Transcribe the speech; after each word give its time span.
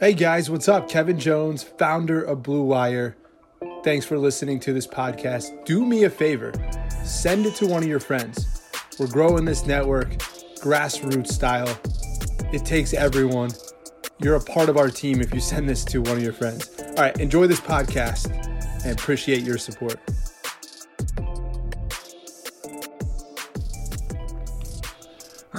Hey 0.00 0.12
guys, 0.12 0.50
what's 0.50 0.68
up? 0.68 0.88
Kevin 0.88 1.20
Jones, 1.20 1.62
founder 1.62 2.20
of 2.20 2.42
Blue 2.42 2.64
Wire. 2.64 3.16
Thanks 3.84 4.04
for 4.04 4.18
listening 4.18 4.58
to 4.60 4.72
this 4.72 4.88
podcast. 4.88 5.64
Do 5.64 5.86
me 5.86 6.02
a 6.02 6.10
favor, 6.10 6.52
send 7.04 7.46
it 7.46 7.54
to 7.56 7.66
one 7.68 7.84
of 7.84 7.88
your 7.88 8.00
friends. 8.00 8.60
We're 8.98 9.06
growing 9.06 9.44
this 9.44 9.66
network, 9.66 10.18
grassroots 10.58 11.28
style. 11.28 11.78
It 12.52 12.64
takes 12.64 12.92
everyone. 12.92 13.52
You're 14.18 14.34
a 14.34 14.40
part 14.40 14.68
of 14.68 14.76
our 14.76 14.90
team 14.90 15.20
if 15.20 15.32
you 15.32 15.38
send 15.38 15.68
this 15.68 15.84
to 15.86 16.02
one 16.02 16.16
of 16.16 16.22
your 16.24 16.32
friends. 16.32 16.68
All 16.80 16.94
right, 16.94 17.18
enjoy 17.20 17.46
this 17.46 17.60
podcast 17.60 18.34
and 18.84 18.98
appreciate 18.98 19.42
your 19.42 19.58
support. 19.58 20.00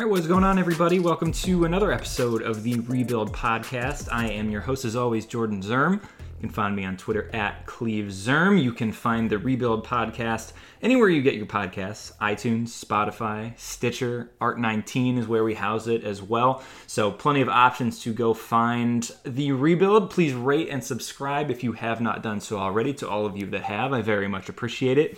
Right, 0.05 0.11
what's 0.11 0.27
going 0.27 0.43
on, 0.43 0.59
everybody? 0.59 0.99
Welcome 0.99 1.32
to 1.32 1.65
another 1.65 1.91
episode 1.91 2.43
of 2.43 2.61
the 2.61 2.79
Rebuild 2.82 3.33
Podcast. 3.33 4.07
I 4.11 4.27
am 4.27 4.51
your 4.51 4.61
host, 4.61 4.86
as 4.86 4.96
always, 4.96 5.25
Jordan 5.25 5.63
Zirm. 5.63 5.93
You 5.93 6.41
can 6.41 6.50
find 6.51 6.75
me 6.75 6.86
on 6.86 6.96
Twitter 6.96 7.27
at 7.33 7.65
Cleve 7.65 8.11
Zirm. 8.11 8.61
You 8.61 8.71
can 8.71 8.91
find 8.91 9.27
the 9.27 9.39
Rebuild 9.39 9.83
Podcast 9.83 10.54
anywhere 10.83 11.10
you 11.10 11.23
get 11.23 11.33
your 11.33 11.47
podcasts 11.47 12.15
iTunes, 12.18 12.68
Spotify, 12.68 13.57
Stitcher, 13.57 14.29
Art19 14.39 15.18
is 15.18 15.27
where 15.27 15.43
we 15.43 15.55
house 15.55 15.87
it 15.87 16.04
as 16.04 16.21
well. 16.21 16.63
So, 16.85 17.11
plenty 17.11 17.41
of 17.41 17.49
options 17.49 17.99
to 18.01 18.13
go 18.13 18.35
find 18.35 19.11
the 19.24 19.54
Rebuild. 19.54 20.11
Please 20.11 20.35
rate 20.35 20.69
and 20.69 20.83
subscribe 20.83 21.49
if 21.49 21.63
you 21.63 21.71
have 21.71 21.99
not 21.99 22.21
done 22.21 22.41
so 22.41 22.60
already. 22.60 22.93
To 22.93 23.10
all 23.10 23.25
of 23.25 23.35
you 23.35 23.47
that 23.47 23.63
have, 23.63 23.91
I 23.91 24.04
very 24.04 24.27
much 24.27 24.49
appreciate 24.49 24.99
it. 24.99 25.18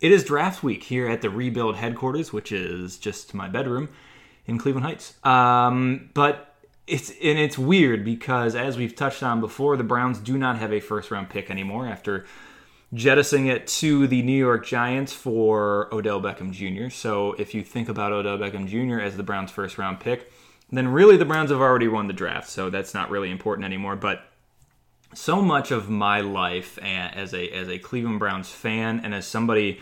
It 0.00 0.10
is 0.10 0.24
draft 0.24 0.62
week 0.62 0.84
here 0.84 1.06
at 1.06 1.20
the 1.20 1.28
Rebuild 1.28 1.76
headquarters, 1.76 2.32
which 2.32 2.50
is 2.50 2.96
just 2.96 3.34
my 3.34 3.46
bedroom 3.46 3.90
in 4.46 4.58
Cleveland 4.58 4.86
Heights. 4.86 5.14
Um, 5.24 6.10
but 6.14 6.56
it's 6.86 7.10
and 7.10 7.38
it's 7.38 7.56
weird 7.56 8.04
because 8.04 8.54
as 8.54 8.76
we've 8.76 8.94
touched 8.94 9.22
on 9.22 9.40
before, 9.40 9.76
the 9.76 9.84
Browns 9.84 10.18
do 10.18 10.36
not 10.36 10.58
have 10.58 10.72
a 10.72 10.80
first 10.80 11.10
round 11.10 11.30
pick 11.30 11.50
anymore 11.50 11.86
after 11.86 12.26
jettisoning 12.94 13.46
it 13.46 13.66
to 13.66 14.06
the 14.06 14.22
New 14.22 14.36
York 14.36 14.66
Giants 14.66 15.12
for 15.12 15.88
Odell 15.94 16.20
Beckham 16.20 16.52
Jr. 16.52 16.90
So 16.90 17.32
if 17.34 17.54
you 17.54 17.62
think 17.62 17.88
about 17.88 18.12
Odell 18.12 18.36
Beckham 18.36 18.68
Jr. 18.68 19.00
as 19.00 19.16
the 19.16 19.22
Browns' 19.22 19.50
first 19.50 19.78
round 19.78 20.00
pick, 20.00 20.30
then 20.70 20.88
really 20.88 21.16
the 21.16 21.24
Browns 21.24 21.50
have 21.50 21.60
already 21.60 21.88
won 21.88 22.06
the 22.06 22.12
draft, 22.12 22.48
so 22.48 22.68
that's 22.68 22.94
not 22.94 23.10
really 23.10 23.30
important 23.30 23.64
anymore. 23.64 23.96
But 23.96 24.24
so 25.14 25.42
much 25.42 25.70
of 25.70 25.88
my 25.88 26.20
life 26.20 26.78
as 26.78 27.32
a 27.34 27.48
as 27.50 27.68
a 27.68 27.78
Cleveland 27.78 28.18
Browns 28.18 28.50
fan 28.50 29.00
and 29.04 29.14
as 29.14 29.26
somebody 29.26 29.80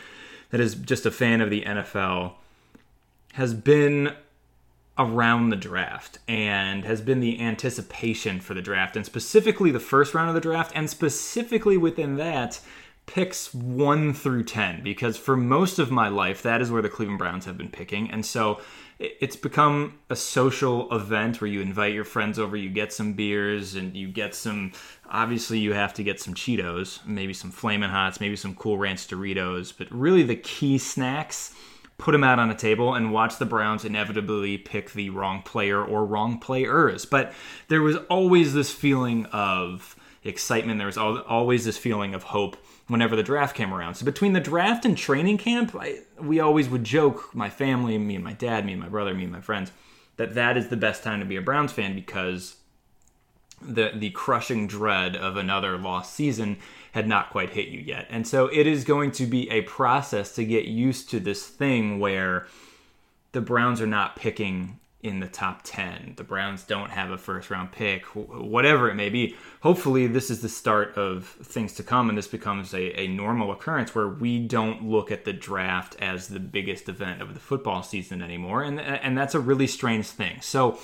that 0.50 0.60
is 0.60 0.74
just 0.74 1.06
a 1.06 1.10
fan 1.10 1.40
of 1.40 1.50
the 1.50 1.62
NFL 1.62 2.34
has 3.34 3.54
been 3.54 4.12
around 5.00 5.48
the 5.48 5.56
draft 5.56 6.18
and 6.28 6.84
has 6.84 7.00
been 7.00 7.20
the 7.20 7.40
anticipation 7.40 8.38
for 8.38 8.52
the 8.52 8.60
draft 8.60 8.96
and 8.96 9.06
specifically 9.06 9.70
the 9.70 9.80
first 9.80 10.14
round 10.14 10.28
of 10.28 10.34
the 10.34 10.40
draft 10.42 10.70
and 10.74 10.90
specifically 10.90 11.78
within 11.78 12.16
that 12.16 12.60
picks 13.06 13.54
1 13.54 14.12
through 14.12 14.44
10 14.44 14.82
because 14.82 15.16
for 15.16 15.38
most 15.38 15.78
of 15.78 15.90
my 15.90 16.08
life 16.08 16.42
that 16.42 16.60
is 16.60 16.70
where 16.70 16.82
the 16.82 16.88
Cleveland 16.88 17.18
Browns 17.18 17.46
have 17.46 17.56
been 17.56 17.70
picking 17.70 18.10
and 18.10 18.24
so 18.24 18.60
it's 18.98 19.36
become 19.36 19.98
a 20.10 20.16
social 20.16 20.94
event 20.94 21.40
where 21.40 21.48
you 21.48 21.62
invite 21.62 21.94
your 21.94 22.04
friends 22.04 22.38
over 22.38 22.54
you 22.54 22.68
get 22.68 22.92
some 22.92 23.14
beers 23.14 23.74
and 23.74 23.96
you 23.96 24.06
get 24.06 24.34
some 24.34 24.70
obviously 25.08 25.58
you 25.58 25.72
have 25.72 25.94
to 25.94 26.02
get 26.02 26.20
some 26.20 26.34
Cheetos 26.34 27.04
maybe 27.06 27.32
some 27.32 27.50
Flamin' 27.50 27.88
Hots 27.88 28.20
maybe 28.20 28.36
some 28.36 28.54
Cool 28.54 28.76
Ranch 28.76 29.08
Doritos 29.08 29.72
but 29.76 29.90
really 29.90 30.22
the 30.22 30.36
key 30.36 30.76
snacks 30.76 31.54
put 32.00 32.12
them 32.12 32.24
out 32.24 32.38
on 32.38 32.50
a 32.50 32.54
table 32.54 32.94
and 32.94 33.12
watch 33.12 33.38
the 33.38 33.44
Browns 33.44 33.84
inevitably 33.84 34.58
pick 34.58 34.92
the 34.92 35.10
wrong 35.10 35.42
player 35.42 35.84
or 35.84 36.04
wrong 36.04 36.38
players. 36.38 37.04
But 37.04 37.32
there 37.68 37.82
was 37.82 37.96
always 38.08 38.54
this 38.54 38.72
feeling 38.72 39.26
of 39.26 39.96
excitement. 40.24 40.78
There 40.78 40.86
was 40.86 40.98
always 40.98 41.64
this 41.64 41.78
feeling 41.78 42.14
of 42.14 42.24
hope 42.24 42.56
whenever 42.88 43.14
the 43.16 43.22
draft 43.22 43.54
came 43.54 43.72
around. 43.72 43.94
So 43.94 44.04
between 44.04 44.32
the 44.32 44.40
draft 44.40 44.84
and 44.84 44.96
training 44.96 45.38
camp, 45.38 45.76
I, 45.78 46.00
we 46.18 46.40
always 46.40 46.68
would 46.68 46.84
joke, 46.84 47.34
my 47.34 47.50
family, 47.50 47.96
me 47.98 48.16
and 48.16 48.24
my 48.24 48.32
dad, 48.32 48.66
me 48.66 48.72
and 48.72 48.82
my 48.82 48.88
brother, 48.88 49.14
me 49.14 49.24
and 49.24 49.32
my 49.32 49.40
friends, 49.40 49.70
that 50.16 50.34
that 50.34 50.56
is 50.56 50.68
the 50.68 50.76
best 50.76 51.02
time 51.02 51.20
to 51.20 51.26
be 51.26 51.36
a 51.36 51.42
Browns 51.42 51.72
fan 51.72 51.94
because 51.94 52.56
the 53.62 53.92
the 53.94 54.10
crushing 54.10 54.66
dread 54.66 55.14
of 55.14 55.36
another 55.36 55.76
lost 55.76 56.14
season 56.14 56.56
had 56.92 57.06
not 57.06 57.30
quite 57.30 57.50
hit 57.50 57.68
you 57.68 57.80
yet. 57.80 58.06
And 58.10 58.26
so 58.26 58.46
it 58.46 58.66
is 58.66 58.84
going 58.84 59.12
to 59.12 59.26
be 59.26 59.50
a 59.50 59.62
process 59.62 60.34
to 60.34 60.44
get 60.44 60.64
used 60.64 61.10
to 61.10 61.20
this 61.20 61.46
thing 61.46 61.98
where 61.98 62.46
the 63.32 63.40
Browns 63.40 63.80
are 63.80 63.86
not 63.86 64.16
picking 64.16 64.80
in 65.02 65.20
the 65.20 65.26
top 65.26 65.62
10. 65.64 66.14
The 66.16 66.24
Browns 66.24 66.62
don't 66.64 66.90
have 66.90 67.10
a 67.10 67.16
first 67.16 67.50
round 67.50 67.72
pick, 67.72 68.04
whatever 68.14 68.90
it 68.90 68.94
may 68.94 69.08
be. 69.08 69.34
Hopefully, 69.62 70.06
this 70.06 70.30
is 70.30 70.42
the 70.42 70.48
start 70.48 70.96
of 70.96 71.26
things 71.26 71.72
to 71.74 71.82
come 71.82 72.08
and 72.08 72.18
this 72.18 72.28
becomes 72.28 72.74
a, 72.74 73.00
a 73.00 73.08
normal 73.08 73.50
occurrence 73.50 73.94
where 73.94 74.08
we 74.08 74.38
don't 74.38 74.84
look 74.84 75.10
at 75.10 75.24
the 75.24 75.32
draft 75.32 75.96
as 76.00 76.28
the 76.28 76.40
biggest 76.40 76.88
event 76.88 77.22
of 77.22 77.32
the 77.32 77.40
football 77.40 77.82
season 77.82 78.20
anymore. 78.20 78.62
And, 78.62 78.78
and 78.78 79.16
that's 79.16 79.34
a 79.34 79.40
really 79.40 79.66
strange 79.66 80.06
thing. 80.06 80.40
So, 80.42 80.78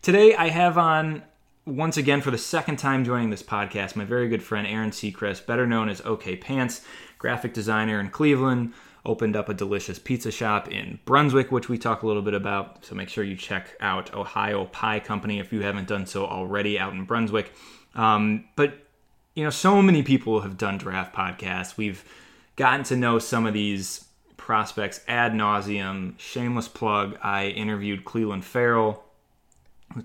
today 0.00 0.34
I 0.34 0.48
have 0.48 0.78
on 0.78 1.22
once 1.66 1.96
again 1.96 2.20
for 2.20 2.30
the 2.30 2.38
second 2.38 2.78
time 2.78 3.04
joining 3.04 3.30
this 3.30 3.42
podcast, 3.42 3.96
my 3.96 4.04
very 4.04 4.28
good 4.28 4.42
friend 4.42 4.66
Aaron 4.66 4.90
Sechrist, 4.90 5.46
better 5.46 5.66
known 5.66 5.88
as 5.88 6.00
OK 6.02 6.36
Pants, 6.36 6.82
graphic 7.18 7.52
designer 7.52 8.00
in 8.00 8.10
Cleveland, 8.10 8.72
opened 9.04 9.36
up 9.36 9.48
a 9.48 9.54
delicious 9.54 9.98
pizza 9.98 10.30
shop 10.30 10.68
in 10.68 10.98
Brunswick, 11.04 11.50
which 11.52 11.68
we 11.68 11.78
talk 11.78 12.02
a 12.02 12.06
little 12.06 12.22
bit 12.22 12.34
about. 12.34 12.84
So 12.84 12.94
make 12.94 13.08
sure 13.08 13.24
you 13.24 13.36
check 13.36 13.76
out 13.80 14.14
Ohio 14.14 14.66
Pie 14.66 15.00
Company 15.00 15.38
if 15.38 15.52
you 15.52 15.62
haven't 15.62 15.88
done 15.88 16.06
so 16.06 16.26
already 16.26 16.78
out 16.78 16.92
in 16.92 17.04
Brunswick. 17.04 17.52
Um, 17.94 18.44
but 18.56 18.86
you 19.34 19.44
know, 19.44 19.50
so 19.50 19.80
many 19.80 20.02
people 20.02 20.40
have 20.40 20.58
done 20.58 20.78
draft 20.78 21.14
podcasts. 21.14 21.76
We've 21.76 22.04
gotten 22.56 22.84
to 22.84 22.96
know 22.96 23.18
some 23.18 23.46
of 23.46 23.54
these 23.54 24.04
prospects 24.36 25.00
ad 25.06 25.32
nauseum. 25.32 26.18
Shameless 26.18 26.68
plug: 26.68 27.16
I 27.22 27.46
interviewed 27.46 28.04
Clelin 28.04 28.42
Ferrell, 28.42 29.04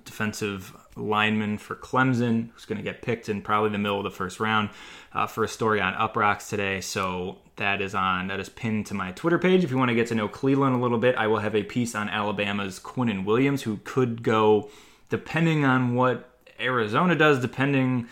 defensive 0.04 0.74
lineman 0.96 1.58
for 1.58 1.76
Clemson, 1.76 2.50
who's 2.54 2.66
going 2.66 2.78
to 2.78 2.84
get 2.84 3.02
picked 3.02 3.30
in 3.30 3.42
probably 3.42 3.70
the 3.70 3.78
middle 3.78 3.98
of 3.98 4.04
the 4.04 4.12
first 4.12 4.40
round 4.40 4.70
uh, 5.14 5.28
for 5.28 5.44
a 5.44 5.48
story 5.48 5.82
on 5.82 5.94
Uproxx 5.94 6.50
today. 6.50 6.82
So 6.82 7.38
that 7.58 7.82
is 7.82 7.96
on 7.96 8.28
that 8.28 8.40
is 8.40 8.50
pinned 8.50 8.86
to 8.88 8.94
my 8.94 9.12
Twitter 9.12 9.40
page. 9.40 9.64
If 9.64 9.72
you 9.72 9.78
want 9.78 9.90
to 9.90 9.96
get 9.96 10.08
to 10.08 10.16
know 10.16 10.28
Clelin 10.28 10.74
a 10.74 10.82
little 10.82 10.98
bit, 10.98 11.16
I 11.16 11.28
will 11.28 11.40
have 11.40 11.56
a 11.56 11.64
piece 11.64 11.96
on 11.96 12.10
Alabama's 12.10 12.80
Quinnen 12.80 13.26
Williams, 13.26 13.64
who 13.64 13.80
could 13.84 14.24
go 14.24 14.70
depending 15.10 15.64
on 15.66 15.96
what 15.96 16.30
Arizona 16.60 17.16
does, 17.16 17.40
depending 17.40 18.08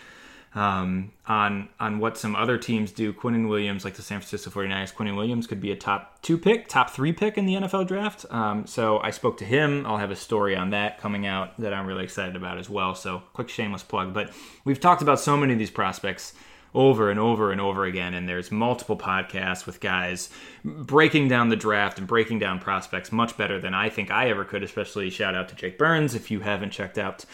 um, 0.56 1.12
on 1.28 1.69
on 1.80 2.00
what 2.00 2.18
some 2.18 2.36
other 2.36 2.58
teams 2.58 2.91
do. 2.91 3.12
Quinnen 3.12 3.50
Williams, 3.50 3.84
like 3.84 3.96
the 3.96 4.02
San 4.02 4.19
Francisco 4.19 4.52
49ers, 4.52 4.94
Quinnen 4.94 5.16
Williams 5.16 5.47
could 5.47 5.59
be 5.59 5.72
a 5.72 5.75
top 5.75 6.22
two 6.22 6.38
pick, 6.38 6.68
top 6.68 6.91
three 6.91 7.12
pick 7.12 7.38
in 7.38 7.46
the 7.46 7.56
NFL 7.56 7.88
draft. 7.88 8.25
Um, 8.30 8.68
so 8.68 9.00
I 9.00 9.09
spoke 9.09 9.38
to 9.38 9.46
him. 9.46 9.86
I'll 9.86 9.97
have 9.97 10.12
a 10.12 10.16
story 10.16 10.56
on 10.56 10.69
that 10.72 11.00
coming 11.00 11.25
out 11.25 11.59
that 11.59 11.74
I'm 11.74 11.88
really 11.88 12.03
excited 12.03 12.36
about 12.36 12.58
as 12.58 12.69
well. 12.69 12.94
So 12.94 13.24
quick 13.34 13.50
shameless 13.50 13.84
plug. 13.84 14.14
But 14.14 14.31
we've 14.64 14.80
talked 14.80 15.02
about 15.02 15.19
so 15.19 15.36
many 15.36 15.53
of 15.53 15.59
these 15.59 15.72
prospects 15.72 16.34
over 16.75 17.12
and 17.12 17.20
over 17.20 17.52
and 17.52 17.62
over 17.62 17.85
again. 17.85 18.14
And 18.14 18.28
there's 18.28 18.52
multiple 18.52 18.97
podcasts 18.97 19.66
with 19.66 19.80
guys 19.80 20.30
breaking 20.64 21.28
down 21.28 21.50
the 21.50 21.56
draft 21.56 21.97
and 21.97 22.08
breaking 22.08 22.40
down 22.40 22.59
prospects 22.59 23.12
much 23.12 23.38
better 23.38 23.59
than 23.59 23.74
I 23.74 23.90
think 23.90 24.12
I 24.12 24.30
ever 24.30 24.46
could. 24.46 24.64
Especially 24.64 25.09
shout 25.09 25.35
out 25.35 25.50
to 25.50 25.56
Jake 25.56 25.78
Burns 25.78 26.14
if 26.16 26.30
you 26.30 26.41
haven't 26.41 26.72
checked 26.72 26.97
out 26.97 27.25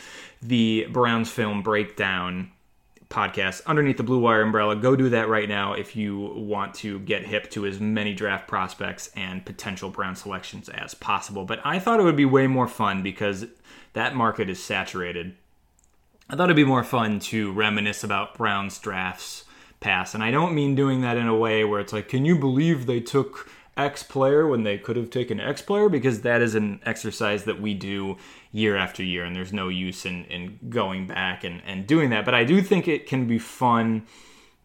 the 0.42 0.88
Browns 0.92 1.30
film 1.30 1.62
breakdown 1.62 2.52
podcast 3.10 3.66
underneath 3.66 3.98
the 3.98 4.04
Blue 4.04 4.20
Wire 4.20 4.42
umbrella. 4.42 4.76
Go 4.76 4.96
do 4.96 5.10
that 5.10 5.30
right 5.30 5.50
now 5.50 5.74
if 5.74 5.96
you 5.96 6.20
want 6.36 6.76
to 6.76 7.00
get 7.00 7.26
hip 7.26 7.50
to 7.52 7.66
as 7.66 7.80
many 7.80 8.14
draft 8.14 8.48
prospects 8.48 9.10
and 9.16 9.46
potential 9.46 9.90
Brown 9.90 10.16
selections 10.16 10.70
as 10.70 10.94
possible. 10.94 11.44
But 11.44 11.60
I 11.66 11.80
thought 11.80 12.00
it 12.00 12.04
would 12.04 12.16
be 12.16 12.26
way 12.26 12.46
more 12.48 12.68
fun 12.68 13.02
because 13.02 13.48
that 13.94 14.16
market 14.16 14.50
is 14.50 14.62
saturated. 14.62 15.36
I 16.30 16.36
thought 16.36 16.46
it'd 16.46 16.56
be 16.56 16.64
more 16.64 16.84
fun 16.84 17.20
to 17.22 17.52
reminisce 17.52 18.04
about 18.04 18.38
Browns 18.38 18.78
drafts 18.78 19.46
past. 19.80 20.14
And 20.14 20.24
I 20.24 20.30
don't 20.30 20.54
mean 20.54 20.76
doing 20.76 21.02
that 21.02 21.18
in 21.18 21.28
a 21.28 21.36
way 21.36 21.64
where 21.64 21.80
it's 21.80 21.94
like, 21.94 22.10
can 22.10 22.26
you 22.26 22.38
believe 22.38 22.86
they 22.86 23.00
took 23.00 23.50
X 23.80 24.04
player 24.04 24.48
when 24.48 24.64
they 24.64 24.78
could 24.78 24.96
have 24.96 25.10
taken 25.10 25.40
X 25.40 25.62
player? 25.62 25.90
Because 25.90 26.22
that 26.22 26.42
is 26.42 26.56
an 26.56 26.82
exercise 26.86 27.46
that 27.46 27.62
we 27.62 27.74
do 27.74 28.18
year 28.52 28.76
after 28.76 29.04
year, 29.04 29.24
and 29.24 29.36
there's 29.36 29.54
no 29.54 29.70
use 29.70 30.06
in, 30.06 30.26
in 30.26 30.60
going 30.70 31.08
back 31.08 31.44
and, 31.44 31.62
and 31.66 31.88
doing 31.88 32.10
that. 32.10 32.26
But 32.26 32.34
I 32.34 32.44
do 32.44 32.62
think 32.62 32.88
it 32.88 33.08
can 33.08 33.28
be 33.28 33.40
fun 33.40 34.06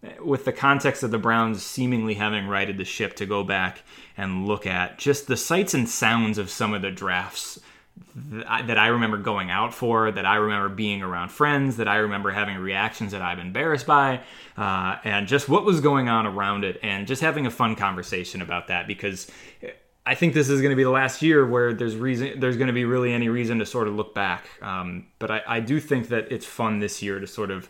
eh, 0.02 0.12
with 0.22 0.44
the 0.44 0.52
context 0.52 1.02
of 1.02 1.10
the 1.10 1.18
Browns 1.18 1.62
seemingly 1.62 2.14
having 2.14 2.46
righted 2.46 2.78
the 2.78 2.84
ship 2.84 3.14
to 3.16 3.26
go 3.26 3.44
back 3.44 3.82
and 4.16 4.46
look 4.46 4.66
at 4.66 4.98
just 4.98 5.26
the 5.26 5.36
sights 5.36 5.74
and 5.74 5.88
sounds 5.88 6.38
of 6.38 6.50
some 6.50 6.74
of 6.74 6.82
the 6.82 6.90
drafts 6.90 7.60
that 8.14 8.78
I 8.78 8.88
remember 8.88 9.18
going 9.18 9.50
out 9.50 9.74
for, 9.74 10.10
that 10.10 10.24
I 10.24 10.36
remember 10.36 10.68
being 10.68 11.02
around 11.02 11.30
friends, 11.30 11.76
that 11.78 11.88
I 11.88 11.96
remember 11.96 12.30
having 12.30 12.56
reactions 12.58 13.12
that 13.12 13.22
I'm 13.22 13.40
embarrassed 13.40 13.86
by, 13.86 14.20
uh, 14.56 14.96
and 15.04 15.26
just 15.26 15.48
what 15.48 15.64
was 15.64 15.80
going 15.80 16.08
on 16.08 16.26
around 16.26 16.64
it, 16.64 16.78
and 16.82 17.06
just 17.06 17.22
having 17.22 17.46
a 17.46 17.50
fun 17.50 17.74
conversation 17.74 18.40
about 18.40 18.68
that 18.68 18.86
because 18.86 19.30
I 20.06 20.14
think 20.14 20.34
this 20.34 20.48
is 20.48 20.60
going 20.60 20.70
to 20.70 20.76
be 20.76 20.84
the 20.84 20.90
last 20.90 21.22
year 21.22 21.46
where 21.46 21.72
there's 21.72 21.96
reason 21.96 22.38
there's 22.38 22.56
going 22.56 22.66
to 22.66 22.74
be 22.74 22.84
really 22.84 23.12
any 23.12 23.28
reason 23.28 23.58
to 23.60 23.66
sort 23.66 23.88
of 23.88 23.94
look 23.94 24.14
back. 24.14 24.46
Um, 24.62 25.06
but 25.18 25.30
I, 25.30 25.42
I 25.46 25.60
do 25.60 25.80
think 25.80 26.08
that 26.08 26.30
it's 26.30 26.46
fun 26.46 26.78
this 26.78 27.02
year 27.02 27.18
to 27.20 27.26
sort 27.26 27.50
of 27.50 27.68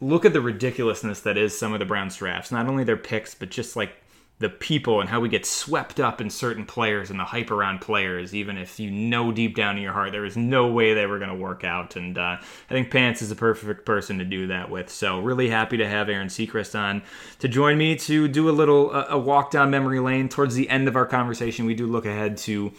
look 0.00 0.24
at 0.24 0.32
the 0.32 0.40
ridiculousness 0.40 1.20
that 1.20 1.36
is 1.36 1.56
some 1.56 1.72
of 1.72 1.78
the 1.78 1.84
Browns 1.84 2.16
drafts. 2.16 2.50
Not 2.50 2.66
only 2.66 2.84
their 2.84 2.96
picks, 2.96 3.34
but 3.34 3.50
just 3.50 3.76
like 3.76 4.02
the 4.38 4.48
people 4.50 5.00
and 5.00 5.08
how 5.08 5.18
we 5.18 5.30
get 5.30 5.46
swept 5.46 5.98
up 5.98 6.20
in 6.20 6.28
certain 6.28 6.66
players 6.66 7.10
and 7.10 7.18
the 7.18 7.24
hype 7.24 7.50
around 7.50 7.80
players, 7.80 8.34
even 8.34 8.58
if 8.58 8.78
you 8.78 8.90
know 8.90 9.32
deep 9.32 9.56
down 9.56 9.76
in 9.76 9.82
your 9.82 9.94
heart 9.94 10.12
there 10.12 10.26
is 10.26 10.36
no 10.36 10.66
way 10.66 10.92
they 10.92 11.06
were 11.06 11.18
going 11.18 11.30
to 11.30 11.36
work 11.36 11.64
out. 11.64 11.96
And 11.96 12.18
uh, 12.18 12.36
I 12.40 12.72
think 12.72 12.90
Pants 12.90 13.22
is 13.22 13.30
the 13.30 13.34
perfect 13.34 13.86
person 13.86 14.18
to 14.18 14.24
do 14.24 14.48
that 14.48 14.70
with. 14.70 14.90
So 14.90 15.20
really 15.20 15.48
happy 15.48 15.78
to 15.78 15.88
have 15.88 16.10
Aaron 16.10 16.28
Sechrist 16.28 16.78
on 16.78 17.02
to 17.38 17.48
join 17.48 17.78
me 17.78 17.96
to 17.96 18.28
do 18.28 18.50
a 18.50 18.52
little 18.52 18.94
uh, 18.94 19.06
a 19.08 19.18
walk 19.18 19.50
down 19.50 19.70
memory 19.70 20.00
lane. 20.00 20.28
Towards 20.28 20.54
the 20.54 20.68
end 20.68 20.86
of 20.86 20.96
our 20.96 21.06
conversation, 21.06 21.64
we 21.64 21.74
do 21.74 21.86
look 21.86 22.04
ahead 22.04 22.36
to 22.38 22.72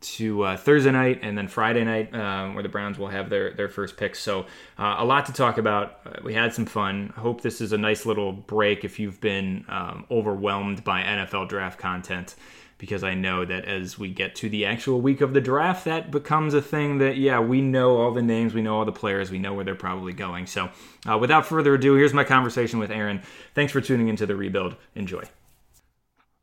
to 0.00 0.42
uh, 0.42 0.56
Thursday 0.56 0.90
night 0.90 1.20
and 1.22 1.36
then 1.36 1.48
Friday 1.48 1.84
night, 1.84 2.14
um, 2.14 2.54
where 2.54 2.62
the 2.62 2.68
Browns 2.68 2.98
will 2.98 3.08
have 3.08 3.28
their 3.28 3.52
their 3.52 3.68
first 3.68 3.96
picks. 3.96 4.18
So 4.18 4.46
uh, 4.78 4.96
a 4.98 5.04
lot 5.04 5.26
to 5.26 5.32
talk 5.32 5.58
about. 5.58 6.00
Uh, 6.06 6.20
we 6.22 6.34
had 6.34 6.54
some 6.54 6.66
fun. 6.66 7.12
Hope 7.16 7.42
this 7.42 7.60
is 7.60 7.72
a 7.72 7.78
nice 7.78 8.06
little 8.06 8.32
break 8.32 8.84
if 8.84 8.98
you've 8.98 9.20
been 9.20 9.64
um, 9.68 10.06
overwhelmed 10.10 10.84
by 10.84 11.02
NFL 11.02 11.48
draft 11.48 11.78
content. 11.78 12.34
Because 12.78 13.04
I 13.04 13.12
know 13.12 13.44
that 13.44 13.66
as 13.66 13.98
we 13.98 14.08
get 14.08 14.34
to 14.36 14.48
the 14.48 14.64
actual 14.64 15.02
week 15.02 15.20
of 15.20 15.34
the 15.34 15.40
draft, 15.42 15.84
that 15.84 16.10
becomes 16.10 16.54
a 16.54 16.62
thing 16.62 16.96
that, 16.96 17.18
yeah, 17.18 17.38
we 17.38 17.60
know 17.60 17.98
all 17.98 18.10
the 18.10 18.22
names, 18.22 18.54
we 18.54 18.62
know 18.62 18.78
all 18.78 18.86
the 18.86 18.92
players, 18.92 19.30
we 19.30 19.38
know 19.38 19.52
where 19.52 19.66
they're 19.66 19.74
probably 19.74 20.14
going. 20.14 20.46
So, 20.46 20.70
uh, 21.06 21.18
without 21.18 21.44
further 21.44 21.74
ado, 21.74 21.94
here's 21.96 22.14
my 22.14 22.24
conversation 22.24 22.78
with 22.78 22.90
Aaron. 22.90 23.20
Thanks 23.54 23.70
for 23.70 23.82
tuning 23.82 24.08
into 24.08 24.24
the 24.24 24.34
rebuild. 24.34 24.76
Enjoy. 24.94 25.24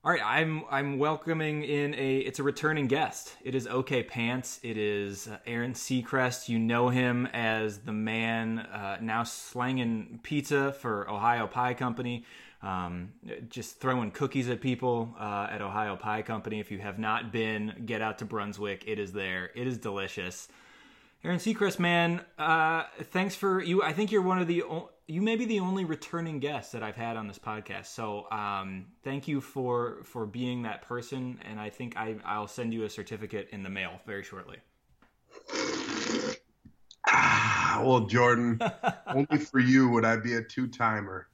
All 0.07 0.13
right, 0.13 0.23
I'm 0.23 0.63
I'm 0.71 0.99
welcoming 0.99 1.65
in 1.65 1.93
a 1.95 2.19
it's 2.19 2.39
a 2.39 2.43
returning 2.43 2.87
guest. 2.87 3.35
It 3.43 3.55
is 3.55 3.67
OK 3.67 4.03
Pants. 4.03 4.57
It 4.63 4.77
is 4.77 5.27
uh, 5.27 5.39
Aaron 5.45 5.73
Sechrist. 5.73 6.47
You 6.47 6.59
know 6.59 6.87
him 6.87 7.25
as 7.33 7.79
the 7.79 7.91
man 7.91 8.59
uh, 8.59 8.99
now 9.01 9.25
slanging 9.25 10.21
pizza 10.23 10.71
for 10.71 11.11
Ohio 11.11 11.45
Pie 11.45 11.73
Company, 11.73 12.23
um, 12.61 13.11
just 13.49 13.81
throwing 13.81 14.11
cookies 14.11 14.47
at 14.47 14.61
people 14.61 15.13
uh, 15.19 15.49
at 15.51 15.61
Ohio 15.61 15.97
Pie 15.97 16.21
Company. 16.21 16.61
If 16.61 16.71
you 16.71 16.77
have 16.77 16.97
not 16.97 17.33
been, 17.33 17.83
get 17.85 18.01
out 18.01 18.19
to 18.19 18.25
Brunswick. 18.25 18.85
It 18.87 18.99
is 18.99 19.11
there. 19.11 19.51
It 19.55 19.67
is 19.67 19.77
delicious. 19.77 20.47
Aaron 21.21 21.39
Sechrist, 21.39 21.79
man, 21.79 22.21
uh, 22.39 22.83
thanks 23.11 23.35
for 23.35 23.61
you. 23.61 23.83
I 23.83 23.91
think 23.91 24.13
you're 24.13 24.21
one 24.21 24.39
of 24.39 24.47
the 24.47 24.63
you 25.07 25.21
may 25.21 25.37
be 25.37 25.45
the 25.45 25.61
only 25.61 25.85
returning 25.85 26.39
guest 26.39 26.73
that 26.73 26.83
I've 26.83 26.97
had 26.97 27.15
on 27.15 27.27
this 27.27 27.39
podcast. 27.39 27.87
So 27.87 28.29
um, 28.29 28.87
thank 29.03 29.27
you 29.27 29.39
for 29.39 29.99
for 30.03 30.25
being 30.25 30.63
that 30.63 30.81
person, 30.81 31.39
and 31.49 31.59
I 31.59 31.69
think 31.69 31.95
I, 31.95 32.15
I'll 32.25 32.47
send 32.47 32.73
you 32.73 32.83
a 32.83 32.89
certificate 32.89 33.47
in 33.51 33.63
the 33.63 33.69
mail 33.69 34.01
very 34.05 34.23
shortly. 34.23 34.57
Ah, 37.07 37.81
well, 37.85 38.01
Jordan, 38.01 38.59
only 39.07 39.37
for 39.37 39.59
you 39.59 39.87
would 39.89 40.03
I 40.03 40.17
be 40.17 40.33
a 40.33 40.43
two 40.43 40.67
timer. 40.67 41.27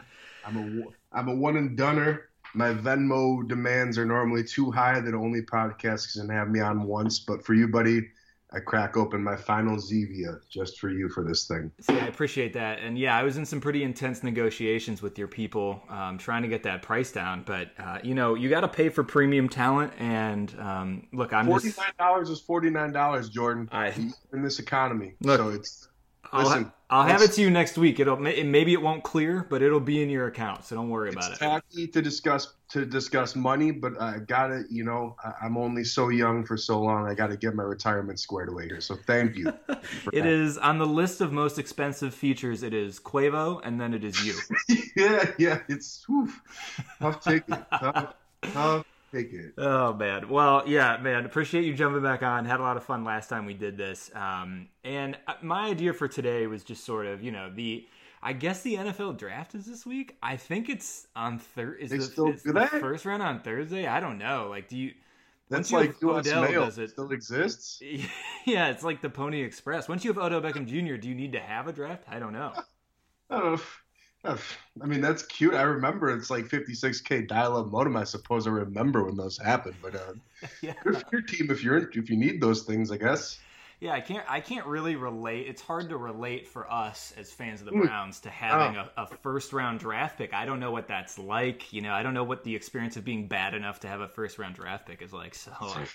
I'm 0.46 0.58
a 0.58 1.18
I'm 1.18 1.28
a 1.28 1.36
one 1.36 1.58
and 1.58 1.78
doneer. 1.78 2.26
My 2.54 2.72
Venmo 2.72 3.48
demands 3.48 3.98
are 3.98 4.06
normally 4.06 4.44
too 4.44 4.70
high 4.70 5.00
that 5.00 5.16
only 5.16 5.42
podcasts 5.42 6.14
can 6.14 6.30
have 6.30 6.50
me 6.50 6.60
on 6.60 6.84
once. 6.84 7.20
But 7.20 7.44
for 7.44 7.56
you, 7.56 7.68
buddy, 7.68 8.10
I 8.54 8.60
crack 8.60 8.98
open 8.98 9.24
my 9.24 9.36
final 9.36 9.78
Zevia 9.78 10.40
just 10.48 10.80
for 10.80 10.90
you 10.90 11.10
for 11.10 11.24
this 11.24 11.48
thing. 11.48 11.72
See, 11.82 11.94
I 11.94 12.06
appreciate 12.06 12.54
that, 12.54 12.80
and 12.80 12.98
yeah, 12.98 13.18
I 13.18 13.24
was 13.24 13.38
in 13.38 13.46
some 13.46 13.60
pretty 13.60 13.84
intense 13.84 14.22
negotiations 14.22 15.02
with 15.02 15.18
your 15.18 15.28
people, 15.28 15.82
um, 15.90 16.20
trying 16.20 16.44
to 16.44 16.48
get 16.48 16.64
that 16.64 16.84
price 16.84 17.12
down. 17.12 17.44
But 17.46 17.72
uh, 17.80 18.00
you 18.04 18.14
know, 18.14 18.36
you 18.36 18.50
got 18.50 18.62
to 18.62 18.68
pay 18.68 18.90
for 18.90 19.04
premium 19.04 19.50
talent, 19.50 19.94
and 19.98 20.54
um, 20.60 21.08
look, 21.14 21.34
I'm 21.34 21.48
forty 21.48 21.70
nine 21.70 21.94
dollars 21.98 22.30
is 22.30 22.42
forty 22.42 22.70
nine 22.70 22.92
dollars, 22.92 23.30
Jordan. 23.30 23.70
I, 23.72 23.88
in 24.32 24.44
this 24.44 24.60
economy, 24.60 25.16
look, 25.22 25.40
so 25.40 25.50
it's 25.50 25.88
I'll, 26.34 26.46
Listen, 26.46 26.64
ha- 26.64 26.74
I'll 26.90 27.08
have 27.08 27.22
it 27.22 27.32
to 27.34 27.42
you 27.42 27.52
next 27.52 27.78
week. 27.78 28.00
It'll 28.00 28.18
maybe 28.18 28.74
it 28.74 28.82
won't 28.82 29.04
clear, 29.04 29.46
but 29.48 29.62
it'll 29.62 29.80
be 29.80 30.02
in 30.02 30.10
your 30.10 30.26
account, 30.26 30.66
so 30.66 30.76
don't 30.76 30.90
worry 30.90 31.12
about 31.12 31.32
it. 31.32 31.38
Tacky 31.38 31.88
to 31.88 32.02
discuss 32.02 32.56
to 32.70 32.88
discuss 32.88 33.36
money, 33.36 33.70
but 33.70 34.02
I 34.02 34.18
gotta, 34.18 34.64
you 34.68 34.84
know, 34.84 35.16
I'm 35.40 35.58
only 35.58 35.84
so 35.84 36.10
young 36.10 36.44
for 36.44 36.58
so 36.58 36.82
long. 36.82 37.08
I 37.08 37.14
got 37.14 37.28
to 37.28 37.38
get 37.38 37.54
my 37.54 37.62
retirement 37.62 38.20
squared 38.20 38.50
away 38.50 38.66
here. 38.66 38.82
So 38.82 38.96
thank 38.96 39.36
you. 39.36 39.54
it 40.12 40.26
is 40.26 40.58
on 40.58 40.80
the 40.80 40.88
list 40.88 41.22
of 41.22 41.32
most 41.32 41.60
expensive 41.60 42.16
features. 42.16 42.64
It 42.64 42.74
is 42.74 43.00
Quavo, 43.00 43.62
and 43.64 43.80
then 43.80 43.94
it 43.94 44.04
is 44.04 44.26
you. 44.26 44.34
yeah, 44.96 45.32
yeah, 45.38 45.60
it's 45.70 46.04
whew, 46.08 46.32
tough 47.00 47.24
ticket, 47.24 47.64
tough, 47.70 48.16
tough 48.42 48.86
Take 49.14 49.32
it. 49.32 49.54
Oh 49.58 49.94
man. 49.94 50.28
Well, 50.28 50.64
yeah, 50.66 50.98
man. 50.98 51.26
Appreciate 51.26 51.66
you 51.66 51.76
jumping 51.76 52.02
back 52.02 52.24
on. 52.24 52.46
Had 52.46 52.60
a 52.60 52.64
lot 52.64 52.78
of 52.78 52.84
fun 52.84 53.04
last 53.04 53.30
time 53.30 53.46
we 53.46 53.54
did 53.54 53.78
this. 53.78 54.10
Um, 54.16 54.70
and 54.84 55.18
uh, 55.28 55.34
my 55.44 55.68
idea 55.68 55.94
for 55.94 56.08
today 56.08 56.48
was 56.48 56.64
just 56.64 56.84
sort 56.84 57.06
of, 57.06 57.22
you 57.22 57.32
know, 57.32 57.52
the. 57.54 57.88
I 58.26 58.32
guess 58.32 58.62
the 58.62 58.76
NFL 58.76 59.18
draft 59.18 59.54
is 59.54 59.66
this 59.66 59.86
week. 59.86 60.16
I 60.24 60.38
think 60.38 60.70
it's 60.70 61.08
on 61.14 61.40
Thursday. 61.40 61.98
Is, 61.98 62.08
the, 62.08 62.14
still 62.14 62.30
is 62.30 62.42
the 62.42 62.68
first 62.80 63.04
round 63.04 63.22
on 63.22 63.42
Thursday? 63.42 63.86
I 63.86 64.00
don't 64.00 64.18
know. 64.18 64.48
Like, 64.50 64.70
do 64.70 64.78
you? 64.78 64.94
That's 65.50 65.74
like 65.74 66.02
you 66.02 66.12
Odell 66.12 66.42
Mail 66.44 66.66
does 66.66 66.78
it 66.78 66.92
still 66.92 67.12
exists. 67.12 67.82
Yeah, 68.46 68.70
it's 68.70 68.84
like 68.84 69.02
the 69.02 69.10
Pony 69.10 69.42
Express. 69.42 69.88
Once 69.88 70.04
you 70.04 70.12
have 70.12 70.22
Odell 70.22 70.42
Beckham 70.42 70.66
Jr., 70.66 70.96
do 70.96 71.08
you 71.08 71.16
need 71.16 71.34
to 71.34 71.40
have 71.40 71.68
a 71.68 71.74
draft? 71.74 72.04
I 72.10 72.20
don't 72.20 72.34
know. 72.34 72.54
I 73.30 73.40
don't 73.40 73.56
know. 73.56 73.62
I 74.26 74.86
mean, 74.86 75.02
that's 75.02 75.24
cute. 75.24 75.54
I 75.54 75.64
remember 75.64 76.10
it's 76.16 76.30
like 76.30 76.46
56k 76.46 77.28
dial-up 77.28 77.68
modem. 77.68 77.98
I 77.98 78.06
suppose 78.06 78.48
I 78.48 78.52
remember 78.52 79.04
when 79.04 79.18
those 79.18 79.38
happened. 79.38 79.76
But 79.82 79.96
uh, 79.96 80.14
yeah. 80.62 80.74
good 80.84 80.98
for 80.98 81.08
your 81.12 81.22
team 81.22 81.52
if 81.52 81.64
you're 81.64 81.90
if 81.90 82.10
you 82.10 82.16
need 82.16 82.40
those 82.40 82.64
things, 82.64 82.92
I 82.92 82.98
guess. 82.98 83.40
Yeah, 83.82 83.92
I 83.92 84.00
can't. 84.00 84.26
I 84.30 84.40
can't 84.40 84.66
really 84.66 84.96
relate. 84.96 85.48
It's 85.48 85.62
hard 85.62 85.90
to 85.90 85.98
relate 85.98 86.48
for 86.48 86.72
us 86.72 87.14
as 87.18 87.34
fans 87.34 87.60
of 87.60 87.66
the 87.66 87.74
hmm. 87.74 87.82
Browns 87.82 88.22
to 88.22 88.30
having 88.30 88.78
oh. 88.78 88.88
a, 88.96 89.02
a, 89.04 89.08
first 89.08 89.52
round 89.52 89.82
draft 89.82 90.18
pick. 90.18 90.34
I 90.34 90.46
don't 90.46 90.62
know 90.62 90.72
what 90.72 90.88
that's 90.88 91.20
like. 91.20 91.74
You 91.74 91.82
know, 91.82 91.92
I 91.92 92.02
don't 92.02 92.14
know 92.14 92.24
what 92.24 92.46
the 92.46 92.56
experience 92.56 92.96
of 92.96 93.04
being 93.04 93.28
bad 93.28 93.54
enough 93.54 93.82
to 93.82 93.90
have 93.90 94.00
a 94.00 94.08
first 94.08 94.40
round 94.40 94.56
draft 94.56 94.86
pick 94.86 95.02
is 95.02 95.12
like. 95.12 95.36
So, 95.36 95.52
I, 95.60 95.86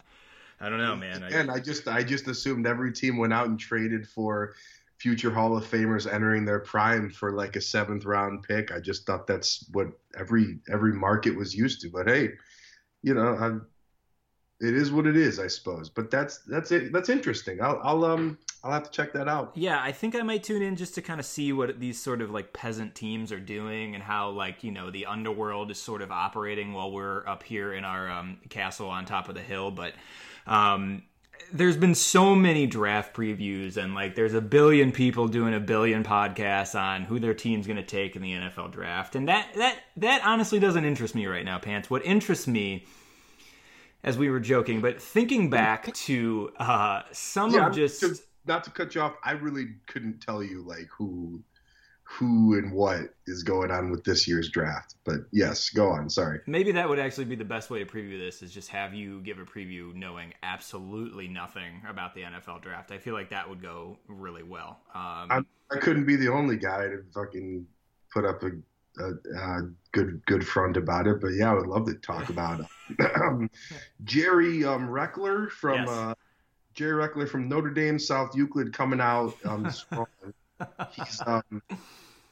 I 0.61 0.69
don't 0.69 0.79
know, 0.79 0.97
man. 0.97 1.23
And 1.23 1.51
I, 1.51 1.55
I 1.55 1.61
just, 1.61 1.89
I 1.89 2.03
just 2.03 2.29
assumed 2.29 2.67
every 2.67 2.93
team 2.93 3.17
went 3.17 3.33
out 3.33 3.47
and 3.47 3.59
traded 3.59 4.07
for 4.07 4.55
future 4.99 5.31
Hall 5.31 5.57
of 5.57 5.65
Famers 5.65 6.13
entering 6.13 6.45
their 6.45 6.61
prime 6.61 7.11
for 7.11 7.33
like 7.33 7.57
a 7.57 7.61
seventh 7.61 8.05
round 8.05 8.43
pick. 8.43 8.73
I 8.73 8.81
just 8.81 9.07
thought 9.07 9.27
that's 9.27 9.65
what 9.73 9.89
every 10.19 10.59
every 10.71 10.93
market 10.93 11.37
was 11.37 11.55
used 11.55 11.81
to. 11.83 11.91
But 11.91 12.09
hey, 12.09 12.31
you 13.03 13.15
know, 13.15 13.37
I'm, 13.37 13.67
it 14.61 14.75
is 14.75 14.91
what 14.91 15.07
it 15.07 15.17
is, 15.17 15.39
I 15.39 15.47
suppose. 15.47 15.89
But 15.89 16.11
that's 16.11 16.39
that's 16.39 16.73
it. 16.73 16.93
That's 16.93 17.09
interesting. 17.09 17.63
I'll, 17.63 17.81
I'll 17.83 18.05
um 18.05 18.39
I'll 18.65 18.73
have 18.73 18.85
to 18.85 18.91
check 18.91 19.13
that 19.13 19.29
out. 19.29 19.53
Yeah, 19.55 19.81
I 19.81 19.93
think 19.93 20.17
I 20.17 20.23
might 20.23 20.43
tune 20.43 20.63
in 20.63 20.75
just 20.75 20.97
to 20.97 21.03
kind 21.03 21.21
of 21.21 21.27
see 21.27 21.53
what 21.53 21.79
these 21.79 22.01
sort 22.01 22.21
of 22.21 22.31
like 22.31 22.53
peasant 22.53 22.97
teams 22.97 23.31
are 23.31 23.39
doing 23.39 23.95
and 23.95 24.03
how 24.03 24.31
like 24.31 24.65
you 24.65 24.73
know 24.73 24.91
the 24.91 25.07
underworld 25.07 25.71
is 25.71 25.81
sort 25.81 26.03
of 26.03 26.11
operating 26.11 26.73
while 26.73 26.91
we're 26.91 27.25
up 27.27 27.45
here 27.45 27.73
in 27.73 27.85
our 27.85 28.11
um, 28.11 28.39
castle 28.49 28.89
on 28.89 29.05
top 29.05 29.29
of 29.29 29.37
the 29.37 29.43
hill. 29.43 29.71
But 29.71 29.95
um, 30.49 31.05
there's 31.53 31.77
been 31.77 31.95
so 31.95 32.35
many 32.35 32.67
draft 32.67 33.15
previews 33.15 33.77
and 33.77 33.95
like 33.95 34.15
there's 34.15 34.35
a 34.35 34.41
billion 34.41 34.93
people 34.93 35.29
doing 35.29 35.55
a 35.55 35.61
billion 35.61 36.05
podcasts 36.05 36.79
on 36.79 37.05
who 37.05 37.19
their 37.19 37.35
team's 37.35 37.67
going 37.67 37.77
to 37.77 37.83
take 37.83 38.17
in 38.17 38.23
the 38.23 38.33
NFL 38.33 38.73
draft. 38.73 39.15
And 39.17 39.29
that 39.29 39.49
that 39.57 39.79
that 39.97 40.23
honestly 40.25 40.59
doesn't 40.59 40.85
interest 40.85 41.15
me 41.15 41.27
right 41.27 41.45
now 41.45 41.59
pants. 41.59 41.89
What 41.91 42.05
interests 42.05 42.47
me 42.47 42.87
as 44.05 44.17
we 44.17 44.31
were 44.31 44.41
joking 44.41 44.81
but 44.81 45.01
thinking 45.03 45.51
back 45.51 45.93
to 45.93 46.51
uh 46.59 47.03
some 47.13 47.53
yeah, 47.53 47.67
of 47.67 47.75
just 47.75 48.01
to, 48.01 48.17
not 48.47 48.63
to 48.65 48.71
cut 48.71 48.95
you 48.95 49.01
off 49.01 49.15
I 49.25 49.33
really 49.33 49.75
couldn't 49.87 50.21
tell 50.21 50.43
you 50.43 50.63
like 50.63 50.89
who 50.97 51.43
who 52.11 52.57
and 52.57 52.73
what 52.73 53.15
is 53.27 53.43
going 53.43 53.71
on 53.71 53.91
with 53.91 54.03
this 54.03 54.27
year's 54.27 54.49
draft. 54.49 54.95
But 55.05 55.21
yes, 55.31 55.69
go 55.69 55.91
on. 55.91 56.09
Sorry. 56.09 56.41
Maybe 56.47 56.73
that 56.73 56.89
would 56.89 56.99
actually 56.99 57.27
be 57.27 57.37
the 57.37 57.45
best 57.45 57.69
way 57.69 57.81
to 57.81 57.85
preview 57.85 58.19
this 58.19 58.43
is 58.43 58.51
just 58.51 58.69
have 58.71 58.95
you 58.95 59.21
give 59.21 59.39
a 59.39 59.45
preview 59.45 59.95
knowing 59.95 60.33
absolutely 60.43 61.29
nothing 61.29 61.83
about 61.89 62.15
the 62.15 62.23
NFL 62.23 62.63
draft. 62.63 62.93
I 62.93 62.99
feel 62.99 63.13
like 63.13 63.29
that 63.31 63.49
would 63.49 63.61
go 63.61 63.99
really 64.09 64.43
well. 64.43 64.81
Um, 64.95 65.29
I, 65.31 65.41
I, 65.71 65.77
couldn't 65.77 66.07
be 66.07 66.17
the 66.17 66.33
only 66.33 66.57
guy 66.57 66.87
to 66.89 67.03
fucking 67.13 67.67
put 68.11 68.25
up 68.25 68.43
a, 68.43 68.53
a, 69.03 69.11
a, 69.39 69.71
good 69.93 70.23
good 70.25 70.47
front 70.47 70.79
about 70.79 71.07
it. 71.07 71.21
But 71.21 71.35
yeah, 71.35 71.51
I 71.51 71.55
would 71.55 71.67
love 71.67 71.85
to 71.87 71.95
talk 71.95 72.29
about 72.31 72.65
um, 73.21 73.51
Jerry 74.05 74.65
um, 74.65 74.89
Reckler 74.89 75.51
from 75.51 75.81
yes. 75.81 75.89
uh, 75.91 76.15
Jerry 76.75 77.07
Reckler 77.07 77.29
from 77.29 77.51
Notre 77.51 77.71
Dame 77.71 77.99
South 77.99 78.35
Euclid 78.35 78.73
coming 78.73 79.01
out 79.01 79.35
um, 79.45 79.71
strong. 79.71 80.07
He's 80.93 81.23
um, 81.27 81.63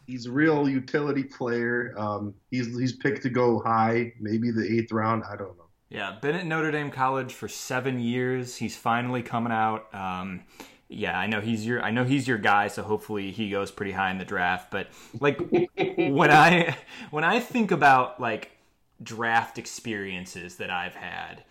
he's 0.07 0.27
a 0.27 0.33
real 0.33 0.69
utility 0.69 1.25
player. 1.25 1.95
Um, 1.97 2.35
he's 2.51 2.79
he's 2.79 2.97
picked 2.97 3.23
to 3.23 3.31
go 3.31 3.61
high, 3.61 4.13
maybe 4.21 4.51
the 4.51 4.67
eighth 4.67 4.93
round. 4.93 5.25
I 5.25 5.37
don't 5.37 5.57
know. 5.57 5.65
Yeah, 5.89 6.17
been 6.21 6.35
at 6.35 6.47
Notre 6.47 6.71
Dame 6.71 6.91
College 6.91 7.33
for 7.33 7.49
seven 7.49 8.01
years. 8.01 8.57
He's 8.57 8.77
finally 8.77 9.23
coming 9.23 9.53
out. 9.53 9.93
Um, 9.95 10.43
yeah, 10.89 11.19
I 11.19 11.27
know 11.27 11.41
he's 11.41 11.67
your 11.67 11.83
I 11.83 11.91
know 11.91 12.05
he's 12.05 12.27
your 12.27 12.39
guy, 12.39 12.69
so 12.69 12.83
hopefully 12.83 13.31
he 13.33 13.51
goes 13.51 13.71
pretty 13.71 13.93
high 13.93 14.11
in 14.11 14.19
the 14.19 14.25
draft. 14.25 14.71
But 14.71 14.89
like 15.21 15.41
when 15.77 16.31
I 16.31 16.77
when 17.11 17.25
I 17.25 17.41
think 17.41 17.71
about 17.71 18.21
like 18.21 18.51
draft 19.03 19.59
experiences 19.59 20.57
that 20.57 20.71
I've 20.71 20.95
had, 20.95 21.45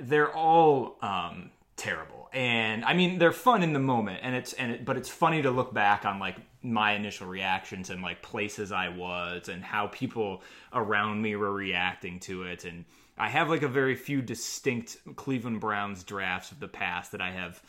they're 0.00 0.34
all 0.34 0.96
um, 1.02 1.50
terrible. 1.78 2.28
And 2.32 2.84
I 2.84 2.92
mean, 2.92 3.18
they're 3.18 3.32
fun 3.32 3.62
in 3.62 3.72
the 3.72 3.78
moment, 3.78 4.20
and 4.22 4.34
it's 4.34 4.52
and 4.52 4.72
it, 4.72 4.84
but 4.84 4.96
it's 4.96 5.08
funny 5.08 5.40
to 5.42 5.50
look 5.50 5.72
back 5.72 6.04
on 6.04 6.18
like 6.18 6.36
my 6.62 6.92
initial 6.92 7.26
reactions 7.26 7.88
and 7.88 8.02
like 8.02 8.20
places 8.20 8.72
I 8.72 8.88
was 8.88 9.48
and 9.48 9.64
how 9.64 9.86
people 9.86 10.42
around 10.72 11.22
me 11.22 11.36
were 11.36 11.52
reacting 11.52 12.20
to 12.20 12.42
it. 12.42 12.64
And 12.64 12.84
I 13.16 13.28
have 13.28 13.48
like 13.48 13.62
a 13.62 13.68
very 13.68 13.94
few 13.94 14.20
distinct 14.20 14.98
Cleveland 15.16 15.60
Browns 15.60 16.04
drafts 16.04 16.52
of 16.52 16.60
the 16.60 16.68
past 16.68 17.12
that 17.12 17.22
I 17.22 17.30
have 17.30 17.62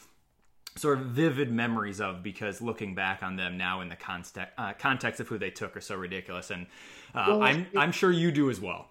sort 0.75 0.99
of 0.99 1.05
vivid 1.07 1.51
memories 1.51 1.99
of 2.01 2.21
because 2.23 2.61
looking 2.61 2.95
back 2.95 3.23
on 3.23 3.35
them 3.35 3.57
now 3.57 3.81
in 3.81 3.89
the 3.89 3.95
context 3.95 4.37
uh, 4.57 4.73
context 4.73 5.19
of 5.21 5.27
who 5.27 5.37
they 5.37 5.51
took 5.51 5.77
are 5.77 5.81
so 5.81 5.95
ridiculous, 5.95 6.51
and 6.51 6.67
uh, 7.15 7.25
well, 7.27 7.43
I'm 7.43 7.67
I'm 7.77 7.91
sure 7.91 8.11
you 8.11 8.31
do 8.31 8.49
as 8.49 8.59
well. 8.59 8.89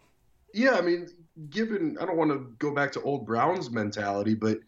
Yeah, 0.55 0.73
I 0.73 0.81
mean, 0.81 1.09
given 1.51 1.97
I 2.01 2.07
don't 2.07 2.17
want 2.17 2.31
to 2.31 2.55
go 2.59 2.75
back 2.75 2.93
to 2.93 3.03
old 3.03 3.27
Browns 3.27 3.71
mentality, 3.71 4.35
but 4.35 4.59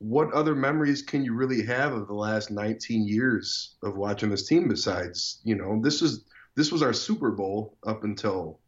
what 0.00 0.32
other 0.32 0.54
memories 0.54 1.02
can 1.02 1.24
you 1.24 1.34
really 1.34 1.64
have 1.64 1.92
of 1.92 2.08
the 2.08 2.14
last 2.14 2.50
19 2.50 3.06
years 3.06 3.76
of 3.82 3.96
watching 3.96 4.30
this 4.30 4.48
team 4.48 4.68
besides 4.68 5.40
you 5.44 5.54
know 5.54 5.80
this 5.82 6.02
is 6.02 6.24
this 6.56 6.72
was 6.72 6.82
our 6.82 6.92
Super 6.92 7.30
Bowl 7.30 7.76
up 7.86 8.04
until 8.04 8.58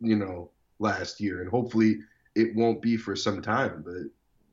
you 0.00 0.16
know 0.16 0.50
last 0.78 1.20
year, 1.20 1.40
and 1.42 1.50
hopefully 1.50 1.98
it 2.34 2.54
won't 2.54 2.80
be 2.80 2.96
for 2.96 3.16
some 3.16 3.42
time, 3.42 3.82
but 3.84 4.04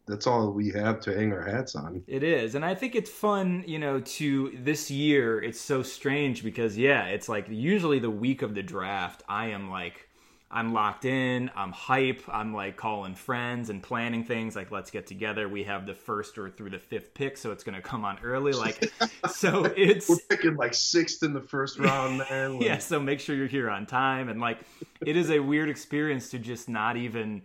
that's 0.07 0.27
all 0.27 0.51
we 0.51 0.69
have 0.71 0.99
to 1.01 1.13
hang 1.13 1.33
our 1.33 1.45
hats 1.45 1.75
on. 1.75 2.03
It 2.07 2.23
is. 2.23 2.55
And 2.55 2.63
I 2.63 2.75
think 2.75 2.95
it's 2.95 3.09
fun, 3.09 3.63
you 3.67 3.77
know, 3.77 3.99
to 3.99 4.57
this 4.61 4.89
year 4.89 5.41
it's 5.41 5.59
so 5.59 5.83
strange 5.83 6.43
because 6.43 6.77
yeah, 6.77 7.05
it's 7.05 7.29
like 7.29 7.47
usually 7.49 7.99
the 7.99 8.09
week 8.09 8.41
of 8.41 8.55
the 8.55 8.63
draft 8.63 9.23
I 9.27 9.47
am 9.47 9.69
like 9.69 10.06
I'm 10.49 10.73
locked 10.73 11.03
in, 11.03 11.51
I'm 11.55 11.73
hype, 11.73 12.23
I'm 12.29 12.53
like 12.53 12.77
calling 12.77 13.15
friends 13.15 13.69
and 13.69 13.83
planning 13.83 14.23
things 14.23 14.55
like 14.55 14.71
let's 14.71 14.91
get 14.91 15.05
together. 15.05 15.49
We 15.49 15.65
have 15.65 15.85
the 15.85 15.93
first 15.93 16.37
or 16.37 16.49
through 16.49 16.69
the 16.69 16.79
fifth 16.79 17.13
pick, 17.13 17.35
so 17.35 17.51
it's 17.51 17.65
gonna 17.65 17.81
come 17.81 18.05
on 18.05 18.17
early. 18.23 18.53
Like 18.53 18.91
so 19.29 19.65
it's 19.75 20.07
we're 20.07 20.17
picking 20.29 20.55
like 20.55 20.73
sixth 20.73 21.21
in 21.21 21.33
the 21.33 21.41
first 21.41 21.77
round, 21.79 22.17
man. 22.29 22.53
Like... 22.53 22.63
yeah, 22.63 22.77
so 22.77 22.99
make 22.99 23.19
sure 23.19 23.35
you're 23.35 23.47
here 23.47 23.69
on 23.69 23.85
time 23.85 24.29
and 24.29 24.39
like 24.39 24.59
it 25.05 25.17
is 25.17 25.29
a 25.31 25.39
weird 25.39 25.69
experience 25.69 26.29
to 26.29 26.39
just 26.39 26.69
not 26.69 26.95
even 26.95 27.41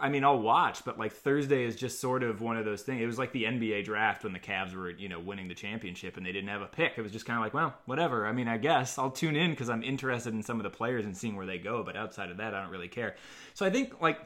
I 0.00 0.08
mean, 0.08 0.24
I'll 0.24 0.40
watch, 0.40 0.84
but 0.84 0.98
like 0.98 1.12
Thursday 1.12 1.64
is 1.64 1.74
just 1.74 2.00
sort 2.00 2.22
of 2.22 2.40
one 2.40 2.56
of 2.56 2.64
those 2.64 2.82
things. 2.82 3.00
It 3.00 3.06
was 3.06 3.18
like 3.18 3.32
the 3.32 3.44
NBA 3.44 3.84
draft 3.84 4.24
when 4.24 4.32
the 4.32 4.38
Cavs 4.38 4.74
were, 4.74 4.90
you 4.90 5.08
know, 5.08 5.18
winning 5.18 5.48
the 5.48 5.54
championship 5.54 6.16
and 6.16 6.26
they 6.26 6.32
didn't 6.32 6.50
have 6.50 6.60
a 6.60 6.66
pick. 6.66 6.94
It 6.96 7.02
was 7.02 7.12
just 7.12 7.24
kind 7.24 7.38
of 7.38 7.42
like, 7.42 7.54
well, 7.54 7.74
whatever. 7.86 8.26
I 8.26 8.32
mean, 8.32 8.48
I 8.48 8.58
guess 8.58 8.98
I'll 8.98 9.10
tune 9.10 9.36
in 9.36 9.52
because 9.52 9.70
I'm 9.70 9.82
interested 9.82 10.34
in 10.34 10.42
some 10.42 10.58
of 10.58 10.64
the 10.64 10.70
players 10.70 11.06
and 11.06 11.16
seeing 11.16 11.34
where 11.34 11.46
they 11.46 11.58
go. 11.58 11.82
But 11.82 11.96
outside 11.96 12.30
of 12.30 12.36
that, 12.36 12.54
I 12.54 12.60
don't 12.60 12.70
really 12.70 12.88
care. 12.88 13.16
So 13.54 13.64
I 13.64 13.70
think 13.70 14.00
like 14.02 14.20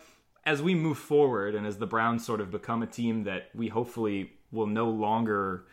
as 0.45 0.61
we 0.61 0.75
move 0.75 0.99
forward 0.99 1.55
and 1.55 1.67
as 1.67 1.79
the 1.79 1.87
Browns 1.87 2.25
sort 2.27 2.41
of 2.41 2.51
become 2.51 2.83
a 2.83 2.87
team 2.87 3.25
that 3.25 3.51
we 3.55 3.69
hopefully 3.69 4.33
will 4.51 4.67
no 4.67 4.89
longer 4.89 5.67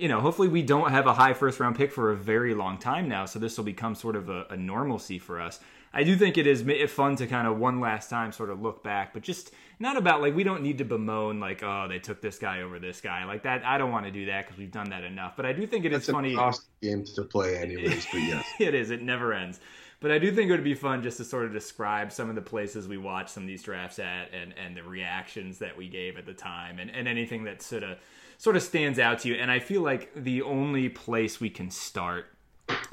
you 0.00 0.08
know, 0.08 0.20
hopefully 0.20 0.48
we 0.48 0.62
don't 0.62 0.90
have 0.90 1.06
a 1.06 1.12
high 1.12 1.34
first 1.34 1.60
round 1.60 1.76
pick 1.76 1.92
for 1.92 2.10
a 2.10 2.16
very 2.16 2.54
long 2.54 2.78
time 2.78 3.08
now. 3.08 3.26
So 3.26 3.38
this 3.38 3.56
will 3.56 3.64
become 3.64 3.94
sort 3.94 4.16
of 4.16 4.28
a, 4.28 4.46
a 4.50 4.56
normalcy 4.56 5.18
for 5.18 5.40
us. 5.40 5.60
I 5.92 6.04
do 6.04 6.16
think 6.16 6.38
it 6.38 6.46
is 6.46 6.62
fun 6.90 7.16
to 7.16 7.26
kind 7.26 7.46
of 7.46 7.58
one 7.58 7.80
last 7.80 8.08
time 8.08 8.32
sort 8.32 8.50
of 8.50 8.62
look 8.62 8.82
back, 8.82 9.12
but 9.12 9.22
just 9.22 9.52
not 9.78 9.96
about 9.96 10.22
like 10.22 10.34
we 10.34 10.44
don't 10.44 10.62
need 10.62 10.78
to 10.78 10.84
bemoan 10.84 11.40
like 11.40 11.62
oh 11.62 11.86
they 11.88 11.98
took 11.98 12.20
this 12.20 12.38
guy 12.38 12.62
over 12.62 12.78
this 12.78 13.00
guy 13.00 13.24
like 13.24 13.42
that. 13.42 13.64
I 13.64 13.76
don't 13.76 13.90
want 13.90 14.06
to 14.06 14.12
do 14.12 14.26
that 14.26 14.46
because 14.46 14.58
we've 14.58 14.70
done 14.70 14.90
that 14.90 15.04
enough. 15.04 15.36
But 15.36 15.46
I 15.46 15.52
do 15.52 15.66
think 15.66 15.84
it 15.84 15.90
That's 15.90 16.08
is 16.08 16.14
funny. 16.14 16.36
game 16.80 17.04
to 17.16 17.22
play 17.24 17.58
anyways, 17.58 18.06
but 18.10 18.18
yes, 18.18 18.46
it 18.60 18.74
is. 18.74 18.90
It 18.90 19.02
never 19.02 19.32
ends. 19.32 19.60
But 20.00 20.12
I 20.12 20.18
do 20.18 20.32
think 20.32 20.48
it 20.48 20.52
would 20.52 20.64
be 20.64 20.74
fun 20.74 21.02
just 21.02 21.18
to 21.18 21.24
sort 21.24 21.44
of 21.44 21.52
describe 21.52 22.10
some 22.10 22.30
of 22.30 22.34
the 22.34 22.40
places 22.40 22.88
we 22.88 22.96
watched 22.96 23.30
some 23.30 23.42
of 23.42 23.46
these 23.48 23.62
drafts 23.62 23.98
at 23.98 24.32
and, 24.32 24.54
and 24.56 24.74
the 24.74 24.82
reactions 24.82 25.58
that 25.58 25.76
we 25.76 25.88
gave 25.88 26.16
at 26.16 26.24
the 26.24 26.32
time 26.32 26.78
and, 26.78 26.90
and 26.90 27.06
anything 27.06 27.44
that 27.44 27.60
sort 27.60 27.82
of 27.82 27.98
sort 28.40 28.56
of 28.56 28.62
stands 28.62 28.98
out 28.98 29.20
to 29.20 29.28
you. 29.28 29.34
And 29.34 29.50
I 29.50 29.58
feel 29.58 29.82
like 29.82 30.10
the 30.14 30.42
only 30.42 30.88
place 30.88 31.40
we 31.40 31.50
can 31.50 31.70
start 31.70 32.26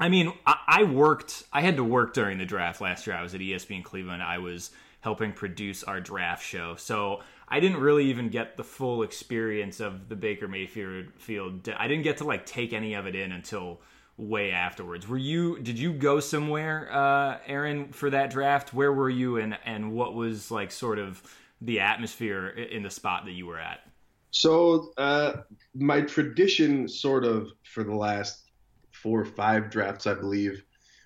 I 0.00 0.08
mean, 0.08 0.32
I, 0.46 0.56
I 0.66 0.84
worked. 0.84 1.44
I 1.52 1.60
had 1.60 1.76
to 1.76 1.84
work 1.84 2.14
during 2.14 2.38
the 2.38 2.44
draft 2.44 2.80
last 2.80 3.06
year. 3.06 3.16
I 3.16 3.22
was 3.22 3.34
at 3.34 3.40
ESPN 3.40 3.84
Cleveland. 3.84 4.22
I 4.22 4.38
was 4.38 4.70
helping 5.00 5.32
produce 5.32 5.84
our 5.84 6.00
draft 6.00 6.44
show, 6.44 6.74
so 6.74 7.20
I 7.48 7.60
didn't 7.60 7.78
really 7.78 8.06
even 8.06 8.28
get 8.28 8.56
the 8.56 8.64
full 8.64 9.02
experience 9.02 9.80
of 9.80 10.08
the 10.08 10.16
Baker 10.16 10.48
Mayfield 10.48 11.06
field. 11.16 11.68
I 11.76 11.86
didn't 11.86 12.02
get 12.02 12.16
to 12.18 12.24
like 12.24 12.44
take 12.44 12.72
any 12.72 12.94
of 12.94 13.06
it 13.06 13.14
in 13.14 13.32
until 13.32 13.80
way 14.16 14.50
afterwards. 14.50 15.06
Were 15.06 15.18
you? 15.18 15.58
Did 15.60 15.78
you 15.78 15.92
go 15.92 16.20
somewhere, 16.20 16.88
uh, 16.92 17.38
Aaron, 17.46 17.92
for 17.92 18.10
that 18.10 18.30
draft? 18.30 18.74
Where 18.74 18.92
were 18.92 19.10
you, 19.10 19.36
and 19.36 19.56
and 19.64 19.92
what 19.92 20.14
was 20.14 20.50
like 20.50 20.72
sort 20.72 20.98
of 20.98 21.22
the 21.60 21.80
atmosphere 21.80 22.48
in 22.48 22.82
the 22.82 22.90
spot 22.90 23.24
that 23.24 23.32
you 23.32 23.46
were 23.46 23.58
at? 23.58 23.87
So 24.30 24.92
uh, 24.96 25.42
my 25.74 26.02
tradition, 26.02 26.88
sort 26.88 27.24
of, 27.24 27.52
for 27.64 27.84
the 27.84 27.94
last 27.94 28.50
four 28.92 29.20
or 29.20 29.24
five 29.24 29.70
drafts, 29.70 30.06
I 30.06 30.14
believe, 30.14 30.62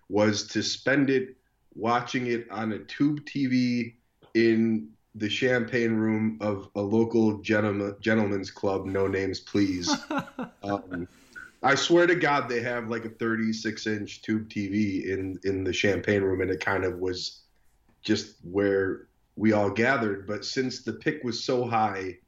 was 0.08 0.46
to 0.48 0.62
spend 0.62 1.10
it 1.10 1.36
watching 1.74 2.26
it 2.26 2.50
on 2.50 2.72
a 2.72 2.78
tube 2.80 3.24
TV 3.24 3.94
in 4.34 4.88
the 5.14 5.28
champagne 5.28 5.92
room 5.92 6.38
of 6.40 6.68
a 6.74 6.80
local 6.80 7.38
gentleman, 7.38 7.94
gentleman's 8.00 8.50
club, 8.50 8.86
no 8.86 9.06
names 9.06 9.40
please. 9.40 9.94
um, 10.62 11.06
I 11.62 11.74
swear 11.74 12.06
to 12.06 12.14
God, 12.14 12.48
they 12.48 12.60
have 12.62 12.88
like 12.88 13.04
a 13.04 13.10
36 13.10 13.86
inch 13.86 14.22
tube 14.22 14.48
TV 14.48 15.06
in 15.06 15.38
in 15.44 15.64
the 15.64 15.72
champagne 15.72 16.22
room, 16.22 16.40
and 16.40 16.50
it 16.50 16.60
kind 16.60 16.84
of 16.84 16.98
was 16.98 17.42
just 18.02 18.36
where 18.42 19.06
we 19.36 19.52
all 19.52 19.70
gathered. 19.70 20.26
But 20.26 20.44
since 20.44 20.82
the 20.82 20.94
pick 20.94 21.22
was 21.22 21.42
so 21.42 21.64
high, 21.64 22.18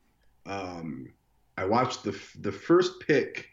um, 0.47 1.09
I 1.57 1.65
watched 1.65 2.05
the 2.05 2.19
the 2.41 2.53
first 2.53 3.01
pick 3.01 3.49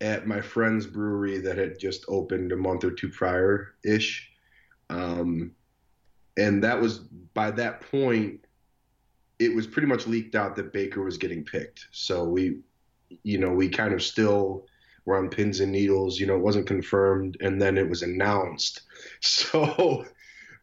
at 0.00 0.26
my 0.26 0.40
friend's 0.40 0.86
brewery 0.86 1.38
that 1.38 1.56
had 1.56 1.78
just 1.78 2.04
opened 2.08 2.52
a 2.52 2.56
month 2.56 2.84
or 2.84 2.90
two 2.90 3.08
prior 3.08 3.74
ish. 3.84 4.30
Um, 4.90 5.52
and 6.36 6.62
that 6.64 6.80
was 6.80 6.98
by 6.98 7.50
that 7.52 7.80
point, 7.80 8.44
it 9.38 9.54
was 9.54 9.66
pretty 9.66 9.88
much 9.88 10.06
leaked 10.06 10.34
out 10.34 10.56
that 10.56 10.72
Baker 10.72 11.02
was 11.02 11.18
getting 11.18 11.44
picked. 11.44 11.86
So 11.92 12.24
we, 12.24 12.60
you 13.22 13.38
know, 13.38 13.52
we 13.52 13.68
kind 13.68 13.94
of 13.94 14.02
still 14.02 14.66
were 15.04 15.16
on 15.16 15.30
pins 15.30 15.60
and 15.60 15.72
needles. 15.72 16.18
You 16.18 16.26
know, 16.26 16.36
it 16.36 16.42
wasn't 16.42 16.66
confirmed, 16.66 17.36
and 17.40 17.60
then 17.60 17.78
it 17.78 17.88
was 17.88 18.02
announced. 18.02 18.82
So, 19.20 20.04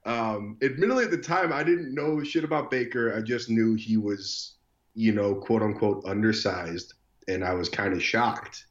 um, 0.05 0.57
admittedly, 0.61 1.05
at 1.05 1.11
the 1.11 1.17
time, 1.17 1.53
I 1.53 1.63
didn't 1.63 1.93
know 1.93 2.23
shit 2.23 2.43
about 2.43 2.69
Baker. 2.69 3.15
I 3.15 3.21
just 3.21 3.49
knew 3.49 3.75
he 3.75 3.97
was, 3.97 4.55
you 4.95 5.11
know, 5.11 5.35
quote 5.35 5.61
unquote, 5.61 6.03
undersized, 6.05 6.93
and 7.27 7.43
I 7.43 7.53
was 7.53 7.69
kind 7.69 7.93
of 7.93 8.03
shocked 8.03 8.65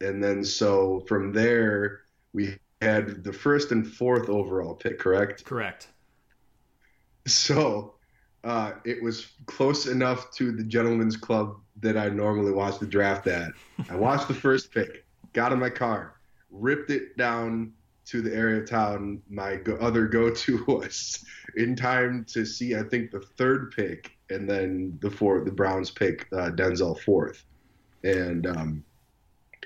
and 0.00 0.22
then 0.22 0.44
so 0.44 1.04
from 1.06 1.32
there 1.32 2.02
we 2.32 2.56
had 2.80 3.22
the 3.22 3.32
first 3.32 3.72
and 3.72 3.86
fourth 3.86 4.28
overall 4.28 4.74
pick, 4.74 4.98
correct? 4.98 5.44
Correct. 5.44 5.88
So 7.26 7.94
uh, 8.42 8.72
it 8.84 9.02
was 9.02 9.32
close 9.46 9.86
enough 9.86 10.30
to 10.32 10.52
the 10.52 10.64
gentleman's 10.64 11.16
club 11.16 11.56
that 11.80 11.96
I 11.96 12.08
normally 12.08 12.52
watch 12.52 12.78
the 12.78 12.86
draft 12.86 13.26
at. 13.26 13.52
I 13.90 13.96
watched 13.96 14.28
the 14.28 14.34
first 14.34 14.72
pick, 14.72 15.04
got 15.34 15.52
in 15.52 15.58
my 15.58 15.68
car, 15.68 16.14
ripped 16.50 16.90
it 16.90 17.16
down 17.18 17.72
to 18.06 18.22
the 18.22 18.34
area 18.34 18.62
of 18.62 18.68
town 18.68 19.20
my 19.28 19.56
go- 19.56 19.76
other 19.76 20.06
go-to 20.06 20.64
was 20.68 21.24
in 21.56 21.76
time 21.76 22.24
to 22.28 22.44
see 22.44 22.74
I 22.74 22.82
think 22.82 23.10
the 23.10 23.20
third 23.20 23.72
pick 23.72 24.12
and 24.30 24.48
then 24.48 24.98
the 25.00 25.10
fourth 25.10 25.44
the 25.44 25.52
Browns 25.52 25.90
pick 25.90 26.26
uh, 26.32 26.50
Denzel 26.50 26.98
fourth, 27.00 27.44
and 28.04 28.46
um, 28.46 28.84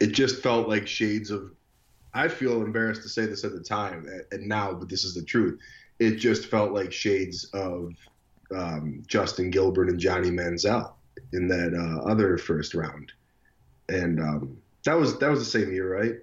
it 0.00 0.08
just 0.08 0.42
felt 0.42 0.68
like 0.68 0.86
shades 0.86 1.30
of 1.30 1.52
I 2.14 2.28
feel 2.28 2.62
embarrassed 2.62 3.02
to 3.02 3.08
say 3.08 3.26
this 3.26 3.44
at 3.44 3.52
the 3.52 3.60
time 3.60 4.06
and 4.30 4.48
now, 4.48 4.72
but 4.72 4.88
this 4.88 5.04
is 5.04 5.14
the 5.14 5.24
truth. 5.24 5.58
It 5.98 6.16
just 6.16 6.46
felt 6.46 6.72
like 6.72 6.92
shades 6.92 7.44
of 7.52 7.92
um, 8.54 9.02
Justin 9.06 9.50
Gilbert 9.50 9.88
and 9.88 9.98
Johnny 9.98 10.30
Manziel 10.30 10.92
in 11.32 11.48
that 11.48 11.74
uh, 11.74 12.08
other 12.08 12.38
first 12.38 12.74
round, 12.74 13.12
and 13.88 14.20
um, 14.20 14.56
that 14.84 14.94
was 14.94 15.18
that 15.18 15.30
was 15.30 15.40
the 15.40 15.58
same 15.58 15.72
year, 15.72 15.92
right? 15.92 16.14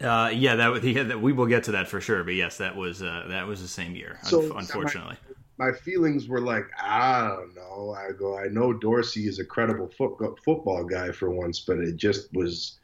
Uh, 0.00 0.30
yeah, 0.32 0.56
that, 0.56 0.84
yeah, 0.84 1.02
that 1.04 1.20
we 1.20 1.32
will 1.32 1.46
get 1.46 1.64
to 1.64 1.72
that 1.72 1.88
for 1.88 2.00
sure. 2.00 2.24
But 2.24 2.34
yes, 2.34 2.58
that 2.58 2.76
was 2.76 3.02
uh, 3.02 3.26
that 3.28 3.46
was 3.46 3.60
the 3.60 3.68
same 3.68 3.94
year. 3.94 4.18
So, 4.22 4.56
unfortunately, 4.56 5.16
my, 5.58 5.66
my, 5.66 5.72
feelings 5.72 6.28
were 6.28 6.40
like, 6.40 6.66
I 6.80 7.28
don't 7.28 7.54
know. 7.54 7.94
I 7.96 8.12
go, 8.12 8.38
I 8.38 8.48
know 8.48 8.72
Dorsey 8.72 9.26
is 9.26 9.38
a 9.38 9.44
credible 9.44 9.88
foot, 9.88 10.38
football 10.44 10.84
guy 10.84 11.10
for 11.10 11.30
once, 11.30 11.60
but 11.60 11.78
it 11.78 11.96
just 11.96 12.32
was 12.32 12.78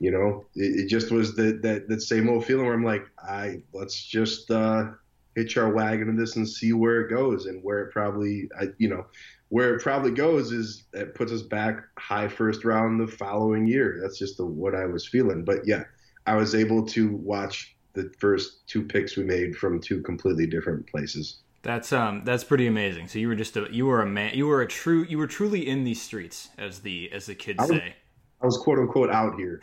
you 0.00 0.10
know, 0.10 0.44
it, 0.54 0.84
it 0.84 0.88
just 0.88 1.10
was 1.10 1.34
that, 1.36 1.62
that 1.62 1.88
that 1.88 2.02
same 2.02 2.28
old 2.28 2.44
feeling 2.44 2.66
where 2.66 2.74
I'm 2.74 2.84
like, 2.84 3.06
I 3.18 3.62
let's 3.72 4.02
just 4.04 4.50
uh, 4.50 4.90
hitch 5.34 5.56
our 5.56 5.72
wagon 5.72 6.08
to 6.08 6.12
this 6.12 6.36
and 6.36 6.48
see 6.48 6.72
where 6.72 7.00
it 7.00 7.10
goes 7.10 7.46
and 7.46 7.62
where 7.62 7.80
it 7.80 7.92
probably, 7.92 8.48
I, 8.60 8.66
you 8.78 8.88
know, 8.88 9.06
where 9.48 9.74
it 9.74 9.82
probably 9.82 10.10
goes 10.10 10.52
is 10.52 10.84
it 10.92 11.14
puts 11.14 11.32
us 11.32 11.42
back 11.42 11.84
high 11.98 12.28
first 12.28 12.64
round 12.64 13.00
the 13.00 13.06
following 13.06 13.66
year. 13.66 13.98
That's 14.02 14.18
just 14.18 14.36
the, 14.36 14.44
what 14.44 14.74
I 14.74 14.84
was 14.86 15.06
feeling. 15.06 15.44
But 15.44 15.66
yeah, 15.66 15.84
I 16.26 16.34
was 16.36 16.54
able 16.54 16.84
to 16.86 17.14
watch 17.16 17.76
the 17.92 18.12
first 18.18 18.66
two 18.66 18.82
picks 18.82 19.16
we 19.16 19.24
made 19.24 19.56
from 19.56 19.80
two 19.80 20.02
completely 20.02 20.46
different 20.46 20.86
places. 20.86 21.38
That's 21.62 21.92
um 21.92 22.22
that's 22.24 22.44
pretty 22.44 22.66
amazing. 22.66 23.08
So 23.08 23.18
you 23.18 23.28
were 23.28 23.34
just 23.34 23.56
a 23.56 23.66
you 23.70 23.86
were 23.86 24.02
a 24.02 24.06
man 24.06 24.34
you 24.34 24.46
were 24.46 24.60
a 24.60 24.66
true 24.66 25.06
you 25.08 25.16
were 25.16 25.26
truly 25.26 25.66
in 25.66 25.84
these 25.84 26.00
streets 26.02 26.50
as 26.58 26.80
the 26.80 27.10
as 27.10 27.26
the 27.26 27.34
kids 27.34 27.60
I 27.60 27.62
was, 27.62 27.70
say. 27.70 27.94
I 28.42 28.46
was 28.46 28.58
quote 28.58 28.78
unquote 28.78 29.10
out 29.10 29.38
here. 29.38 29.60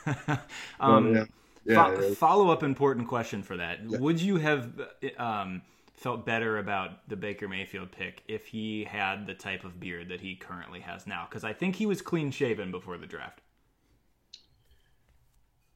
um, 0.80 1.14
yeah. 1.14 1.24
Yeah, 1.64 1.94
fo- 1.94 2.14
follow 2.14 2.50
up 2.50 2.62
important 2.62 3.06
question 3.06 3.42
for 3.42 3.58
that. 3.58 3.80
Yeah. 3.86 3.98
Would 3.98 4.20
you 4.20 4.38
have 4.38 4.72
um, 5.18 5.60
felt 5.94 6.24
better 6.24 6.58
about 6.58 7.06
the 7.08 7.16
Baker 7.16 7.48
Mayfield 7.48 7.92
pick 7.92 8.22
if 8.28 8.46
he 8.46 8.84
had 8.84 9.26
the 9.26 9.34
type 9.34 9.64
of 9.64 9.78
beard 9.78 10.08
that 10.08 10.22
he 10.22 10.36
currently 10.36 10.80
has 10.80 11.06
now? 11.06 11.26
Because 11.28 11.44
I 11.44 11.52
think 11.52 11.76
he 11.76 11.84
was 11.84 12.00
clean 12.00 12.30
shaven 12.30 12.70
before 12.70 12.96
the 12.96 13.06
draft. 13.06 13.42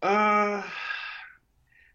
Uh, 0.05 0.63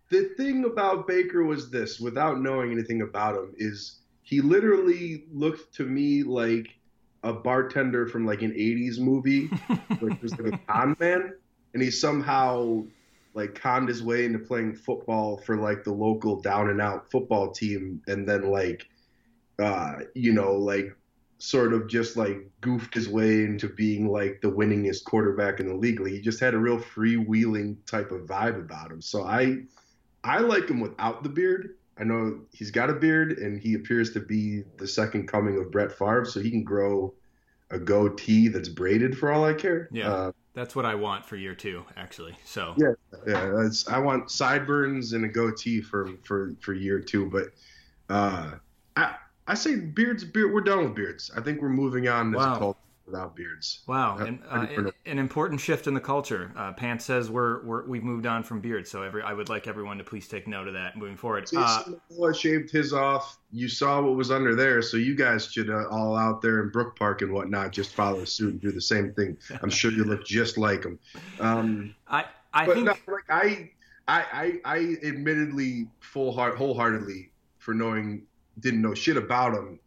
the 0.10 0.30
thing 0.36 0.66
about 0.66 1.08
Baker 1.08 1.44
was 1.44 1.70
this, 1.70 2.00
without 2.00 2.42
knowing 2.42 2.72
anything 2.72 3.04
about 3.04 3.36
him, 3.36 3.54
is 3.58 4.00
he 4.24 4.42
literally 4.42 5.26
looked 5.32 5.76
to 5.76 5.86
me 5.86 6.24
like 6.24 6.76
a 7.22 7.32
bartender 7.32 8.08
from 8.08 8.26
like 8.26 8.42
an 8.42 8.52
80s 8.52 9.00
movie, 9.00 9.46
which 10.00 10.20
was 10.24 10.38
like 10.40 10.54
a 10.54 10.58
con 10.68 10.98
man, 11.00 11.34
and 11.76 11.84
he 11.84 11.92
somehow 11.92 12.84
like 13.36 13.54
conned 13.54 13.88
his 13.88 14.02
way 14.02 14.26
into 14.26 14.40
playing 14.40 14.76
football 14.76 15.38
for 15.38 15.58
like 15.58 15.84
the 15.84 15.94
local 15.94 16.42
down 16.42 16.72
and 16.72 16.82
out 16.82 17.12
football 17.12 17.52
team 17.52 18.02
and 18.08 18.28
then 18.28 18.50
like 18.50 18.90
uh 19.60 19.98
you 20.16 20.34
know 20.34 20.54
like 20.54 20.96
sort 21.40 21.74
of 21.74 21.88
just 21.88 22.18
like 22.18 22.38
goofed 22.62 22.94
his 22.94 23.08
way 23.10 23.44
into 23.44 23.70
being 23.70 24.12
like 24.12 24.42
the 24.42 24.52
winningest 24.52 25.06
quarterback 25.06 25.60
in 25.60 25.68
the 25.68 25.74
league. 25.74 26.06
He 26.06 26.20
just 26.20 26.40
had 26.40 26.54
a 26.54 26.58
real 26.58 26.78
freewheeling 26.78 27.78
type 27.86 28.12
of 28.12 28.22
vibe 28.24 28.60
about 28.60 28.92
him. 28.92 29.02
So 29.02 29.24
I 29.24 29.64
I 30.24 30.40
like 30.40 30.70
him 30.70 30.82
without 30.82 31.24
the 31.24 31.30
beard. 31.30 31.76
I 31.98 32.04
know 32.04 32.42
he's 32.52 32.72
got 32.72 32.90
a 32.90 32.94
beard 32.94 33.40
and 33.40 33.60
he 33.60 33.74
appears 33.74 34.12
to 34.14 34.20
be 34.20 34.64
the 34.78 34.88
second 34.88 35.28
coming 35.28 35.58
of 35.58 35.72
Brett 35.72 35.92
Favre, 35.92 36.26
so 36.26 36.40
he 36.40 36.52
can 36.52 36.64
grow 36.64 37.14
a 37.72 37.80
goatee 37.80 38.48
that's 38.48 38.70
braided 38.70 39.18
for 39.18 39.32
all 39.32 39.46
I 39.46 39.54
care. 39.54 39.90
Yeah. 39.92 40.12
Uh, 40.12 40.32
that's 40.54 40.76
what 40.76 40.86
I 40.86 40.96
want 40.96 41.26
for 41.26 41.38
year 41.38 41.56
two, 41.56 41.86
actually. 41.96 42.38
So 42.44 42.76
yeah, 42.78 42.94
yeah. 43.26 43.70
I 43.90 44.00
want 44.00 44.30
sideburns 44.30 45.14
and 45.14 45.24
a 45.24 45.28
goatee 45.30 45.80
for 45.82 46.10
for 46.24 46.54
for 46.60 46.74
year 46.74 47.00
two. 47.00 47.30
But 47.30 47.50
uh, 48.10 48.56
I 48.98 49.16
I 49.50 49.56
say 49.56 49.78
beards. 49.78 50.24
Beard. 50.24 50.54
We're 50.54 50.62
done 50.62 50.84
with 50.84 50.96
beards. 50.96 51.32
I 51.36 51.42
think 51.42 51.60
we're 51.62 51.70
moving 51.70 52.08
on 52.08 52.32
wow. 52.32 52.52
as 52.52 52.58
a 52.58 52.60
culture 52.60 52.80
without 53.08 53.36
beards. 53.36 53.80
Wow, 53.88 54.18
and, 54.18 54.40
uh, 54.48 54.68
an, 54.78 54.92
an, 55.08 55.18
important 55.18 55.60
shift 55.60 55.88
in 55.88 55.96
the 55.96 56.00
culture. 56.00 56.52
Uh, 56.56 56.72
Pants 56.74 57.06
says 57.06 57.32
we're, 57.32 57.64
we're 57.64 57.88
we've 57.88 58.04
moved 58.04 58.28
on 58.28 58.44
from 58.44 58.62
beards, 58.62 58.92
so 58.92 59.02
every 59.02 59.24
I 59.24 59.34
would 59.34 59.50
like 59.50 59.68
everyone 59.68 59.98
to 59.98 60.04
please 60.04 60.28
take 60.28 60.48
note 60.48 60.68
of 60.68 60.74
that 60.76 60.98
moving 60.98 61.18
forward. 61.18 61.46
Jason 61.46 62.00
uh, 62.22 62.34
shaved 62.34 62.70
his 62.70 62.94
off. 62.94 63.40
You 63.52 63.68
saw 63.68 64.02
what 64.02 64.16
was 64.16 64.30
under 64.30 64.56
there, 64.56 64.84
so 64.84 64.98
you 64.98 65.16
guys 65.16 65.52
should 65.52 65.72
uh, 65.72 65.88
all 65.90 66.16
out 66.16 66.44
there 66.44 66.62
in 66.62 66.70
Brook 66.70 66.96
Park 66.96 67.24
and 67.24 67.34
whatnot 67.34 67.72
just 67.72 67.96
follow 67.96 68.24
suit 68.26 68.52
and 68.52 68.62
do 68.62 68.72
the 68.72 68.82
same 68.82 69.14
thing. 69.14 69.36
I'm 69.64 69.72
sure 69.72 69.92
you 69.92 70.04
look 70.04 70.24
just 70.26 70.60
like 70.60 70.84
him. 70.84 71.00
Um, 71.40 71.96
I 72.08 72.26
I 72.54 72.68
think 72.68 72.86
no, 72.86 72.94
like 73.08 73.30
I. 73.30 73.72
I, 74.08 74.60
I, 74.66 74.78
I 74.78 75.08
admittedly 75.08 75.88
full 76.00 76.34
heart 76.34 76.58
wholeheartedly 76.58 77.30
for 77.60 77.76
knowing 77.76 78.24
didn't 78.60 78.82
know 78.82 78.94
shit 78.94 79.18
about 79.18 79.54
him 79.54 79.80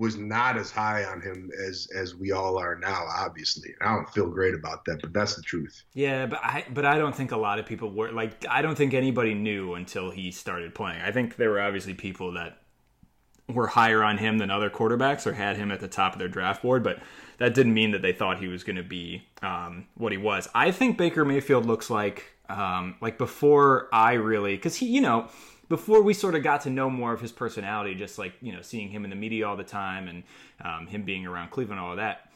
was 0.00 0.16
not 0.16 0.56
as 0.56 0.70
high 0.70 1.04
on 1.04 1.20
him 1.20 1.50
as 1.68 1.86
as 1.94 2.14
we 2.14 2.32
all 2.32 2.58
are 2.58 2.74
now 2.76 3.04
obviously. 3.18 3.74
I 3.82 3.94
don't 3.94 4.08
feel 4.08 4.28
great 4.28 4.54
about 4.54 4.84
that 4.86 5.00
but 5.02 5.12
that's 5.12 5.36
the 5.36 5.42
truth. 5.42 5.84
Yeah 5.92 6.26
but 6.26 6.40
i 6.42 6.64
but 6.72 6.86
i 6.86 6.96
don't 6.96 7.14
think 7.14 7.32
a 7.32 7.36
lot 7.36 7.58
of 7.58 7.66
people 7.66 7.92
were 7.92 8.10
like 8.10 8.46
i 8.48 8.62
don't 8.62 8.76
think 8.76 8.94
anybody 8.94 9.34
knew 9.34 9.74
until 9.74 10.10
he 10.10 10.32
started 10.32 10.74
playing. 10.74 11.02
I 11.02 11.12
think 11.12 11.36
there 11.36 11.50
were 11.50 11.60
obviously 11.60 11.92
people 11.92 12.32
that 12.32 12.62
were 13.46 13.66
higher 13.66 14.02
on 14.02 14.16
him 14.16 14.38
than 14.38 14.50
other 14.50 14.70
quarterbacks 14.70 15.26
or 15.26 15.34
had 15.34 15.56
him 15.56 15.70
at 15.70 15.80
the 15.80 15.88
top 15.88 16.14
of 16.14 16.18
their 16.18 16.28
draft 16.28 16.62
board 16.62 16.82
but 16.82 16.98
that 17.36 17.52
didn't 17.52 17.74
mean 17.74 17.90
that 17.90 18.00
they 18.00 18.12
thought 18.12 18.38
he 18.38 18.48
was 18.48 18.64
going 18.64 18.76
to 18.76 18.82
be 18.82 19.22
um, 19.42 19.86
what 19.96 20.12
he 20.12 20.18
was. 20.18 20.48
I 20.54 20.70
think 20.70 20.96
baker 20.96 21.26
mayfield 21.26 21.66
looks 21.66 21.90
like 21.90 22.24
um, 22.48 22.96
like 23.02 23.18
before 23.18 23.88
i 23.92 24.14
really 24.14 24.56
because 24.56 24.76
he 24.76 24.86
you 24.86 25.02
know 25.02 25.28
before 25.70 26.02
we 26.02 26.12
sort 26.12 26.34
of 26.34 26.42
got 26.42 26.62
to 26.62 26.70
know 26.70 26.90
more 26.90 27.12
of 27.12 27.20
his 27.20 27.30
personality, 27.32 27.94
just 27.94 28.18
like 28.18 28.34
you 28.42 28.52
know, 28.52 28.60
seeing 28.60 28.90
him 28.90 29.04
in 29.04 29.10
the 29.10 29.16
media 29.16 29.46
all 29.46 29.56
the 29.56 29.64
time 29.64 30.08
and 30.08 30.24
um, 30.62 30.86
him 30.88 31.04
being 31.04 31.24
around 31.24 31.50
Cleveland, 31.50 31.80
all 31.80 31.92
of 31.92 31.96
that. 31.96 32.26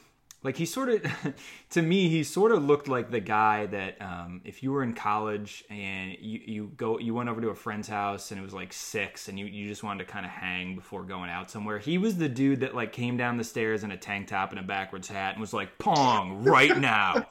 Like 0.45 0.57
he 0.57 0.67
sort 0.67 0.91
of, 0.91 1.35
to 1.71 1.83
me, 1.83 2.09
he 2.09 2.23
sort 2.23 2.53
of 2.53 2.63
looked 2.65 2.87
like 2.87 3.11
the 3.11 3.21
guy 3.21 3.67
that 3.67 4.01
um, 4.01 4.43
if 4.45 4.63
you 4.63 4.71
were 4.71 4.85
in 4.85 4.95
college 4.95 5.65
and 5.69 6.17
you, 6.21 6.41
you 6.45 6.73
go, 6.77 6.99
you 6.99 7.13
went 7.13 7.29
over 7.29 7.41
to 7.41 7.49
a 7.49 7.55
friend's 7.55 7.89
house 7.89 8.31
and 8.31 8.39
it 8.39 8.43
was 8.45 8.55
like 8.55 8.73
six, 8.73 9.29
and 9.29 9.39
you, 9.39 9.47
you 9.47 9.67
just 9.67 9.83
wanted 9.83 10.07
to 10.07 10.13
kind 10.13 10.25
of 10.25 10.31
hang 10.31 10.77
before 10.77 11.03
going 11.03 11.29
out 11.29 11.51
somewhere. 11.51 11.79
He 11.79 11.99
was 11.99 12.17
the 12.17 12.29
dude 12.29 12.61
that 12.61 12.75
like 12.75 12.93
came 12.93 13.17
down 13.17 13.37
the 13.37 13.45
stairs 13.45 13.83
in 13.83 13.91
a 13.91 13.97
tank 13.97 14.29
top 14.29 14.51
and 14.51 14.61
a 14.61 14.63
backwards 14.63 15.09
hat 15.09 15.33
and 15.33 15.41
was 15.41 15.53
like, 15.53 15.77
"Pong 15.79 16.45
right 16.45 16.79
now." 16.79 17.27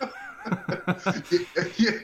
yeah, 1.76 1.98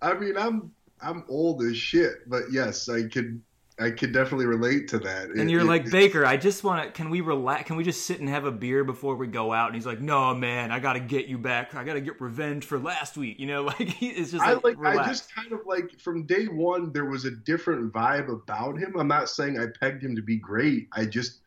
I 0.00 0.14
mean, 0.14 0.36
I'm 0.36 0.70
I'm 1.02 1.24
old 1.28 1.62
as 1.62 1.76
shit, 1.76 2.28
but 2.28 2.44
yes, 2.52 2.88
I 2.88 3.08
could 3.08 3.40
I 3.80 3.90
could 3.90 4.12
definitely 4.12 4.46
relate 4.46 4.88
to 4.88 4.98
that. 5.00 5.30
And 5.30 5.40
it, 5.40 5.50
you're 5.50 5.62
it, 5.62 5.66
like 5.66 5.90
Baker, 5.90 6.26
I 6.26 6.36
just 6.36 6.62
want 6.62 6.84
to. 6.84 6.90
Can 6.92 7.10
we 7.10 7.20
relax? 7.20 7.66
Can 7.66 7.76
we 7.76 7.84
just 7.84 8.04
sit 8.04 8.20
and 8.20 8.28
have 8.28 8.44
a 8.44 8.52
beer 8.52 8.84
before 8.84 9.16
we 9.16 9.26
go 9.26 9.52
out? 9.52 9.66
And 9.66 9.74
he's 9.74 9.86
like, 9.86 10.00
No, 10.00 10.34
man, 10.34 10.70
I 10.70 10.78
got 10.78 10.92
to 10.92 11.00
get 11.00 11.26
you 11.26 11.38
back. 11.38 11.74
I 11.74 11.82
got 11.82 11.94
to 11.94 12.00
get 12.00 12.20
revenge 12.20 12.64
for 12.64 12.78
last 12.78 13.16
week. 13.16 13.40
You 13.40 13.46
know, 13.46 13.62
like 13.78 14.02
it's 14.02 14.30
just. 14.30 14.44
I 14.44 14.52
like. 14.54 14.76
I 14.84 15.06
just 15.06 15.34
kind 15.34 15.52
of 15.52 15.60
like 15.66 15.98
from 16.00 16.26
day 16.26 16.46
one 16.46 16.92
there 16.92 17.06
was 17.06 17.24
a 17.24 17.30
different 17.30 17.92
vibe 17.92 18.28
about 18.28 18.78
him. 18.78 18.94
I'm 18.98 19.08
not 19.08 19.28
saying 19.28 19.58
I 19.58 19.66
pegged 19.80 20.04
him 20.04 20.14
to 20.16 20.22
be 20.22 20.36
great. 20.36 20.88
I 20.92 21.06
just, 21.06 21.40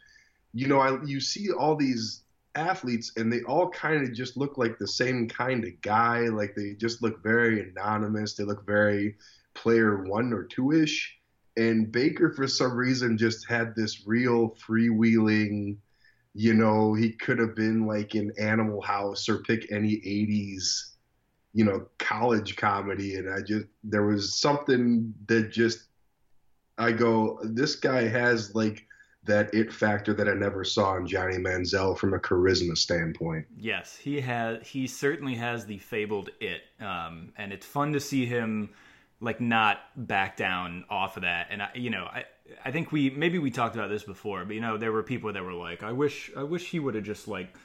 you 0.53 0.67
know, 0.67 0.79
I 0.79 1.01
you 1.05 1.19
see 1.19 1.51
all 1.51 1.75
these 1.75 2.23
athletes 2.55 3.11
and 3.17 3.31
they 3.31 3.41
all 3.43 3.69
kind 3.69 4.01
of 4.01 4.13
just 4.13 4.37
look 4.37 4.57
like 4.57 4.79
the 4.79 4.87
same 4.87 5.27
kind 5.29 5.63
of 5.63 5.79
guy. 5.81 6.21
Like 6.21 6.55
they 6.55 6.73
just 6.73 7.03
look 7.03 7.21
very 7.21 7.69
anonymous. 7.69 8.33
They 8.33 8.45
look 8.45 8.65
very 8.65 9.15
player 9.55 10.03
one 10.03 10.31
or 10.33 10.43
two 10.43 10.71
ish. 10.71 11.17
And 11.57 11.91
Baker, 11.91 12.31
for 12.31 12.47
some 12.47 12.75
reason, 12.75 13.17
just 13.17 13.49
had 13.49 13.75
this 13.75 14.05
real 14.05 14.55
freewheeling, 14.67 15.77
you 16.33 16.53
know, 16.53 16.93
he 16.93 17.13
could 17.13 17.39
have 17.39 17.55
been 17.55 17.87
like 17.87 18.13
in 18.13 18.33
Animal 18.37 18.81
House 18.81 19.29
or 19.29 19.39
pick 19.39 19.71
any 19.71 19.95
80s, 19.95 20.91
you 21.53 21.63
know, 21.63 21.87
college 21.97 22.57
comedy. 22.57 23.15
And 23.15 23.33
I 23.33 23.41
just, 23.41 23.67
there 23.83 24.05
was 24.05 24.37
something 24.37 25.13
that 25.27 25.51
just, 25.51 25.79
I 26.77 26.91
go, 26.91 27.39
this 27.43 27.75
guy 27.75 28.05
has 28.07 28.53
like 28.53 28.85
that 29.25 29.53
it 29.53 29.73
factor 29.73 30.13
that 30.13 30.27
I 30.29 30.33
never 30.33 30.63
saw 30.63 30.95
in 30.97 31.07
Johnny 31.07 31.37
Manziel 31.37 31.97
from 31.97 32.13
a 32.13 32.19
charisma 32.19 32.77
standpoint. 32.77 33.45
Yes, 33.57 33.97
he 33.97 34.21
has. 34.21 34.67
He 34.67 34.87
certainly 34.87 35.35
has 35.35 35.65
the 35.65 35.79
fabled 35.79 36.29
it, 36.39 36.61
um, 36.79 37.33
and 37.37 37.51
it's 37.51 37.65
fun 37.65 37.91
to 37.93 37.99
see 37.99 38.25
him 38.25 38.69
like 39.19 39.39
not 39.39 39.79
back 39.95 40.37
down 40.37 40.85
off 40.89 41.17
of 41.17 41.23
that. 41.23 41.47
And 41.49 41.61
I, 41.61 41.69
you 41.73 41.89
know, 41.89 42.05
I 42.05 42.25
I 42.63 42.71
think 42.71 42.91
we 42.91 43.09
maybe 43.09 43.39
we 43.39 43.51
talked 43.51 43.75
about 43.75 43.89
this 43.89 44.03
before, 44.03 44.45
but 44.45 44.53
you 44.55 44.61
know, 44.61 44.77
there 44.77 44.91
were 44.91 45.03
people 45.03 45.31
that 45.33 45.43
were 45.43 45.53
like, 45.53 45.83
I 45.83 45.91
wish 45.91 46.31
I 46.35 46.43
wish 46.43 46.69
he 46.69 46.79
would 46.79 46.95
have 46.95 47.03
just 47.03 47.27
like 47.27 47.55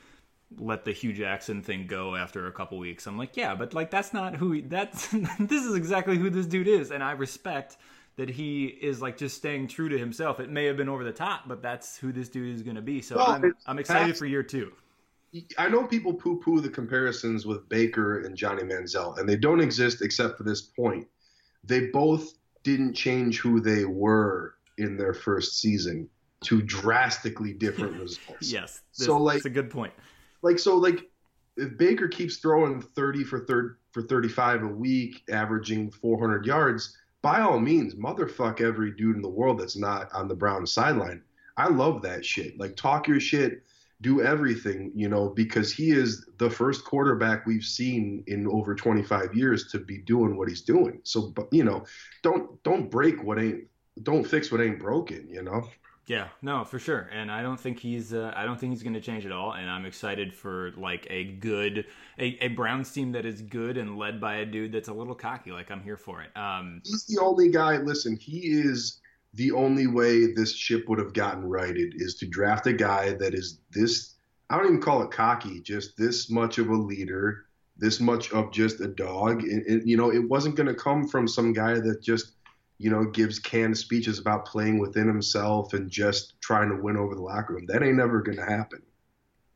let 0.58 0.84
the 0.84 0.92
Hue 0.92 1.12
Jackson 1.12 1.62
thing 1.62 1.86
go 1.86 2.16
after 2.16 2.46
a 2.46 2.52
couple 2.52 2.78
weeks. 2.78 3.06
I'm 3.06 3.18
like, 3.18 3.36
yeah, 3.36 3.54
but 3.54 3.74
like 3.74 3.90
that's 3.90 4.12
not 4.12 4.36
who 4.36 4.52
he, 4.52 4.60
that's 4.62 5.08
this 5.38 5.64
is 5.64 5.74
exactly 5.74 6.16
who 6.16 6.30
this 6.30 6.46
dude 6.46 6.68
is, 6.68 6.90
and 6.90 7.02
I 7.02 7.12
respect 7.12 7.76
that 8.16 8.28
he 8.28 8.66
is 8.66 9.00
like 9.00 9.16
just 9.16 9.36
staying 9.36 9.68
true 9.68 9.88
to 9.88 9.98
himself. 9.98 10.40
It 10.40 10.50
may 10.50 10.66
have 10.66 10.76
been 10.76 10.88
over 10.88 11.04
the 11.04 11.12
top, 11.12 11.48
but 11.48 11.62
that's 11.62 11.96
who 11.96 12.12
this 12.12 12.28
dude 12.28 12.54
is 12.54 12.62
going 12.62 12.76
to 12.76 12.82
be. 12.82 13.00
So 13.00 13.16
well, 13.16 13.30
I'm, 13.30 13.54
I'm 13.66 13.78
excited 13.78 14.16
for 14.16 14.26
year 14.26 14.42
two. 14.42 14.72
I 15.56 15.68
know 15.68 15.86
people 15.86 16.12
poo 16.12 16.40
poo 16.40 16.60
the 16.60 16.68
comparisons 16.68 17.46
with 17.46 17.68
Baker 17.68 18.20
and 18.20 18.36
Johnny 18.36 18.62
Manziel, 18.62 19.16
and 19.18 19.28
they 19.28 19.36
don't 19.36 19.60
exist 19.60 20.02
except 20.02 20.36
for 20.36 20.42
this 20.42 20.60
point 20.60 21.06
they 21.64 21.86
both 21.86 22.32
didn't 22.62 22.94
change 22.94 23.38
who 23.40 23.60
they 23.60 23.84
were 23.84 24.54
in 24.78 24.96
their 24.96 25.14
first 25.14 25.60
season 25.60 26.08
to 26.42 26.62
drastically 26.62 27.52
different 27.52 27.92
results. 28.00 28.50
yes. 28.52 28.82
This, 28.96 29.06
so 29.06 29.16
like, 29.16 29.38
it's 29.38 29.46
a 29.46 29.50
good 29.50 29.70
point. 29.70 29.92
Like 30.42 30.58
so 30.58 30.76
like 30.76 31.10
if 31.56 31.76
Baker 31.76 32.08
keeps 32.08 32.38
throwing 32.38 32.80
30 32.80 33.24
for 33.24 33.40
third 33.40 33.76
for 33.92 34.02
35 34.02 34.62
a 34.62 34.66
week, 34.66 35.22
averaging 35.30 35.90
400 35.90 36.46
yards, 36.46 36.96
by 37.22 37.40
all 37.40 37.58
means, 37.58 37.94
motherfuck 37.94 38.60
every 38.60 38.92
dude 38.92 39.16
in 39.16 39.22
the 39.22 39.28
world 39.28 39.58
that's 39.58 39.76
not 39.76 40.10
on 40.12 40.28
the 40.28 40.34
Brown 40.34 40.66
sideline. 40.66 41.22
I 41.56 41.68
love 41.68 42.00
that 42.02 42.24
shit. 42.24 42.58
Like 42.58 42.76
talk 42.76 43.06
your 43.06 43.20
shit, 43.20 43.62
do 44.00 44.22
everything, 44.22 44.92
you 44.94 45.08
know, 45.08 45.28
because 45.28 45.72
he 45.72 45.90
is 45.90 46.26
the 46.38 46.48
first 46.48 46.84
quarterback 46.84 47.46
we've 47.46 47.64
seen 47.64 48.24
in 48.26 48.46
over 48.46 48.74
25 48.74 49.34
years 49.34 49.70
to 49.72 49.78
be 49.78 49.98
doing 49.98 50.36
what 50.36 50.48
he's 50.48 50.62
doing. 50.62 51.00
So, 51.04 51.28
but 51.28 51.48
you 51.52 51.64
know, 51.64 51.84
don't 52.22 52.62
don't 52.62 52.90
break 52.90 53.22
what 53.22 53.38
ain't 53.38 53.64
don't 54.02 54.24
fix 54.24 54.50
what 54.50 54.60
ain't 54.60 54.78
broken, 54.78 55.28
you 55.28 55.42
know. 55.42 55.68
Yeah, 56.06 56.28
no, 56.42 56.64
for 56.64 56.80
sure. 56.80 57.08
And 57.12 57.30
I 57.30 57.42
don't 57.42 57.60
think 57.60 57.78
he's 57.78 58.12
uh, 58.12 58.32
I 58.34 58.44
don't 58.44 58.58
think 58.58 58.72
he's 58.72 58.82
going 58.82 58.94
to 58.94 59.00
change 59.00 59.26
at 59.26 59.32
all 59.32 59.52
and 59.52 59.70
I'm 59.70 59.84
excited 59.84 60.34
for 60.34 60.72
like 60.76 61.06
a 61.10 61.24
good 61.24 61.86
a, 62.18 62.44
a 62.44 62.48
Browns 62.48 62.90
team 62.90 63.12
that 63.12 63.26
is 63.26 63.42
good 63.42 63.76
and 63.76 63.96
led 63.98 64.20
by 64.20 64.36
a 64.36 64.46
dude 64.46 64.72
that's 64.72 64.88
a 64.88 64.92
little 64.92 65.14
cocky 65.14 65.52
like 65.52 65.70
I'm 65.70 65.82
here 65.82 65.98
for 65.98 66.22
it. 66.22 66.36
Um 66.36 66.80
He's 66.84 67.04
the 67.04 67.20
only 67.20 67.50
guy, 67.50 67.76
listen, 67.76 68.16
he 68.16 68.38
is 68.38 68.99
the 69.34 69.52
only 69.52 69.86
way 69.86 70.32
this 70.32 70.54
ship 70.54 70.88
would 70.88 70.98
have 70.98 71.12
gotten 71.12 71.44
righted 71.44 71.94
is 71.96 72.16
to 72.16 72.26
draft 72.26 72.66
a 72.66 72.72
guy 72.72 73.12
that 73.14 73.34
is 73.34 73.60
this 73.70 74.16
I 74.50 74.56
don't 74.56 74.66
even 74.66 74.80
call 74.80 75.02
it 75.04 75.12
cocky, 75.12 75.60
just 75.60 75.96
this 75.96 76.28
much 76.28 76.58
of 76.58 76.68
a 76.68 76.74
leader, 76.74 77.46
this 77.76 78.00
much 78.00 78.32
of 78.32 78.50
just 78.50 78.80
a 78.80 78.88
dog. 78.88 79.44
You 79.44 79.96
know, 79.96 80.10
it 80.10 80.28
wasn't 80.28 80.56
going 80.56 80.66
to 80.66 80.74
come 80.74 81.06
from 81.06 81.28
some 81.28 81.52
guy 81.52 81.74
that 81.74 82.02
just, 82.02 82.32
you 82.76 82.90
know, 82.90 83.04
gives 83.04 83.38
canned 83.38 83.78
speeches 83.78 84.18
about 84.18 84.46
playing 84.46 84.80
within 84.80 85.06
himself 85.06 85.72
and 85.72 85.88
just 85.88 86.34
trying 86.40 86.68
to 86.68 86.82
win 86.82 86.96
over 86.96 87.14
the 87.14 87.22
locker 87.22 87.54
room. 87.54 87.66
That 87.66 87.84
ain't 87.84 87.96
never 87.96 88.20
going 88.22 88.38
to 88.38 88.44
happen. 88.44 88.82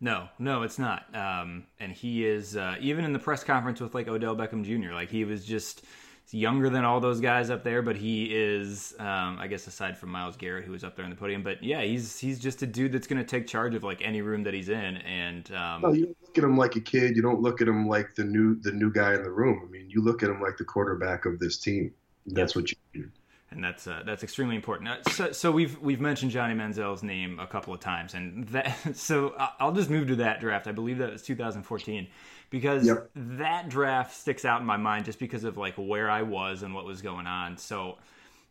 No, 0.00 0.28
no, 0.38 0.62
it's 0.62 0.78
not. 0.78 1.12
Um, 1.12 1.66
and 1.80 1.90
he 1.90 2.24
is 2.24 2.56
uh, 2.56 2.76
even 2.78 3.04
in 3.04 3.12
the 3.12 3.18
press 3.18 3.42
conference 3.42 3.80
with 3.80 3.96
like 3.96 4.06
Odell 4.06 4.36
Beckham 4.36 4.64
Jr. 4.64 4.92
Like 4.92 5.10
he 5.10 5.24
was 5.24 5.44
just 5.44 5.84
younger 6.32 6.70
than 6.70 6.84
all 6.84 7.00
those 7.00 7.20
guys 7.20 7.50
up 7.50 7.64
there, 7.64 7.82
but 7.82 7.96
he 7.96 8.24
is, 8.24 8.94
um, 8.98 9.36
I 9.38 9.46
guess, 9.46 9.66
aside 9.66 9.98
from 9.98 10.10
Myles 10.10 10.36
Garrett, 10.36 10.64
who 10.64 10.72
was 10.72 10.82
up 10.82 10.96
there 10.96 11.04
on 11.04 11.10
the 11.10 11.16
podium. 11.16 11.42
But 11.42 11.62
yeah, 11.62 11.82
he's 11.82 12.18
he's 12.18 12.38
just 12.38 12.62
a 12.62 12.66
dude 12.66 12.92
that's 12.92 13.06
going 13.06 13.18
to 13.18 13.26
take 13.26 13.46
charge 13.46 13.74
of 13.74 13.84
like 13.84 14.00
any 14.02 14.22
room 14.22 14.42
that 14.44 14.54
he's 14.54 14.68
in. 14.68 14.96
And 14.98 15.50
um, 15.52 15.82
no, 15.82 15.92
you 15.92 16.06
don't 16.06 16.16
look 16.22 16.38
at 16.38 16.44
him 16.44 16.56
like 16.56 16.76
a 16.76 16.80
kid. 16.80 17.16
You 17.16 17.22
don't 17.22 17.42
look 17.42 17.60
at 17.60 17.68
him 17.68 17.88
like 17.88 18.14
the 18.14 18.24
new 18.24 18.58
the 18.60 18.72
new 18.72 18.90
guy 18.90 19.14
in 19.14 19.22
the 19.22 19.30
room. 19.30 19.62
I 19.66 19.70
mean, 19.70 19.90
you 19.90 20.02
look 20.02 20.22
at 20.22 20.30
him 20.30 20.40
like 20.40 20.56
the 20.56 20.64
quarterback 20.64 21.26
of 21.26 21.38
this 21.38 21.58
team. 21.58 21.92
That's 22.26 22.56
what 22.56 22.70
you 22.70 22.76
do. 22.94 23.08
And 23.50 23.62
that's 23.62 23.86
uh, 23.86 24.02
that's 24.04 24.24
extremely 24.24 24.56
important. 24.56 24.88
Uh, 24.88 25.10
so, 25.10 25.32
so, 25.32 25.52
we've 25.52 25.78
we've 25.80 26.00
mentioned 26.00 26.32
Johnny 26.32 26.54
Manziel's 26.54 27.04
name 27.04 27.38
a 27.38 27.46
couple 27.46 27.72
of 27.72 27.78
times, 27.78 28.14
and 28.14 28.48
that 28.48 28.76
so 28.96 29.34
I'll 29.60 29.72
just 29.72 29.90
move 29.90 30.08
to 30.08 30.16
that 30.16 30.40
draft. 30.40 30.66
I 30.66 30.72
believe 30.72 30.98
that 30.98 31.12
was 31.12 31.22
2014 31.22 32.08
because 32.54 32.86
yep. 32.86 33.10
that 33.16 33.68
draft 33.68 34.14
sticks 34.14 34.44
out 34.44 34.60
in 34.60 34.66
my 34.66 34.76
mind 34.76 35.04
just 35.04 35.18
because 35.18 35.42
of 35.42 35.56
like 35.56 35.74
where 35.74 36.08
I 36.08 36.22
was 36.22 36.62
and 36.62 36.72
what 36.72 36.84
was 36.84 37.02
going 37.02 37.26
on. 37.26 37.56
So 37.56 37.98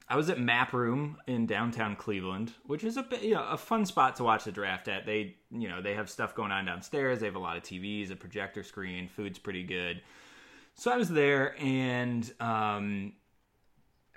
I 0.09 0.17
was 0.17 0.29
at 0.29 0.41
Map 0.41 0.73
Room 0.73 1.15
in 1.25 1.45
downtown 1.45 1.95
Cleveland, 1.95 2.51
which 2.65 2.83
is 2.83 2.97
a 2.97 3.03
bit 3.03 3.21
you 3.21 3.35
know 3.35 3.47
a 3.47 3.55
fun 3.55 3.85
spot 3.85 4.17
to 4.17 4.25
watch 4.25 4.43
the 4.43 4.51
draft 4.51 4.89
at. 4.89 5.05
They 5.05 5.37
you 5.51 5.69
know 5.69 5.81
they 5.81 5.93
have 5.93 6.09
stuff 6.09 6.35
going 6.35 6.51
on 6.51 6.65
downstairs. 6.65 7.21
They 7.21 7.27
have 7.27 7.37
a 7.37 7.39
lot 7.39 7.55
of 7.55 7.63
TVs, 7.63 8.11
a 8.11 8.17
projector 8.17 8.61
screen, 8.61 9.07
food's 9.07 9.39
pretty 9.39 9.63
good. 9.63 10.01
So 10.75 10.91
I 10.91 10.97
was 10.97 11.07
there, 11.07 11.55
and 11.57 12.29
um, 12.41 13.13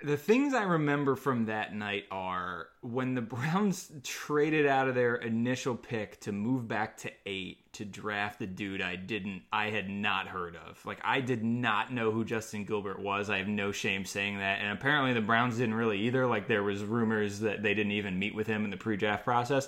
the 0.03 0.17
things 0.17 0.53
I 0.53 0.61
remember 0.61 1.15
from 1.15 1.45
that 1.45 1.73
night 1.73 2.05
are 2.11 2.67
when 2.81 3.15
the 3.15 3.21
Browns 3.23 3.91
traded 4.03 4.67
out 4.67 4.87
of 4.87 4.95
their 4.95 5.15
initial 5.15 5.75
pick 5.75 6.19
to 6.21 6.31
move 6.31 6.67
back 6.67 6.97
to 6.97 7.11
eight 7.25 7.73
to 7.73 7.85
draft 7.85 8.39
the 8.39 8.47
dude 8.47 8.81
I 8.81 8.95
didn't, 8.95 9.43
I 9.51 9.69
had 9.69 9.89
not 9.89 10.27
heard 10.27 10.55
of. 10.55 10.83
Like, 10.85 10.99
I 11.03 11.21
did 11.21 11.43
not 11.43 11.91
know 11.91 12.11
who 12.11 12.25
Justin 12.25 12.63
Gilbert 12.63 12.99
was. 12.99 13.29
I 13.29 13.37
have 13.37 13.47
no 13.47 13.71
shame 13.71 14.05
saying 14.05 14.37
that. 14.37 14.59
And 14.59 14.71
apparently 14.71 15.13
the 15.13 15.21
Browns 15.21 15.57
didn't 15.57 15.75
really 15.75 15.99
either. 16.01 16.27
Like, 16.27 16.47
there 16.47 16.63
was 16.63 16.83
rumors 16.83 17.39
that 17.39 17.63
they 17.63 17.73
didn't 17.73 17.93
even 17.93 18.19
meet 18.19 18.35
with 18.35 18.47
him 18.47 18.65
in 18.65 18.71
the 18.71 18.77
pre 18.77 18.97
draft 18.97 19.23
process. 19.23 19.67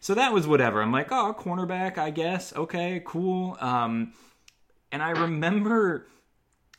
So 0.00 0.14
that 0.14 0.32
was 0.32 0.46
whatever. 0.46 0.82
I'm 0.82 0.92
like, 0.92 1.12
oh, 1.12 1.34
cornerback, 1.38 1.98
I 1.98 2.10
guess. 2.10 2.54
Okay, 2.54 3.02
cool. 3.04 3.56
Um, 3.60 4.12
and 4.92 5.02
I 5.02 5.10
remember 5.10 6.06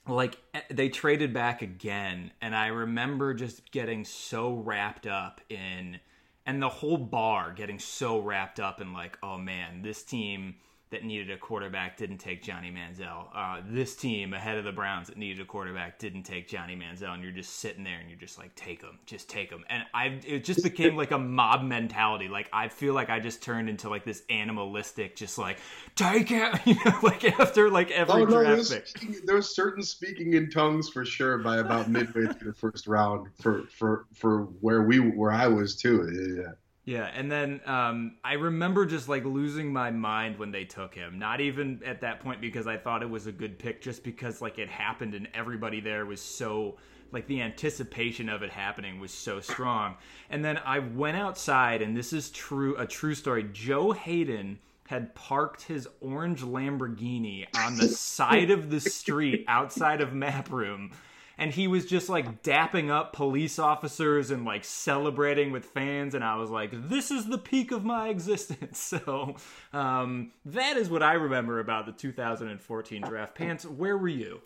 like 0.07 0.37
eh, 0.53 0.61
they 0.69 0.89
traded 0.89 1.33
back 1.33 1.61
again 1.61 2.31
and 2.41 2.55
i 2.55 2.67
remember 2.67 3.33
just 3.33 3.71
getting 3.71 4.03
so 4.03 4.53
wrapped 4.53 5.05
up 5.05 5.41
in 5.49 5.99
and 6.45 6.61
the 6.61 6.69
whole 6.69 6.97
bar 6.97 7.51
getting 7.53 7.79
so 7.79 8.19
wrapped 8.19 8.59
up 8.59 8.81
in 8.81 8.93
like 8.93 9.17
oh 9.21 9.37
man 9.37 9.81
this 9.81 10.03
team 10.03 10.55
that 10.91 11.05
needed 11.05 11.31
a 11.31 11.37
quarterback 11.37 11.95
didn't 11.95 12.17
take 12.17 12.43
Johnny 12.43 12.69
Manziel. 12.69 13.27
Uh, 13.33 13.61
this 13.65 13.95
team 13.95 14.33
ahead 14.33 14.57
of 14.57 14.65
the 14.65 14.73
Browns 14.73 15.07
that 15.07 15.17
needed 15.17 15.41
a 15.41 15.45
quarterback 15.45 15.97
didn't 15.97 16.23
take 16.23 16.49
Johnny 16.49 16.75
Manziel, 16.75 17.13
and 17.13 17.23
you're 17.23 17.31
just 17.31 17.59
sitting 17.59 17.85
there 17.85 17.97
and 17.97 18.09
you're 18.09 18.19
just 18.19 18.37
like, 18.37 18.53
take 18.55 18.81
him, 18.81 18.99
just 19.05 19.29
take 19.29 19.49
him. 19.49 19.63
And 19.69 19.83
I, 19.93 20.19
it 20.27 20.43
just 20.43 20.63
became 20.63 20.97
like 20.97 21.11
a 21.11 21.17
mob 21.17 21.63
mentality. 21.63 22.27
Like 22.27 22.49
I 22.51 22.67
feel 22.67 22.93
like 22.93 23.09
I 23.09 23.21
just 23.21 23.41
turned 23.41 23.69
into 23.69 23.89
like 23.89 24.03
this 24.03 24.23
animalistic, 24.29 25.15
just 25.15 25.37
like 25.37 25.59
take 25.95 26.27
him, 26.27 26.53
you 26.65 26.75
know, 26.85 26.99
like 27.01 27.23
after 27.39 27.69
like 27.69 27.89
every 27.91 28.23
oh, 28.23 28.25
no, 28.25 28.43
draft 28.43 28.57
was, 28.57 29.21
there 29.25 29.37
was 29.37 29.55
certain 29.55 29.83
speaking 29.83 30.33
in 30.33 30.49
tongues 30.49 30.89
for 30.89 31.05
sure 31.05 31.37
by 31.37 31.59
about 31.59 31.89
midway 31.89 32.25
through 32.33 32.51
the 32.51 32.57
first 32.57 32.85
round 32.85 33.27
for 33.41 33.63
for 33.67 34.07
for 34.13 34.43
where 34.59 34.83
we 34.83 34.99
where 34.99 35.31
I 35.31 35.47
was 35.47 35.77
too. 35.77 36.37
Yeah. 36.37 36.51
Yeah, 36.83 37.09
and 37.13 37.31
then 37.31 37.61
um, 37.65 38.15
I 38.23 38.33
remember 38.33 38.85
just 38.87 39.07
like 39.07 39.23
losing 39.23 39.71
my 39.71 39.91
mind 39.91 40.39
when 40.39 40.51
they 40.51 40.65
took 40.65 40.95
him. 40.95 41.19
Not 41.19 41.39
even 41.39 41.81
at 41.85 42.01
that 42.01 42.21
point 42.21 42.41
because 42.41 42.65
I 42.65 42.77
thought 42.77 43.03
it 43.03 43.09
was 43.09 43.27
a 43.27 43.31
good 43.31 43.59
pick, 43.59 43.81
just 43.81 44.03
because 44.03 44.41
like 44.41 44.57
it 44.57 44.69
happened 44.69 45.13
and 45.13 45.27
everybody 45.33 45.79
there 45.79 46.05
was 46.05 46.21
so 46.21 46.77
like 47.11 47.27
the 47.27 47.41
anticipation 47.41 48.29
of 48.29 48.41
it 48.41 48.49
happening 48.49 48.99
was 48.99 49.11
so 49.11 49.39
strong. 49.39 49.95
And 50.29 50.43
then 50.43 50.57
I 50.65 50.79
went 50.79 51.17
outside, 51.17 51.81
and 51.81 51.95
this 51.95 52.13
is 52.13 52.31
true 52.31 52.75
a 52.77 52.87
true 52.87 53.13
story. 53.13 53.47
Joe 53.51 53.91
Haden 53.91 54.57
had 54.87 55.13
parked 55.13 55.61
his 55.61 55.87
orange 56.01 56.41
Lamborghini 56.41 57.45
on 57.55 57.77
the 57.77 57.87
side 57.87 58.49
of 58.49 58.69
the 58.71 58.79
street 58.79 59.45
outside 59.47 60.01
of 60.01 60.13
Map 60.13 60.51
Room 60.51 60.91
and 61.37 61.51
he 61.51 61.67
was 61.67 61.85
just 61.85 62.09
like 62.09 62.43
dapping 62.43 62.89
up 62.89 63.13
police 63.13 63.59
officers 63.59 64.31
and 64.31 64.45
like 64.45 64.63
celebrating 64.63 65.51
with 65.51 65.65
fans 65.65 66.13
and 66.13 66.23
i 66.23 66.35
was 66.35 66.49
like 66.49 66.71
this 66.89 67.11
is 67.11 67.27
the 67.27 67.37
peak 67.37 67.71
of 67.71 67.83
my 67.83 68.09
existence. 68.09 68.79
So 69.01 69.35
um, 69.73 70.31
that 70.45 70.75
is 70.77 70.89
what 70.89 71.01
i 71.03 71.13
remember 71.13 71.59
about 71.59 71.85
the 71.85 71.91
2014 71.91 73.01
draft. 73.01 73.35
Pants 73.35 73.65
where 73.65 73.97
were 73.97 74.07
you? 74.07 74.41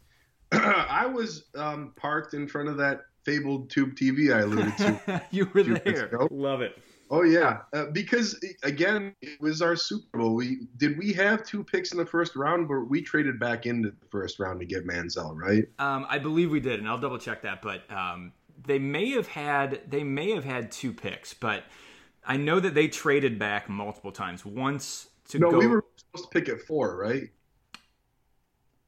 I 0.52 1.06
was 1.06 1.44
um, 1.56 1.92
parked 1.96 2.34
in 2.34 2.46
front 2.46 2.68
of 2.68 2.76
that 2.78 3.00
fabled 3.24 3.68
tube 3.68 3.94
tv 3.94 4.34
i 4.34 4.40
alluded 4.40 4.76
to 4.78 5.22
you 5.30 5.50
were 5.52 5.62
there. 5.62 6.10
love 6.30 6.62
it 6.62 6.78
Oh 7.10 7.22
yeah, 7.22 7.60
uh, 7.72 7.86
because 7.86 8.38
again, 8.62 9.14
it 9.22 9.40
was 9.40 9.62
our 9.62 9.76
Super 9.76 10.18
Bowl. 10.18 10.34
We 10.34 10.68
did 10.76 10.98
we 10.98 11.12
have 11.14 11.44
two 11.44 11.64
picks 11.64 11.92
in 11.92 11.98
the 11.98 12.06
first 12.06 12.36
round, 12.36 12.68
but 12.68 12.80
we 12.80 13.00
traded 13.00 13.40
back 13.40 13.66
into 13.66 13.90
the 13.90 14.06
first 14.10 14.38
round 14.38 14.60
to 14.60 14.66
get 14.66 14.86
Manziel, 14.86 15.34
right? 15.34 15.64
Um, 15.78 16.06
I 16.08 16.18
believe 16.18 16.50
we 16.50 16.60
did, 16.60 16.80
and 16.80 16.88
I'll 16.88 16.98
double 16.98 17.18
check 17.18 17.42
that. 17.42 17.62
But 17.62 17.90
um, 17.90 18.32
they 18.66 18.78
may 18.78 19.10
have 19.10 19.28
had 19.28 19.80
they 19.88 20.04
may 20.04 20.32
have 20.32 20.44
had 20.44 20.70
two 20.70 20.92
picks, 20.92 21.32
but 21.32 21.64
I 22.26 22.36
know 22.36 22.60
that 22.60 22.74
they 22.74 22.88
traded 22.88 23.38
back 23.38 23.68
multiple 23.68 24.12
times. 24.12 24.44
Once 24.44 25.08
to 25.28 25.38
go 25.38 25.46
no, 25.46 25.52
go... 25.52 25.58
we 25.58 25.66
were 25.66 25.84
supposed 25.96 26.30
to 26.30 26.38
pick 26.38 26.48
at 26.50 26.60
four, 26.60 26.96
right? 26.96 27.30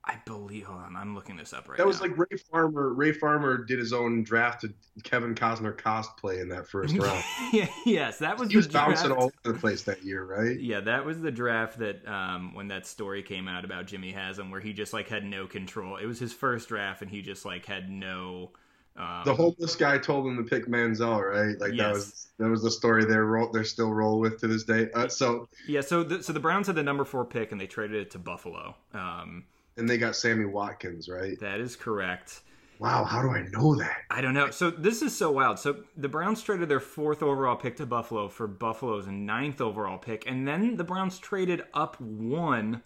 I 0.04 0.16
believe. 0.24 0.66
Hold 0.66 0.80
on, 0.80 0.96
I'm 0.96 1.14
looking 1.14 1.36
this 1.36 1.52
up 1.52 1.68
right. 1.68 1.78
That 1.78 1.86
was 1.86 2.00
now. 2.00 2.08
like 2.08 2.18
Ray 2.18 2.36
Farmer. 2.50 2.92
Ray 2.92 3.12
Farmer 3.12 3.64
did 3.64 3.78
his 3.78 3.92
own 3.92 4.22
draft 4.22 4.50
drafted 4.50 4.74
Kevin 5.02 5.34
Costner 5.34 5.76
cosplay 5.76 6.40
in 6.40 6.48
that 6.48 6.66
first 6.66 6.96
round. 6.98 7.22
yeah, 7.52 7.68
yes, 7.84 8.18
that 8.18 8.38
was. 8.38 8.50
He 8.50 8.56
was 8.56 8.68
bouncing 8.68 9.12
all 9.12 9.24
over 9.24 9.34
the 9.44 9.54
place 9.54 9.82
that 9.84 10.02
year, 10.02 10.24
right? 10.24 10.58
Yeah, 10.58 10.80
that 10.80 11.04
was 11.04 11.20
the 11.20 11.30
draft 11.30 11.78
that 11.78 12.06
um, 12.06 12.54
when 12.54 12.68
that 12.68 12.86
story 12.86 13.22
came 13.22 13.48
out 13.48 13.64
about 13.64 13.86
Jimmy 13.86 14.12
Haslam, 14.12 14.50
where 14.50 14.60
he 14.60 14.72
just 14.72 14.92
like 14.92 15.08
had 15.08 15.24
no 15.24 15.46
control. 15.46 15.96
It 15.96 16.06
was 16.06 16.18
his 16.18 16.32
first 16.32 16.68
draft, 16.68 17.02
and 17.02 17.10
he 17.10 17.22
just 17.22 17.44
like 17.44 17.66
had 17.66 17.90
no. 17.90 18.50
Um, 18.96 19.22
the 19.24 19.34
homeless 19.34 19.76
guy 19.76 19.98
told 19.98 20.26
him 20.26 20.36
to 20.36 20.42
pick 20.42 20.66
Manziel, 20.66 21.22
right? 21.22 21.58
Like 21.60 21.72
yes. 21.74 21.78
that 21.78 21.92
was 21.92 22.26
that 22.38 22.48
was 22.48 22.62
the 22.62 22.70
story 22.70 23.04
they're 23.04 23.24
roll, 23.24 23.50
they're 23.52 23.64
still 23.64 23.92
roll 23.92 24.18
with 24.18 24.40
to 24.40 24.48
this 24.48 24.64
day. 24.64 24.90
Uh, 24.94 25.08
so 25.08 25.48
yeah, 25.68 25.80
so 25.80 26.02
the, 26.02 26.22
so 26.22 26.32
the 26.32 26.40
Browns 26.40 26.66
had 26.66 26.76
the 26.76 26.82
number 26.82 27.04
four 27.04 27.24
pick, 27.24 27.52
and 27.52 27.60
they 27.60 27.66
traded 27.66 27.96
it 28.00 28.10
to 28.12 28.18
Buffalo. 28.18 28.76
Um, 28.92 29.44
and 29.76 29.88
they 29.88 29.98
got 29.98 30.16
Sammy 30.16 30.44
Watkins, 30.44 31.08
right? 31.08 31.38
That 31.40 31.60
is 31.60 31.76
correct. 31.76 32.42
Wow, 32.78 33.04
how 33.04 33.20
do 33.20 33.30
I 33.30 33.42
know 33.42 33.74
that? 33.74 33.98
I 34.08 34.22
don't 34.22 34.32
know. 34.32 34.50
So 34.50 34.70
this 34.70 35.02
is 35.02 35.14
so 35.14 35.30
wild. 35.30 35.58
So 35.58 35.84
the 35.98 36.08
Browns 36.08 36.42
traded 36.42 36.70
their 36.70 36.80
fourth 36.80 37.22
overall 37.22 37.56
pick 37.56 37.76
to 37.76 37.84
Buffalo 37.86 38.28
for 38.28 38.46
Buffalo's 38.46 39.06
ninth 39.06 39.60
overall 39.60 39.98
pick, 39.98 40.24
and 40.26 40.48
then 40.48 40.76
the 40.76 40.84
Browns 40.84 41.18
traded 41.18 41.62
up 41.74 42.00
one 42.00 42.82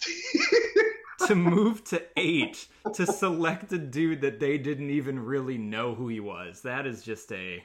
to 1.26 1.34
move 1.34 1.82
to 1.84 2.02
eight 2.18 2.66
to 2.92 3.06
select 3.06 3.72
a 3.72 3.78
dude 3.78 4.20
that 4.20 4.38
they 4.38 4.58
didn't 4.58 4.90
even 4.90 5.18
really 5.18 5.56
know 5.56 5.94
who 5.94 6.08
he 6.08 6.20
was. 6.20 6.60
That 6.60 6.86
is 6.86 7.02
just 7.02 7.32
a 7.32 7.64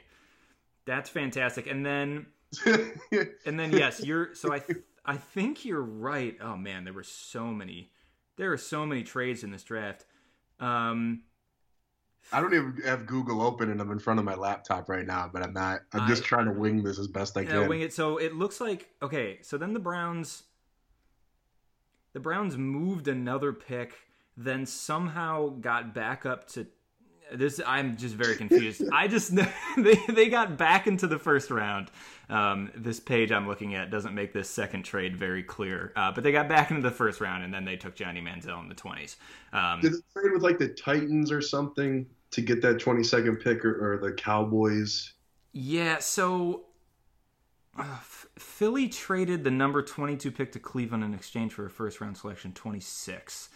that's 0.86 1.10
fantastic. 1.10 1.66
And 1.66 1.84
then 1.84 2.26
and 3.46 3.60
then 3.60 3.72
yes, 3.72 4.02
you're 4.02 4.34
so 4.34 4.54
I 4.54 4.62
I 5.04 5.16
think 5.18 5.64
you're 5.66 5.82
right. 5.82 6.36
Oh 6.40 6.56
man, 6.56 6.84
there 6.84 6.94
were 6.94 7.02
so 7.02 7.46
many 7.48 7.90
there 8.36 8.52
are 8.52 8.58
so 8.58 8.86
many 8.86 9.02
trades 9.02 9.44
in 9.44 9.50
this 9.50 9.62
draft. 9.62 10.04
Um, 10.60 11.22
I 12.32 12.40
don't 12.40 12.54
even 12.54 12.80
have 12.84 13.06
Google 13.06 13.42
open 13.42 13.70
and 13.70 13.80
I'm 13.80 13.90
in 13.90 13.98
front 13.98 14.18
of 14.18 14.24
my 14.24 14.34
laptop 14.34 14.88
right 14.88 15.06
now, 15.06 15.30
but 15.32 15.42
I'm 15.42 15.52
not. 15.52 15.80
I'm 15.92 16.08
just 16.08 16.22
I, 16.22 16.26
trying 16.26 16.46
to 16.46 16.52
wing 16.52 16.82
this 16.82 16.98
as 16.98 17.06
best 17.06 17.36
I 17.36 17.42
yeah, 17.42 17.50
can. 17.50 17.68
Wing 17.68 17.82
it. 17.82 17.92
So 17.92 18.16
it 18.16 18.34
looks 18.34 18.60
like 18.60 18.88
okay. 19.02 19.38
So 19.42 19.58
then 19.58 19.74
the 19.74 19.80
Browns, 19.80 20.44
the 22.12 22.20
Browns 22.20 22.56
moved 22.56 23.08
another 23.08 23.52
pick, 23.52 23.94
then 24.36 24.66
somehow 24.66 25.48
got 25.48 25.94
back 25.94 26.24
up 26.24 26.48
to 26.50 26.66
this 27.36 27.60
I'm 27.66 27.96
just 27.96 28.14
very 28.14 28.36
confused. 28.36 28.82
I 28.92 29.08
just 29.08 29.34
they 29.76 29.94
they 30.08 30.28
got 30.28 30.56
back 30.56 30.86
into 30.86 31.06
the 31.06 31.18
first 31.18 31.50
round. 31.50 31.90
Um, 32.28 32.70
this 32.74 33.00
page 33.00 33.30
I'm 33.30 33.46
looking 33.46 33.74
at 33.74 33.90
doesn't 33.90 34.14
make 34.14 34.32
this 34.32 34.48
second 34.48 34.84
trade 34.84 35.16
very 35.16 35.42
clear, 35.42 35.92
uh, 35.94 36.10
but 36.12 36.24
they 36.24 36.32
got 36.32 36.48
back 36.48 36.70
into 36.70 36.82
the 36.82 36.94
first 36.94 37.20
round 37.20 37.44
and 37.44 37.52
then 37.52 37.64
they 37.64 37.76
took 37.76 37.94
Johnny 37.94 38.20
Manziel 38.20 38.62
in 38.62 38.68
the 38.68 38.74
20s. 38.74 39.16
Um, 39.52 39.80
Did 39.80 39.92
they 39.92 40.20
trade 40.20 40.32
with 40.32 40.42
like 40.42 40.58
the 40.58 40.68
Titans 40.68 41.30
or 41.30 41.42
something 41.42 42.06
to 42.30 42.40
get 42.40 42.62
that 42.62 42.78
22nd 42.78 43.42
pick 43.42 43.64
or, 43.64 43.94
or 43.94 43.98
the 43.98 44.12
Cowboys? 44.12 45.12
Yeah, 45.52 45.98
so 45.98 46.64
uh, 47.78 47.98
Philly 48.38 48.88
traded 48.88 49.44
the 49.44 49.50
number 49.50 49.82
22 49.82 50.30
pick 50.30 50.52
to 50.52 50.58
Cleveland 50.58 51.04
in 51.04 51.14
exchange 51.14 51.52
for 51.52 51.66
a 51.66 51.70
first 51.70 52.00
round 52.00 52.16
selection 52.16 52.52
26, 52.52 53.50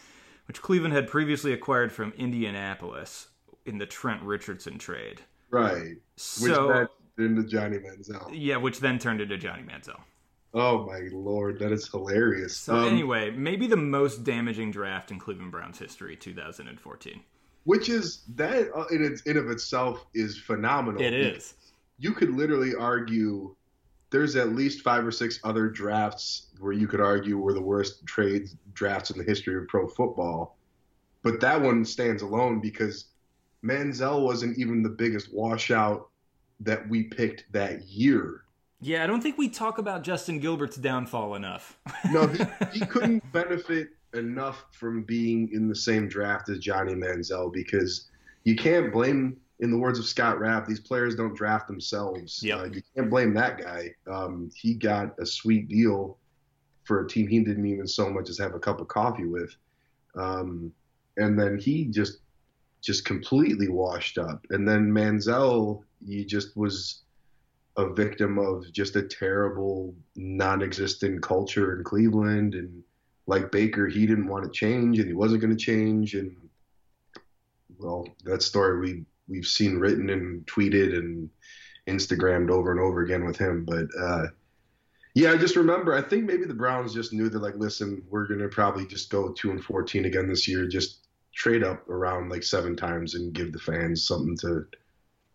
which 0.47 0.61
Cleveland 0.61 0.95
had 0.95 1.09
previously 1.09 1.53
acquired 1.53 1.91
from 1.91 2.13
Indianapolis 2.17 3.28
in 3.69 3.79
the 3.79 3.87
Trent 3.87 4.23
Richardson 4.23 4.79
trade. 4.79 5.21
Right. 5.51 5.97
So, 6.17 6.69
which 6.69 6.89
then 7.17 7.27
into 7.27 7.45
Johnny 7.45 7.79
Manziel. 7.79 8.31
Yeah, 8.33 8.57
which 8.57 8.81
then 8.81 8.99
turned 8.99 9.21
into 9.21 9.37
Johnny 9.37 9.63
Manziel. 9.63 10.01
Oh 10.55 10.87
my 10.87 11.09
lord, 11.13 11.59
that 11.59 11.73
is 11.73 11.89
hilarious. 11.89 12.57
So 12.57 12.75
um, 12.75 12.89
anyway, 12.89 13.31
maybe 13.31 13.67
the 13.67 13.77
most 13.77 14.25
damaging 14.25 14.71
draft 14.71 15.11
in 15.11 15.19
Cleveland 15.19 15.53
Browns 15.53 15.79
history, 15.79 16.17
2014. 16.17 17.21
Which 17.65 17.91
is 17.91 18.23
that 18.35 18.71
uh, 18.75 18.87
in 18.91 19.05
its 19.05 19.23
in 19.23 19.37
of 19.37 19.51
itself 19.51 20.07
is 20.15 20.39
phenomenal. 20.39 21.03
It 21.03 21.13
is. 21.13 21.55
You 21.99 22.13
could 22.13 22.31
literally 22.31 22.75
argue 22.75 23.55
there's 24.11 24.37
at 24.37 24.55
least 24.55 24.81
five 24.81 25.07
or 25.07 25.11
six 25.11 25.39
other 25.45 25.69
drafts 25.69 26.47
where 26.61 26.73
you 26.73 26.89
could 26.89 27.01
argue 27.01 27.37
were 27.37 27.53
the 27.53 27.61
worst 27.61 28.07
trade 28.07 28.49
drafts 28.73 29.11
in 29.11 29.19
the 29.19 29.25
history 29.25 29.57
of 29.57 29.69
pro 29.69 29.87
football, 29.87 30.57
but 31.23 31.41
that 31.41 31.61
one 31.61 31.85
stands 31.85 32.23
alone 32.23 32.61
because 32.61 33.08
Manziel 33.65 34.23
wasn't 34.23 34.59
even 34.59 34.83
the 34.83 34.89
biggest 34.89 35.33
washout 35.33 36.09
that 36.61 36.89
we 36.89 37.05
picked 37.05 37.51
that 37.53 37.83
year. 37.85 38.45
Yeah, 38.81 39.03
I 39.03 39.07
don't 39.07 39.21
think 39.21 39.39
we 39.39 39.49
talk 39.49 39.79
about 39.79 40.03
Justin 40.03 40.39
Gilbert's 40.39 40.77
downfall 40.77 41.35
enough. 41.35 41.79
no, 42.13 42.27
he, 42.29 42.45
he 42.79 42.87
couldn't 42.87 43.33
benefit 43.33 43.89
enough 44.15 44.65
from 44.73 45.03
being 45.03 45.51
in 45.53 45.69
the 45.69 45.75
same 45.75 46.09
draft 46.09 46.49
as 46.49 46.59
Johnny 46.59 46.95
Manziel 46.95 47.53
because 47.53 48.09
you 48.45 48.57
can't 48.57 48.93
blame, 48.93 49.37
in 49.61 49.71
the 49.71 49.77
words 49.77 49.99
of 49.99 50.07
Scott 50.07 50.39
Rapp, 50.39 50.67
these 50.67 50.81
players 50.81 51.17
don't 51.17 51.35
draft 51.35 51.67
themselves. 51.67 52.41
Yep. 52.43 52.59
Uh, 52.59 52.65
you 52.67 52.83
can't 52.95 53.11
blame 53.11 53.35
that 53.35 53.59
guy. 53.59 53.93
Um, 54.07 54.51
he 54.55 54.75
got 54.75 55.19
a 55.19 55.27
sweet 55.27 55.69
deal 55.69 56.17
for 56.85 57.05
a 57.05 57.09
team 57.09 57.27
he 57.27 57.41
didn't 57.41 57.67
even 57.67 57.87
so 57.87 58.09
much 58.09 58.31
as 58.31 58.39
have 58.39 58.55
a 58.55 58.59
cup 58.59 58.81
of 58.81 58.89
coffee 58.89 59.27
with. 59.27 59.55
Um, 60.17 60.73
and 61.17 61.39
then 61.39 61.59
he 61.59 61.85
just 61.85 62.19
just 62.81 63.05
completely 63.05 63.69
washed 63.69 64.19
up. 64.19 64.47
And 64.51 64.67
then 64.67 64.91
Manziel, 64.91 65.83
he 66.07 66.25
just 66.25 66.57
was 66.57 67.03
a 67.77 67.93
victim 67.93 68.39
of 68.39 68.71
just 68.73 68.97
a 68.97 69.03
terrible, 69.03 69.95
non-existent 70.17 71.23
culture 71.23 71.77
in 71.77 71.85
Cleveland. 71.85 72.55
And 72.55 72.83
like 73.27 73.51
Baker, 73.51 73.89
he 73.89 74.07
didn't 74.07 74.29
want 74.29 74.45
to 74.45 74.51
change, 74.51 74.99
and 74.99 75.09
he 75.09 75.15
wasn't 75.15 75.41
going 75.43 75.57
to 75.57 75.65
change. 75.65 76.15
And 76.15 76.37
well, 77.79 78.07
that 78.25 78.43
story 78.43 78.81
we 78.81 79.05
we've 79.29 79.47
seen 79.47 79.79
written 79.79 80.11
and 80.11 80.47
tweeted 80.47 80.97
and 80.97 81.31
Instagrammed 81.87 82.51
over 82.51 82.71
and 82.71 82.81
over 82.81 83.03
again 83.03 83.25
with 83.25 83.37
him. 83.37 83.65
But 83.65 83.87
uh, 83.99 84.27
yeah, 85.15 85.33
I 85.33 85.37
just 85.37 85.57
remember. 85.57 85.95
I 85.95 86.03
think 86.03 86.25
maybe 86.25 86.45
the 86.45 86.55
Browns 86.55 86.95
just 86.95 87.13
knew 87.13 87.29
that, 87.29 87.43
like, 87.43 87.57
listen, 87.57 88.03
we're 88.09 88.27
going 88.27 88.41
to 88.41 88.49
probably 88.49 88.87
just 88.87 89.11
go 89.11 89.33
two 89.33 89.51
and 89.51 89.63
fourteen 89.63 90.05
again 90.05 90.29
this 90.29 90.47
year. 90.47 90.67
Just 90.67 91.08
trade 91.39 91.63
up 91.63 91.89
around 91.89 92.29
like 92.31 92.43
seven 92.43 92.77
times 92.77 93.15
and 93.15 93.33
give 93.33 93.53
the 93.53 93.59
fans 93.61 94.07
something 94.07 94.37
to 94.39 94.67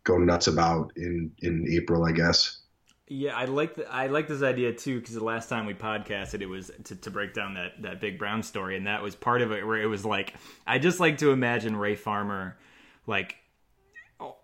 go 0.03 0.17
nuts 0.17 0.47
about 0.47 0.91
in 0.97 1.31
in 1.39 1.65
April, 1.71 2.03
I 2.03 2.11
guess. 2.11 2.59
Yeah, 3.07 3.35
I 3.35 3.45
like 3.45 3.75
the, 3.75 3.89
I 3.91 4.07
like 4.07 4.27
this 4.27 4.43
idea 4.43 4.73
too 4.73 4.99
because 4.99 5.15
the 5.15 5.23
last 5.23 5.47
time 5.47 5.65
we 5.65 5.73
podcasted, 5.73 6.41
it 6.41 6.47
was 6.47 6.71
to, 6.85 6.95
to 6.95 7.09
break 7.09 7.33
down 7.33 7.53
that 7.53 7.81
that 7.81 8.01
big 8.01 8.19
Brown 8.19 8.43
story, 8.43 8.75
and 8.75 8.85
that 8.85 9.01
was 9.01 9.15
part 9.15 9.41
of 9.41 9.51
it 9.51 9.65
where 9.65 9.81
it 9.81 9.87
was 9.87 10.05
like 10.05 10.33
I 10.67 10.77
just 10.77 10.99
like 10.99 11.17
to 11.19 11.31
imagine 11.31 11.75
Ray 11.75 11.95
Farmer 11.95 12.57
like 13.07 13.37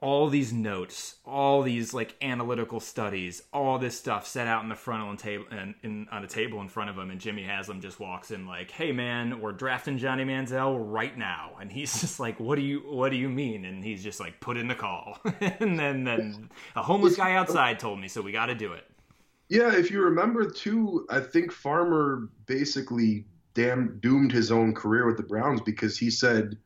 all 0.01 0.29
these 0.29 0.51
notes, 0.51 1.15
all 1.25 1.61
these 1.61 1.93
like 1.93 2.15
analytical 2.21 2.79
studies, 2.79 3.41
all 3.53 3.79
this 3.79 3.97
stuff 3.97 4.27
set 4.27 4.47
out 4.47 4.63
in 4.63 4.69
the 4.69 4.75
front 4.75 5.03
on 5.03 5.17
table 5.17 5.45
and 5.51 5.75
in, 5.83 6.07
on 6.11 6.23
a 6.23 6.27
table 6.27 6.61
in 6.61 6.67
front 6.67 6.89
of 6.89 6.97
him, 6.97 7.11
and 7.11 7.19
Jimmy 7.19 7.43
Haslam 7.43 7.81
just 7.81 7.99
walks 7.99 8.31
in 8.31 8.45
like, 8.45 8.71
"Hey 8.71 8.91
man, 8.91 9.41
we're 9.41 9.51
drafting 9.51 9.97
Johnny 9.97 10.25
Manziel 10.25 10.77
right 10.79 11.17
now," 11.17 11.51
and 11.59 11.71
he's 11.71 11.91
just 12.01 12.19
like, 12.19 12.39
"What 12.39 12.55
do 12.55 12.61
you 12.61 12.79
What 12.79 13.09
do 13.09 13.17
you 13.17 13.29
mean?" 13.29 13.65
And 13.65 13.83
he's 13.83 14.03
just 14.03 14.19
like, 14.19 14.39
"Put 14.39 14.57
in 14.57 14.67
the 14.67 14.75
call," 14.75 15.19
and 15.41 15.79
then 15.79 16.03
then 16.03 16.49
a 16.75 16.83
homeless 16.83 17.15
guy 17.15 17.35
outside 17.35 17.79
told 17.79 17.99
me, 17.99 18.07
so 18.07 18.21
we 18.21 18.31
got 18.31 18.47
to 18.47 18.55
do 18.55 18.73
it. 18.73 18.85
Yeah, 19.49 19.75
if 19.75 19.89
you 19.89 20.01
remember 20.01 20.49
too, 20.49 21.07
I 21.09 21.19
think 21.19 21.51
Farmer 21.51 22.29
basically 22.45 23.25
damn 23.55 23.99
doomed 23.99 24.31
his 24.31 24.51
own 24.51 24.73
career 24.73 25.07
with 25.07 25.17
the 25.17 25.23
Browns 25.23 25.61
because 25.61 25.97
he 25.97 26.09
said 26.09 26.57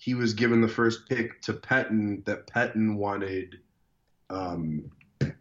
he 0.00 0.14
was 0.14 0.32
given 0.32 0.62
the 0.62 0.68
first 0.68 1.06
pick 1.10 1.42
to 1.42 1.52
Pettine 1.52 2.24
that 2.24 2.46
Pettine 2.46 2.96
wanted 2.96 3.58
um, 4.30 4.90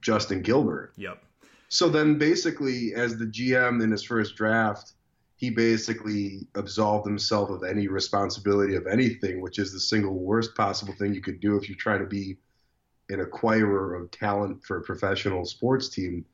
Justin 0.01 0.41
Gilbert. 0.41 0.91
Yep. 0.97 1.23
So 1.69 1.87
then 1.87 2.17
basically, 2.17 2.93
as 2.93 3.17
the 3.17 3.25
GM 3.25 3.81
in 3.81 3.89
his 3.89 4.03
first 4.03 4.35
draft, 4.35 4.91
he 5.37 5.49
basically 5.49 6.45
absolved 6.55 7.07
himself 7.07 7.49
of 7.49 7.63
any 7.63 7.87
responsibility 7.87 8.75
of 8.75 8.85
anything, 8.85 9.39
which 9.39 9.59
is 9.59 9.71
the 9.71 9.79
single 9.79 10.15
worst 10.15 10.53
possible 10.55 10.93
thing 10.99 11.13
you 11.13 11.21
could 11.21 11.39
do 11.39 11.55
if 11.55 11.69
you 11.69 11.75
try 11.75 11.97
to 11.97 12.05
be 12.05 12.37
an 13.07 13.23
acquirer 13.23 14.01
of 14.01 14.11
talent 14.11 14.61
for 14.65 14.79
a 14.79 14.83
professional 14.83 15.45
sports 15.45 15.87
team. 15.87 16.25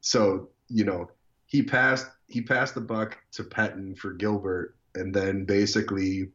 So, 0.00 0.48
you 0.68 0.84
know, 0.84 1.08
he 1.46 1.62
passed 1.62 2.08
he 2.26 2.42
passed 2.42 2.74
the 2.74 2.80
buck 2.80 3.18
to 3.32 3.44
Pettine 3.44 3.96
for 3.96 4.14
Gilbert 4.14 4.74
and 4.96 5.14
then 5.14 5.44
basically 5.44 6.32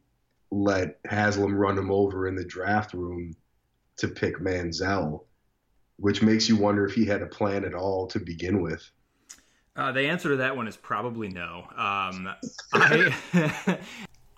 let 0.54 1.00
Haslam 1.06 1.56
run 1.56 1.78
him 1.78 1.92
over 1.92 2.28
in 2.28 2.36
the 2.36 2.46
draft 2.46 2.94
room 2.94 3.36
to 3.98 4.08
pick 4.08 4.40
Manziel, 4.40 5.26
which 5.98 6.22
makes 6.22 6.48
you 6.48 6.56
wonder 6.56 6.86
if 6.86 6.94
he 6.94 7.06
had 7.06 7.22
a 7.22 7.28
plan 7.28 7.66
at 7.66 7.74
all 7.74 8.08
to 8.08 8.20
begin 8.20 8.62
with. 8.62 8.88
Uh, 9.76 9.92
the 9.92 10.02
answer 10.02 10.30
to 10.30 10.36
that 10.38 10.56
one 10.56 10.68
is 10.68 10.78
probably 10.78 11.28
no. 11.30 11.66
Um, 11.76 12.30
I, 12.74 13.16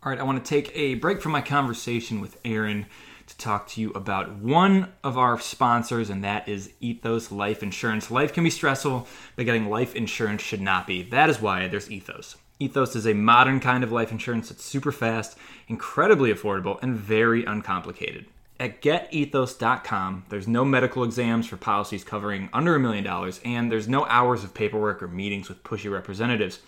all 0.03 0.11
right, 0.11 0.19
I 0.19 0.23
want 0.23 0.43
to 0.43 0.49
take 0.49 0.71
a 0.73 0.95
break 0.95 1.21
from 1.21 1.33
my 1.33 1.41
conversation 1.41 2.21
with 2.21 2.37
Aaron 2.45 2.85
to 3.27 3.37
talk 3.37 3.67
to 3.69 3.81
you 3.81 3.91
about 3.91 4.35
one 4.37 4.93
of 5.03 5.17
our 5.17 5.39
sponsors, 5.39 6.09
and 6.09 6.23
that 6.23 6.47
is 6.47 6.71
Ethos 6.79 7.31
Life 7.31 7.63
Insurance. 7.63 8.09
Life 8.09 8.31
can 8.31 8.43
be 8.43 8.49
stressful, 8.49 9.07
but 9.35 9.45
getting 9.45 9.69
life 9.69 9.95
insurance 9.95 10.41
should 10.41 10.61
not 10.61 10.87
be. 10.87 11.01
That 11.03 11.29
is 11.29 11.41
why 11.41 11.67
there's 11.67 11.91
Ethos. 11.91 12.37
Ethos 12.57 12.95
is 12.95 13.05
a 13.05 13.13
modern 13.13 13.59
kind 13.59 13.83
of 13.83 13.91
life 13.91 14.11
insurance 14.11 14.47
that's 14.47 14.63
super 14.63 14.93
fast, 14.93 15.37
incredibly 15.67 16.33
affordable, 16.33 16.81
and 16.81 16.95
very 16.95 17.43
uncomplicated. 17.43 18.25
At 18.57 18.81
getethos.com, 18.81 20.25
there's 20.29 20.47
no 20.47 20.63
medical 20.63 21.03
exams 21.03 21.47
for 21.47 21.57
policies 21.57 22.05
covering 22.05 22.49
under 22.53 22.73
a 22.73 22.79
million 22.79 23.03
dollars, 23.03 23.41
and 23.43 23.69
there's 23.69 23.89
no 23.89 24.05
hours 24.05 24.45
of 24.45 24.53
paperwork 24.53 25.03
or 25.03 25.09
meetings 25.09 25.49
with 25.49 25.63
pushy 25.63 25.91
representatives. 25.91 26.61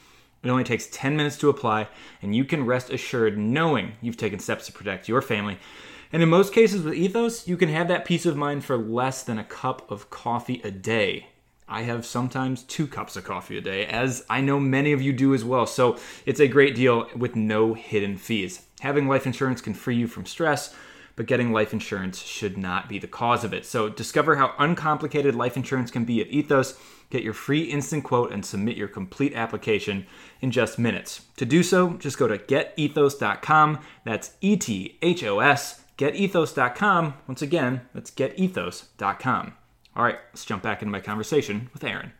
It 0.43 0.49
only 0.49 0.65
takes 0.65 0.89
10 0.91 1.15
minutes 1.15 1.37
to 1.37 1.49
apply, 1.49 1.87
and 2.21 2.35
you 2.35 2.43
can 2.43 2.65
rest 2.65 2.89
assured 2.89 3.37
knowing 3.37 3.93
you've 4.01 4.17
taken 4.17 4.39
steps 4.39 4.65
to 4.65 4.73
protect 4.73 5.07
your 5.07 5.21
family. 5.21 5.57
And 6.11 6.21
in 6.21 6.27
most 6.27 6.53
cases 6.53 6.83
with 6.83 6.95
Ethos, 6.95 7.47
you 7.47 7.55
can 7.55 7.69
have 7.69 7.87
that 7.87 8.03
peace 8.03 8.25
of 8.25 8.35
mind 8.35 8.65
for 8.65 8.77
less 8.77 9.23
than 9.23 9.39
a 9.39 9.43
cup 9.45 9.89
of 9.89 10.09
coffee 10.09 10.61
a 10.65 10.71
day. 10.71 11.27
I 11.67 11.81
have 11.83 12.05
sometimes 12.05 12.63
two 12.63 12.87
cups 12.87 13.17
of 13.17 13.25
coffee 13.25 13.57
a 13.57 13.61
day, 13.61 13.85
as 13.85 14.25
I 14.29 14.41
know 14.41 14.59
many 14.59 14.93
of 14.93 15.01
you 15.01 15.11
do 15.11 15.33
as 15.33 15.43
well. 15.43 15.65
So 15.65 15.97
it's 16.25 16.39
a 16.39 16.47
great 16.47 16.75
deal 16.75 17.07
with 17.15 17.35
no 17.35 17.73
hidden 17.73 18.17
fees. 18.17 18.65
Having 18.79 19.07
life 19.07 19.25
insurance 19.25 19.59
can 19.59 19.73
free 19.73 19.95
you 19.95 20.07
from 20.07 20.25
stress, 20.25 20.73
but 21.17 21.25
getting 21.25 21.51
life 21.51 21.73
insurance 21.73 22.21
should 22.21 22.57
not 22.57 22.87
be 22.87 22.99
the 22.99 23.07
cause 23.07 23.43
of 23.43 23.53
it. 23.53 23.65
So 23.65 23.89
discover 23.89 24.37
how 24.37 24.53
uncomplicated 24.59 25.35
life 25.35 25.57
insurance 25.57 25.91
can 25.91 26.05
be 26.05 26.21
at 26.21 26.27
Ethos. 26.27 26.79
Get 27.09 27.23
your 27.23 27.33
free 27.33 27.63
instant 27.63 28.03
quote 28.03 28.31
and 28.31 28.45
submit 28.45 28.77
your 28.77 28.87
complete 28.87 29.33
application 29.33 30.05
in 30.41 30.51
just 30.51 30.77
minutes. 30.77 31.21
To 31.37 31.45
do 31.45 31.63
so, 31.63 31.93
just 31.93 32.17
go 32.17 32.27
to 32.27 32.37
getethos.com. 32.37 33.79
That's 34.05 34.31
E 34.41 34.55
T 34.57 34.97
H 35.01 35.23
O 35.23 35.39
S, 35.39 35.81
getethos.com. 35.97 37.15
Once 37.27 37.41
again, 37.41 37.81
that's 37.93 38.11
getethos.com. 38.11 39.53
All 39.97 40.03
right, 40.03 40.19
let's 40.31 40.45
jump 40.45 40.61
back 40.61 40.83
into 40.83 40.91
my 40.91 40.99
conversation 40.99 41.71
with 41.73 41.83
Aaron. 41.83 42.13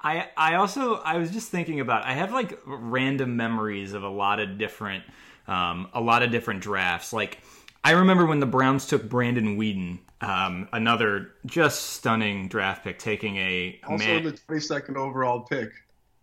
I 0.00 0.28
I 0.36 0.56
also 0.56 0.96
I 0.96 1.16
was 1.16 1.30
just 1.30 1.48
thinking 1.48 1.78
about 1.78 2.04
I 2.04 2.12
have 2.12 2.32
like 2.32 2.58
random 2.66 3.36
memories 3.36 3.92
of 3.92 4.02
a 4.02 4.08
lot 4.08 4.40
of 4.40 4.58
different 4.58 5.04
um, 5.46 5.88
a 5.94 6.00
lot 6.00 6.24
of 6.24 6.32
different 6.32 6.60
drafts. 6.60 7.12
Like 7.12 7.38
I 7.84 7.92
remember 7.92 8.26
when 8.26 8.40
the 8.40 8.46
Browns 8.46 8.88
took 8.88 9.08
Brandon 9.08 9.56
Weeden, 9.56 10.00
um, 10.20 10.68
another 10.72 11.34
just 11.46 11.90
stunning 11.90 12.48
draft 12.48 12.82
pick, 12.82 12.98
taking 12.98 13.36
a 13.36 13.80
also 13.88 14.04
man- 14.04 14.24
the 14.24 14.32
twenty 14.32 14.60
second 14.60 14.96
overall 14.96 15.40
pick. 15.40 15.70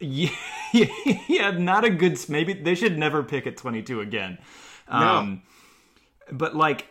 Yeah, 0.02 0.30
yeah, 0.74 1.52
not 1.52 1.86
a 1.86 1.89
good. 1.89 2.19
Maybe 2.28 2.52
they 2.52 2.76
should 2.76 2.98
never 2.98 3.24
pick 3.24 3.48
at 3.48 3.56
twenty 3.56 3.82
two 3.82 4.02
again. 4.02 4.38
Um, 4.89 5.41
no. 6.32 6.36
But 6.36 6.54
like 6.54 6.86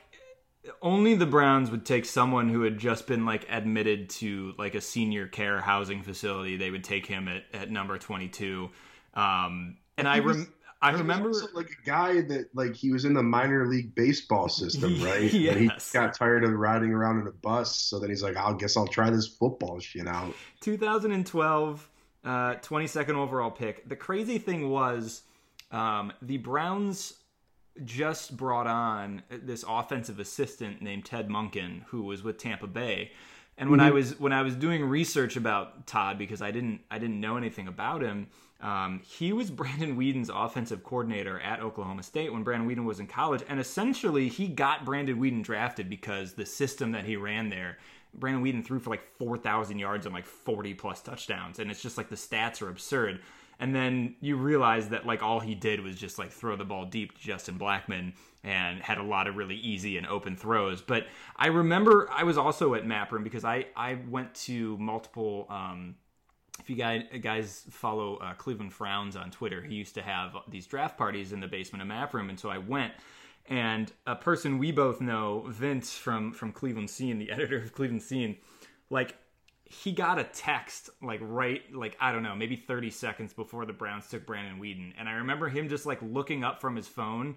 only 0.83 1.15
the 1.15 1.27
Browns 1.27 1.71
would 1.71 1.85
take 1.85 2.05
someone 2.05 2.49
who 2.49 2.63
had 2.63 2.79
just 2.79 3.07
been 3.07 3.25
like 3.25 3.47
admitted 3.51 4.11
to 4.11 4.55
like 4.59 4.75
a 4.75 4.81
senior 4.81 5.27
care 5.27 5.61
housing 5.61 6.03
facility. 6.03 6.57
They 6.57 6.71
would 6.71 6.85
take 6.85 7.07
him 7.07 7.29
at, 7.29 7.45
at 7.53 7.71
number 7.71 7.99
22. 7.99 8.71
Um, 9.15 9.77
and 9.97 10.09
I 10.09 10.19
rem- 10.21 10.53
I 10.81 10.93
remember 10.93 11.33
like 11.55 11.71
a 11.71 11.87
guy 11.87 12.21
that 12.23 12.51
like 12.55 12.75
he 12.75 12.93
was 12.93 13.05
in 13.05 13.13
the 13.13 13.23
minor 13.23 13.67
league 13.67 13.95
baseball 13.95 14.49
system, 14.49 15.03
right? 15.03 15.33
yes. 15.33 15.57
And 15.57 15.61
he 15.61 15.71
got 15.93 16.15
tired 16.15 16.45
of 16.45 16.53
riding 16.53 16.93
around 16.93 17.21
in 17.21 17.27
a 17.27 17.33
bus, 17.33 17.75
so 17.75 17.99
then 17.99 18.11
he's 18.11 18.23
like, 18.23 18.37
"I 18.37 18.53
guess 18.55 18.77
I'll 18.77 18.87
try 18.87 19.11
this 19.11 19.27
football 19.27 19.81
shit 19.81 20.07
out." 20.07 20.33
2012, 20.61 21.91
uh, 22.25 22.29
22nd 22.29 23.15
overall 23.15 23.51
pick. 23.51 23.89
The 23.89 23.97
crazy 23.97 24.39
thing 24.39 24.71
was, 24.71 25.23
um, 25.73 26.13
the 26.23 26.37
Browns 26.39 27.15
just 27.85 28.37
brought 28.37 28.67
on 28.67 29.23
this 29.31 29.65
offensive 29.67 30.19
assistant 30.19 30.83
named 30.83 31.05
Todd 31.05 31.29
Monken, 31.29 31.85
who 31.87 32.03
was 32.03 32.23
with 32.23 32.39
Tampa 32.39 32.67
Bay. 32.67 33.13
And 33.57 33.71
when 33.71 33.81
mm-hmm. 33.81 33.89
I 33.89 33.91
was 33.91 34.19
when 34.21 34.33
I 34.33 34.43
was 34.43 34.55
doing 34.55 34.85
research 34.85 35.37
about 35.37 35.87
Todd 35.87 36.17
because 36.17 36.41
I 36.41 36.51
didn't 36.51 36.81
I 36.91 36.99
didn't 36.99 37.21
know 37.21 37.37
anything 37.37 37.67
about 37.67 38.03
him, 38.03 38.29
um, 38.61 39.01
he 39.05 39.33
was 39.33 39.51
Brandon 39.51 39.97
Weeden's 39.97 40.31
offensive 40.33 40.85
coordinator 40.85 41.41
at 41.41 41.61
Oklahoma 41.61 42.05
State 42.05 42.33
when 42.33 42.45
Brandon 42.45 42.69
Weeden 42.69 42.85
was 42.85 43.01
in 43.01 43.07
college, 43.07 43.43
and 43.49 43.59
essentially 43.59 44.29
he 44.29 44.47
got 44.47 44.85
Brandon 44.85 45.19
Weeden 45.19 45.43
drafted 45.43 45.91
because 45.91 46.35
the 46.35 46.47
system 46.47 46.93
that 46.93 47.05
he 47.05 47.17
ran 47.17 47.49
there. 47.51 47.79
Brandon 48.15 48.43
Weeden 48.43 48.65
threw 48.65 48.79
for 48.79 48.91
like 48.91 49.05
four 49.19 49.37
thousand 49.37 49.79
yards 49.79 50.07
and 50.07 50.15
like 50.15 50.25
forty 50.25 50.73
plus 50.73 51.03
touchdowns, 51.03 51.59
and 51.59 51.71
it's 51.71 51.83
just 51.83 51.99
like 51.99 52.09
the 52.09 52.17
stats 52.17 52.63
are 52.63 52.69
absurd 52.69 53.21
and 53.61 53.75
then 53.75 54.15
you 54.21 54.37
realize 54.37 54.89
that 54.91 55.07
like 55.07 55.23
all 55.23 55.41
he 55.41 55.55
did 55.55 55.81
was 55.81 55.97
just 55.97 56.19
like 56.19 56.31
throw 56.31 56.57
the 56.57 56.65
ball 56.65 56.85
deep 56.85 57.17
to 57.17 57.21
Justin 57.21 57.59
Blackmon 57.59 58.13
and 58.45 58.81
had 58.81 58.99
a 58.99 59.03
lot 59.03 59.27
of 59.27 59.37
really 59.37 59.57
easy 59.57 59.97
and 59.97 60.07
open 60.07 60.37
throws. 60.37 60.81
But 60.81 61.07
I 61.37 61.49
remember 61.49 62.09
I 62.11 62.23
was 62.23 62.39
also 62.39 62.75
at 62.75 62.87
Map 62.87 63.11
Room 63.11 63.25
because 63.25 63.45
I 63.45 63.67
I 63.77 63.99
went 64.09 64.35
to 64.47 64.77
multiple. 64.79 65.47
Um, 65.51 65.97
if 66.61 66.69
you 66.71 66.77
guys 66.77 67.03
guys 67.21 67.65
follow 67.71 68.17
uh, 68.17 68.35
Cleveland 68.35 68.73
Frowns 68.73 69.17
on 69.17 69.31
Twitter, 69.31 69.63
he 69.63 69.75
used 69.75 69.95
to 69.95 70.03
have 70.03 70.37
these 70.49 70.67
draft 70.67 70.97
parties 70.97 71.33
in 71.33 71.41
the 71.41 71.49
basement 71.49 71.83
of 71.83 71.89
Map 71.89 72.15
Room, 72.15 72.31
and 72.31 72.39
so 72.39 72.49
I 72.49 72.59
went. 72.59 72.93
And 73.51 73.91
a 74.07 74.15
person 74.15 74.59
we 74.59 74.73
both 74.73 75.01
know, 75.01 75.45
Vince 75.49 75.97
from 75.97 76.33
from 76.33 76.53
Cleveland 76.53 76.91
Scene, 76.91 77.19
the 77.19 77.31
editor 77.33 77.57
of 77.57 77.73
Cleveland 77.73 78.03
Scene, 78.03 78.37
like 78.91 79.17
he 79.69 79.93
got 79.93 80.19
a 80.19 80.25
text 80.25 80.91
like 81.03 81.21
right 81.23 81.63
like 81.75 81.97
I 82.01 82.13
don't 82.13 82.23
know 82.23 82.35
maybe 82.35 82.57
30 82.57 82.91
seconds 82.91 83.33
before 83.33 83.67
the 83.67 83.73
Browns 83.73 84.09
took 84.09 84.27
Brandon 84.27 84.61
Weeden 84.61 84.93
and 84.99 85.09
I 85.09 85.13
remember 85.13 85.49
him 85.49 85.69
just 85.69 85.87
like 85.87 85.99
looking 86.03 86.43
up 86.43 86.61
from 86.61 86.75
his 86.75 86.89
phone 86.89 87.37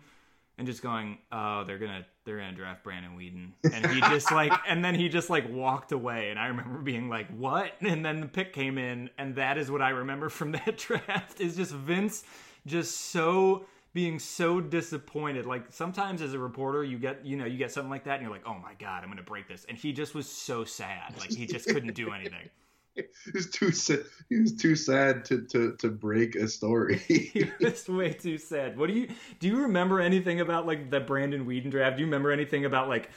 and 0.57 0.65
just 0.65 0.81
going 0.81 1.17
oh 1.31 1.63
they're 1.65 1.77
gonna 1.77 2.05
they're 2.23 2.37
gonna 2.37 2.53
draft 2.53 2.83
Brandon 2.83 3.17
Weeden 3.17 3.51
and 3.73 3.85
he 3.87 3.99
just 4.01 4.31
like 4.31 4.53
and 4.67 4.83
then 4.83 4.95
he 4.95 5.09
just 5.09 5.29
like 5.29 5.51
walked 5.51 5.91
away. 5.91 6.29
And 6.29 6.39
I 6.39 6.47
remember 6.47 6.79
being 6.79 7.09
like 7.09 7.27
what? 7.35 7.73
And 7.81 8.05
then 8.05 8.21
the 8.21 8.27
pick 8.27 8.53
came 8.53 8.77
in 8.77 9.09
and 9.17 9.35
that 9.35 9.57
is 9.57 9.69
what 9.69 9.81
I 9.81 9.89
remember 9.89 10.29
from 10.29 10.53
that 10.53 10.77
draft 10.77 11.41
is 11.41 11.57
just 11.57 11.73
Vince 11.73 12.23
just 12.65 12.95
so 13.11 13.65
being 13.93 14.19
so 14.19 14.61
disappointed. 14.61 15.45
Like 15.45 15.65
sometimes 15.69 16.21
as 16.21 16.33
a 16.33 16.39
reporter, 16.39 16.83
you 16.83 16.97
get 16.97 17.25
you 17.25 17.37
know 17.37 17.45
you 17.45 17.57
get 17.57 17.71
something 17.71 17.89
like 17.89 18.05
that, 18.05 18.15
and 18.15 18.23
you're 18.23 18.31
like, 18.31 18.47
oh 18.47 18.57
my 18.61 18.73
god, 18.79 19.03
I'm 19.03 19.09
gonna 19.09 19.23
break 19.23 19.47
this. 19.47 19.65
And 19.67 19.77
he 19.77 19.93
just 19.93 20.15
was 20.15 20.29
so 20.29 20.63
sad, 20.63 21.15
like 21.19 21.31
he 21.31 21.45
just 21.45 21.67
couldn't 21.67 21.93
do 21.93 22.11
anything. 22.11 22.49
he 22.95 23.03
was 23.33 23.49
too 23.49 23.71
sad. 23.71 24.03
He 24.29 24.39
was 24.39 24.53
too 24.55 24.75
sad 24.75 25.25
to 25.25 25.41
to 25.47 25.75
to 25.77 25.89
break 25.89 26.35
a 26.35 26.47
story. 26.47 26.97
he 27.07 27.49
was 27.59 27.87
way 27.87 28.13
too 28.13 28.37
sad. 28.37 28.77
What 28.77 28.87
do 28.87 28.93
you 28.93 29.09
do? 29.39 29.47
You 29.47 29.61
remember 29.63 29.99
anything 29.99 30.39
about 30.39 30.65
like 30.65 30.89
the 30.89 30.99
Brandon 30.99 31.45
Weeden 31.45 31.71
draft? 31.71 31.97
Do 31.97 32.01
you 32.01 32.07
remember 32.07 32.31
anything 32.31 32.65
about 32.65 32.89
like? 32.89 33.09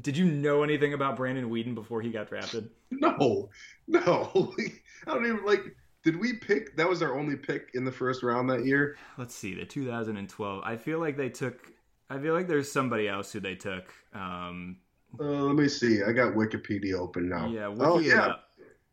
Did 0.00 0.16
you 0.16 0.26
know 0.26 0.62
anything 0.62 0.92
about 0.92 1.16
Brandon 1.16 1.48
Weeden 1.48 1.74
before 1.74 2.02
he 2.02 2.10
got 2.10 2.28
drafted? 2.28 2.68
No, 2.90 3.48
no. 3.86 4.54
I 5.06 5.14
don't 5.14 5.24
even 5.24 5.44
like 5.46 5.74
did 6.06 6.16
we 6.16 6.34
pick? 6.34 6.76
That 6.76 6.88
was 6.88 7.02
our 7.02 7.18
only 7.18 7.34
pick 7.34 7.72
in 7.74 7.84
the 7.84 7.90
first 7.90 8.22
round 8.22 8.48
that 8.48 8.64
year. 8.64 8.96
Let's 9.18 9.34
see, 9.34 9.54
the 9.54 9.64
2012. 9.64 10.62
I 10.64 10.76
feel 10.76 11.00
like 11.00 11.16
they 11.16 11.28
took. 11.28 11.72
I 12.08 12.18
feel 12.18 12.32
like 12.32 12.46
there's 12.46 12.70
somebody 12.70 13.08
else 13.08 13.32
who 13.32 13.40
they 13.40 13.56
took. 13.56 13.92
Um, 14.14 14.76
uh, 15.18 15.24
let 15.24 15.56
me 15.56 15.66
see. 15.68 16.04
I 16.04 16.12
got 16.12 16.34
Wikipedia 16.34 16.94
open 16.94 17.28
now. 17.28 17.48
Yeah. 17.48 17.66
Wiki 17.66 17.82
oh 17.84 17.98
yeah. 17.98 18.34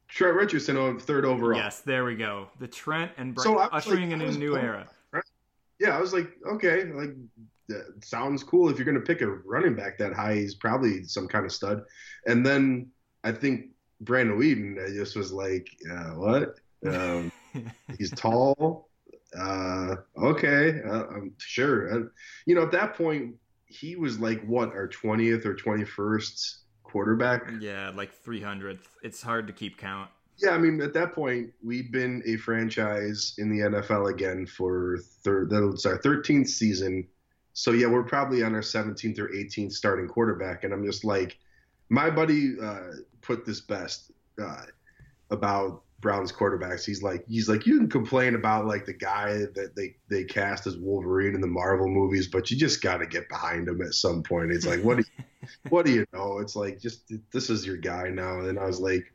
Trent 0.08 0.36
Richardson 0.36 0.76
on 0.76 1.00
third 1.00 1.24
overall. 1.24 1.60
Yes, 1.60 1.82
there 1.82 2.04
we 2.04 2.16
go. 2.16 2.48
The 2.60 2.68
Trent 2.68 3.12
and 3.18 3.36
Bra- 3.36 3.44
so 3.44 3.60
ushering 3.60 4.10
like, 4.10 4.22
in 4.22 4.28
a 4.28 4.32
new 4.32 4.58
era. 4.58 4.90
Yeah, 5.80 5.96
I 5.96 6.02
was 6.02 6.14
like, 6.14 6.32
okay, 6.48 6.86
like 6.86 7.16
that 7.70 8.04
sounds 8.04 8.44
cool. 8.44 8.70
If 8.70 8.78
you're 8.78 8.86
going 8.86 9.00
to 9.00 9.02
pick 9.02 9.22
a 9.22 9.28
running 9.28 9.76
back 9.76 10.00
that 10.00 10.14
high, 10.14 10.36
he's 10.36 10.56
probably 10.56 11.04
some 11.04 11.28
kind 11.28 11.46
of 11.46 11.52
stud. 11.52 11.84
And 12.26 12.44
then 12.44 12.90
I 13.24 13.32
think 13.34 13.68
Brandon 14.02 14.40
Weeden, 14.40 14.84
I 14.84 14.96
just 14.96 15.16
was 15.16 15.32
like, 15.32 15.70
uh, 15.92 16.14
what? 16.16 16.56
Um, 16.86 17.32
he's 17.98 18.12
tall. 18.12 18.90
Uh, 19.38 19.96
okay, 20.18 20.82
uh, 20.86 21.06
I'm 21.08 21.34
sure. 21.38 21.94
Uh, 21.94 22.08
you 22.46 22.56
know, 22.56 22.64
at 22.64 22.72
that 22.72 22.96
point, 22.96 23.36
he 23.66 23.96
was 23.96 24.20
like 24.20 24.44
what 24.46 24.70
our 24.70 24.88
twentieth 24.88 25.46
or 25.46 25.56
twenty 25.56 25.86
first 25.86 26.60
quarterback. 26.84 27.52
Yeah, 27.60 27.92
like 27.96 28.14
three 28.14 28.42
hundredth. 28.42 28.88
It's 29.02 29.22
hard 29.22 29.48
to 29.48 29.54
keep 29.54 29.78
count. 29.78 30.10
Yeah, 30.38 30.52
I 30.52 30.58
mean, 30.58 30.82
at 30.82 30.94
that 30.94 31.14
point, 31.14 31.52
we'd 31.64 31.92
been 31.92 32.24
a 32.26 32.38
franchise 32.38 33.36
in 33.38 33.50
the 33.50 33.66
NFL 33.66 34.12
again 34.12 34.46
for 34.46 35.00
third. 35.24 35.50
That's 35.50 35.86
our 35.86 35.98
thirteenth 35.98 36.50
season. 36.50 37.08
So 37.54 37.72
yeah, 37.72 37.88
we're 37.88 38.04
probably 38.04 38.44
on 38.44 38.54
our 38.56 38.62
seventeenth 38.62 39.20
or 39.20 39.34
eighteenth 39.34 39.74
starting 39.74 40.08
quarterback, 40.08 40.64
and 40.64 40.74
I'm 40.74 40.86
just 40.86 41.04
like, 41.04 41.38
my 41.90 42.10
buddy 42.10 42.60
uh, 42.62 42.92
put 43.22 43.46
this 43.46 43.62
best 43.62 44.12
uh, 44.42 44.66
about 45.30 45.84
Browns 46.04 46.32
quarterbacks. 46.32 46.86
He's 46.86 47.02
like 47.02 47.26
he's 47.28 47.50
like 47.50 47.66
you 47.66 47.78
can 47.80 47.90
complain 47.90 48.36
about 48.36 48.68
like 48.68 48.86
the 48.86 48.94
guy 48.94 49.46
that 49.56 49.74
they 49.76 49.96
they 50.10 50.26
cast 50.26 50.68
as 50.68 50.78
Wolverine 50.78 51.34
in 51.34 51.42
the 51.42 51.48
Marvel 51.48 51.88
movies, 51.88 52.28
but 52.28 52.52
you 52.52 52.58
just 52.58 52.82
got 52.82 52.98
to 52.98 53.08
get 53.08 53.28
behind 53.30 53.68
him 53.68 53.82
at 53.82 53.96
some 53.96 54.22
point. 54.22 54.52
It's 54.52 54.68
like 54.68 54.84
what 54.84 54.98
do 54.98 55.04
you, 55.04 55.24
what 55.70 55.86
do 55.86 55.94
you 55.94 56.06
know? 56.14 56.38
It's 56.40 56.56
like 56.56 56.80
just 56.80 57.12
this 57.32 57.50
is 57.50 57.66
your 57.66 57.78
guy 57.78 58.10
now. 58.10 58.42
And 58.42 58.60
I 58.60 58.66
was 58.66 58.80
like, 58.80 59.12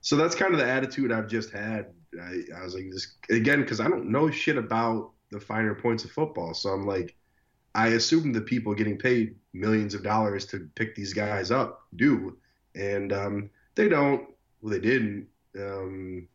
so 0.00 0.16
that's 0.16 0.34
kind 0.34 0.54
of 0.54 0.60
the 0.60 0.66
attitude 0.66 1.12
I've 1.12 1.28
just 1.28 1.50
had. 1.50 1.86
I, 2.18 2.40
I 2.56 2.64
was 2.64 2.74
like 2.74 2.90
this 2.90 3.16
again 3.28 3.60
because 3.60 3.80
I 3.80 3.88
don't 3.88 4.10
know 4.10 4.30
shit 4.30 4.56
about 4.56 5.10
the 5.30 5.40
finer 5.40 5.74
points 5.74 6.04
of 6.04 6.12
football. 6.12 6.54
So 6.54 6.70
I'm 6.70 6.86
like, 6.86 7.14
I 7.74 7.88
assume 7.88 8.32
the 8.32 8.40
people 8.40 8.74
getting 8.74 8.96
paid 8.96 9.34
millions 9.52 9.92
of 9.92 10.02
dollars 10.02 10.46
to 10.46 10.68
pick 10.76 10.94
these 10.94 11.12
guys 11.12 11.50
up 11.50 11.82
do, 11.96 12.38
and 12.74 13.12
um, 13.12 13.50
they 13.74 13.88
don't. 13.88 14.28
Well, 14.62 14.72
they 14.72 14.80
didn't 14.80 15.28
um, 15.58 16.28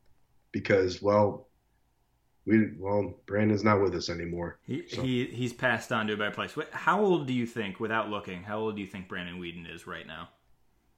because 0.51 1.01
well, 1.01 1.47
we 2.45 2.71
well 2.77 3.15
Brandon's 3.25 3.63
not 3.63 3.81
with 3.81 3.95
us 3.95 4.09
anymore. 4.09 4.59
He, 4.65 4.83
so. 4.88 5.01
he 5.01 5.25
he's 5.25 5.53
passed 5.53 5.91
on 5.91 6.07
to 6.07 6.13
a 6.13 6.17
better 6.17 6.31
place. 6.31 6.55
How 6.71 7.03
old 7.03 7.27
do 7.27 7.33
you 7.33 7.45
think, 7.45 7.79
without 7.79 8.09
looking, 8.09 8.43
how 8.43 8.59
old 8.59 8.75
do 8.75 8.81
you 8.81 8.88
think 8.88 9.07
Brandon 9.07 9.39
Weeden 9.39 9.73
is 9.73 9.88
right 9.88 10.07
now? 10.07 10.29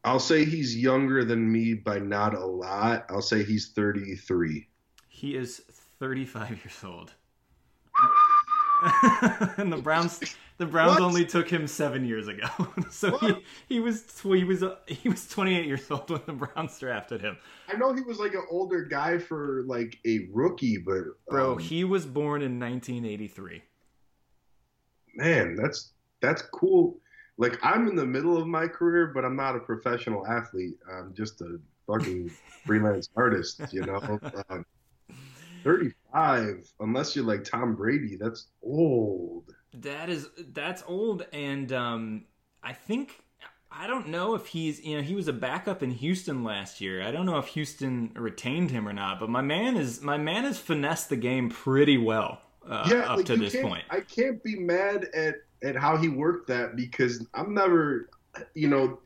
I'll 0.03 0.19
say 0.19 0.45
he's 0.45 0.77
younger 0.77 1.25
than 1.25 1.51
me 1.51 1.73
by 1.73 1.97
not 1.97 2.35
a 2.35 2.45
lot. 2.45 3.05
I'll 3.09 3.23
say 3.23 3.43
he's 3.43 3.69
33. 3.69 4.67
He 5.09 5.35
is 5.35 5.63
35 5.99 6.49
years 6.63 6.83
old. 6.83 7.13
and 9.57 9.71
the 9.71 9.77
Browns 9.77 10.19
the 10.57 10.65
Browns 10.65 10.99
what? 10.99 11.01
only 11.01 11.25
took 11.25 11.49
him 11.49 11.67
seven 11.67 12.05
years 12.05 12.27
ago, 12.27 12.47
so 12.89 13.17
he, 13.17 13.35
he 13.67 13.79
was 13.79 14.05
he 14.21 14.43
was 14.43 14.63
he 14.87 15.09
was 15.09 15.27
28 15.27 15.65
years 15.65 15.89
old 15.91 16.09
when 16.09 16.21
the 16.25 16.33
Browns 16.33 16.79
drafted 16.79 17.21
him. 17.21 17.37
I 17.67 17.77
know 17.77 17.93
he 17.93 18.01
was 18.01 18.19
like 18.19 18.33
an 18.33 18.45
older 18.49 18.83
guy 18.83 19.17
for 19.17 19.63
like 19.67 19.99
a 20.05 20.27
rookie, 20.31 20.77
but 20.77 20.93
um, 20.93 21.13
bro, 21.29 21.57
he 21.57 21.83
was 21.83 22.05
born 22.05 22.41
in 22.41 22.59
1983. 22.59 23.63
Man, 25.15 25.55
that's 25.55 25.91
that's 26.21 26.41
cool. 26.41 26.99
Like 27.37 27.59
I'm 27.61 27.87
in 27.87 27.95
the 27.95 28.05
middle 28.05 28.37
of 28.37 28.47
my 28.47 28.67
career, 28.67 29.11
but 29.13 29.25
I'm 29.25 29.35
not 29.35 29.55
a 29.55 29.59
professional 29.59 30.25
athlete. 30.25 30.77
I'm 30.89 31.13
just 31.13 31.41
a 31.41 31.59
fucking 31.85 32.31
freelance 32.65 33.09
artist, 33.15 33.61
you 33.71 33.81
know. 33.81 34.19
Um, 34.49 34.65
35, 35.65 36.71
unless 36.79 37.15
you're 37.15 37.25
like 37.25 37.43
Tom 37.43 37.75
Brady, 37.75 38.15
that's 38.15 38.47
old. 38.63 39.53
That 39.73 40.09
is 40.09 40.29
that's 40.53 40.83
old, 40.87 41.25
and 41.33 41.73
um, 41.73 42.25
I 42.63 42.71
think 42.71 43.21
I 43.71 43.87
don't 43.87 44.07
know 44.07 44.35
if 44.35 44.45
he's 44.45 44.81
you 44.81 44.95
know 44.95 45.03
he 45.03 45.15
was 45.15 45.27
a 45.27 45.33
backup 45.33 45.83
in 45.83 45.91
Houston 45.91 46.43
last 46.43 46.79
year. 46.79 47.03
I 47.03 47.11
don't 47.11 47.25
know 47.25 47.39
if 47.39 47.47
Houston 47.47 48.11
retained 48.15 48.71
him 48.71 48.87
or 48.87 48.93
not, 48.93 49.19
but 49.19 49.29
my 49.29 49.41
man 49.41 49.75
is 49.75 50.01
my 50.01 50.17
man 50.17 50.43
has 50.43 50.59
finessed 50.59 51.09
the 51.09 51.17
game 51.17 51.49
pretty 51.49 51.97
well 51.97 52.39
uh, 52.69 52.87
yeah, 52.89 52.99
up 52.99 53.17
like 53.17 53.25
to 53.25 53.35
this 53.35 53.55
point. 53.55 53.83
I 53.89 54.01
can't 54.01 54.41
be 54.43 54.55
mad 54.55 55.09
at 55.13 55.35
at 55.63 55.75
how 55.75 55.97
he 55.97 56.09
worked 56.09 56.47
that 56.47 56.75
because 56.75 57.25
I'm 57.33 57.53
never, 57.53 58.09
you 58.53 58.67
know, 58.67 58.99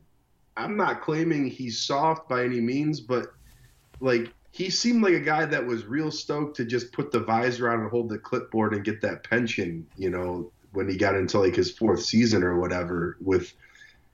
I'm 0.57 0.75
not 0.75 1.01
claiming 1.01 1.47
he's 1.47 1.81
soft 1.81 2.27
by 2.27 2.43
any 2.43 2.59
means, 2.59 2.99
but 2.99 3.27
like 4.01 4.33
he 4.59 4.69
seemed 4.69 5.01
like 5.01 5.13
a 5.13 5.21
guy 5.21 5.45
that 5.45 5.65
was 5.65 5.85
real 5.85 6.11
stoked 6.11 6.57
to 6.57 6.65
just 6.65 6.91
put 6.91 7.13
the 7.13 7.19
visor 7.21 7.71
on 7.71 7.79
and 7.79 7.89
hold 7.89 8.09
the 8.09 8.19
clipboard 8.19 8.73
and 8.73 8.83
get 8.83 8.99
that 8.99 9.23
pension, 9.23 9.87
you 9.95 10.09
know, 10.09 10.51
when 10.73 10.89
he 10.89 10.97
got 10.97 11.15
into 11.15 11.39
like 11.39 11.55
his 11.55 11.71
fourth 11.71 12.03
season 12.03 12.43
or 12.43 12.59
whatever 12.59 13.15
with 13.21 13.53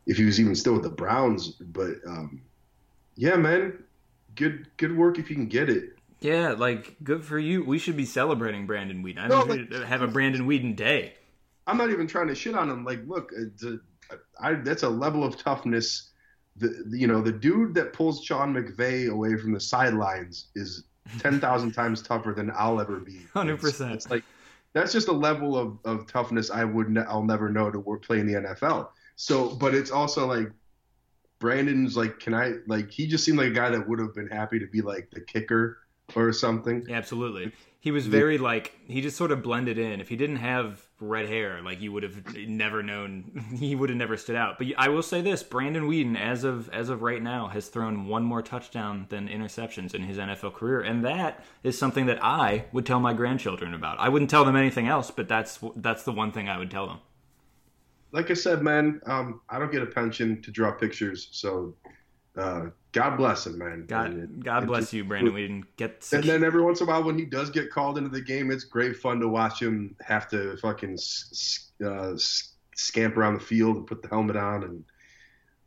if 0.05 0.17
he 0.17 0.23
was 0.23 0.39
even 0.39 0.53
still 0.53 0.73
with 0.73 0.83
the 0.83 0.89
Browns. 0.89 1.47
But 1.47 1.95
um, 2.05 2.43
yeah, 3.15 3.37
man, 3.37 3.83
good 4.35 4.67
good 4.77 4.95
work 4.95 5.17
if 5.17 5.31
you 5.31 5.35
can 5.35 5.47
get 5.47 5.67
it. 5.67 5.97
Yeah, 6.19 6.51
like 6.51 6.95
good 7.03 7.25
for 7.25 7.39
you. 7.39 7.63
We 7.63 7.79
should 7.79 7.97
be 7.97 8.05
celebrating 8.05 8.67
Brandon 8.67 9.03
Weeden. 9.03 9.17
I 9.17 9.27
no, 9.27 9.41
like, 9.45 9.73
have 9.87 10.03
a 10.03 10.07
Brandon 10.07 10.47
Weeden 10.47 10.75
day. 10.75 11.15
I'm 11.65 11.77
not 11.77 11.89
even 11.89 12.05
trying 12.05 12.27
to 12.27 12.35
shit 12.35 12.53
on 12.53 12.69
him. 12.69 12.85
Like, 12.85 12.99
look, 13.07 13.31
a, 13.31 13.79
I, 14.39 14.53
that's 14.53 14.83
a 14.83 14.89
level 14.89 15.23
of 15.23 15.37
toughness. 15.37 16.11
The, 16.58 16.86
you 16.89 17.08
know 17.08 17.22
the 17.22 17.34
dude 17.34 17.74
that 17.76 17.91
pulls 17.91 18.24
Sean 18.24 18.53
McVay 18.53 19.10
away 19.10 19.36
from 19.36 19.51
the 19.51 19.60
sidelines 19.60 20.47
is 20.56 20.84
ten 21.20 21.39
thousand 21.39 21.74
times 21.74 22.01
tougher 22.01 22.34
than 22.34 22.51
I'll 22.56 22.80
ever 22.80 22.99
be. 22.99 23.20
Hundred 23.34 23.60
percent. 23.60 23.93
It's 23.93 24.10
like 24.10 24.24
that's 24.74 24.91
just 24.91 25.08
a 25.08 25.14
level 25.14 25.58
of, 25.58 25.80
of 25.86 26.06
toughness 26.06 26.51
I 26.51 26.66
would 26.66 26.89
ne- 26.89 27.06
I'll 27.08 27.24
never 27.24 27.49
know 27.49 27.72
to 27.72 27.80
work, 27.80 28.03
play 28.03 28.20
in 28.20 28.28
the 28.28 28.34
NFL. 28.34 28.89
So, 29.16 29.56
but 29.56 29.74
it's 29.74 29.89
also 29.89 30.28
like 30.28 30.51
Brandon's 31.39 31.95
like, 31.95 32.20
can 32.20 32.34
I 32.34 32.56
like? 32.68 32.91
He 32.91 33.08
just 33.08 33.24
seemed 33.24 33.38
like 33.38 33.47
a 33.47 33.53
guy 33.53 33.70
that 33.70 33.88
would 33.88 33.99
have 33.99 34.14
been 34.14 34.28
happy 34.28 34.60
to 34.60 34.68
be 34.68 34.82
like 34.82 35.10
the 35.12 35.22
kicker 35.22 35.78
or 36.14 36.34
something. 36.34 36.86
Absolutely. 36.89 37.51
He 37.80 37.91
was 37.91 38.08
very 38.08 38.38
like 38.38 38.78
he 38.88 39.01
just 39.01 39.16
sort 39.16 39.32
of 39.32 39.41
blended 39.41 39.78
in. 39.78 40.01
If 40.01 40.10
he 40.10 40.16
didn't 40.16 40.38
have 40.38 40.84
red 40.99 41.27
hair, 41.27 41.61
like 41.61 41.81
you 41.81 41.91
would 41.91 42.03
have 42.03 42.35
never 42.35 42.81
known. 42.81 43.45
He 43.55 43.75
would 43.75 43.89
have 43.89 43.97
never 43.97 44.17
stood 44.17 44.35
out. 44.35 44.57
But 44.57 44.67
I 44.77 44.89
will 44.89 45.01
say 45.01 45.21
this: 45.21 45.43
Brandon 45.43 45.87
Weeden, 45.87 46.17
as 46.19 46.43
of 46.43 46.69
as 46.69 46.89
of 46.89 47.01
right 47.01 47.21
now, 47.21 47.47
has 47.47 47.67
thrown 47.67 48.07
one 48.07 48.23
more 48.23 48.41
touchdown 48.41 49.05
than 49.09 49.27
interceptions 49.27 49.93
in 49.93 50.03
his 50.03 50.17
NFL 50.17 50.53
career, 50.53 50.81
and 50.81 51.03
that 51.05 51.43
is 51.63 51.77
something 51.77 52.05
that 52.07 52.23
I 52.23 52.65
would 52.71 52.85
tell 52.85 52.99
my 52.99 53.13
grandchildren 53.13 53.73
about. 53.73 53.99
I 53.99 54.09
wouldn't 54.09 54.29
tell 54.31 54.45
them 54.45 54.55
anything 54.55 54.87
else, 54.87 55.11
but 55.11 55.27
that's 55.27 55.59
that's 55.75 56.03
the 56.03 56.11
one 56.11 56.31
thing 56.31 56.49
I 56.49 56.57
would 56.57 56.71
tell 56.71 56.87
them. 56.87 56.99
Like 58.11 58.31
I 58.31 58.33
said, 58.33 58.61
man, 58.61 59.01
um, 59.05 59.41
I 59.49 59.59
don't 59.59 59.71
get 59.71 59.81
a 59.81 59.87
pension 59.87 60.41
to 60.41 60.51
draw 60.51 60.71
pictures, 60.71 61.27
so 61.31 61.75
uh, 62.38 62.67
God 62.91 63.17
bless 63.17 63.45
him, 63.45 63.57
man. 63.57 63.86
God, 63.88 64.11
and, 64.11 64.43
God 64.43 64.59
and 64.59 64.67
bless 64.67 64.83
just, 64.83 64.93
you, 64.93 65.03
Brandon. 65.03 65.33
We 65.33 65.41
didn't 65.41 65.75
get. 65.77 66.07
And 66.13 66.23
then 66.23 66.43
every 66.43 66.61
once 66.61 66.81
in 66.81 66.88
a 66.88 66.91
while, 66.91 67.03
when 67.03 67.17
he 67.17 67.25
does 67.25 67.49
get 67.49 67.69
called 67.69 67.97
into 67.97 68.09
the 68.09 68.21
game, 68.21 68.51
it's 68.51 68.63
great 68.63 68.97
fun 68.97 69.19
to 69.19 69.27
watch 69.27 69.61
him 69.61 69.95
have 70.01 70.29
to 70.29 70.55
fucking 70.57 70.97
uh, 71.86 72.13
scamper 72.75 73.21
around 73.21 73.33
the 73.36 73.39
field 73.39 73.77
and 73.77 73.88
put 73.88 74.01
the 74.01 74.07
helmet 74.07 74.38
on 74.38 74.63
and 74.63 74.83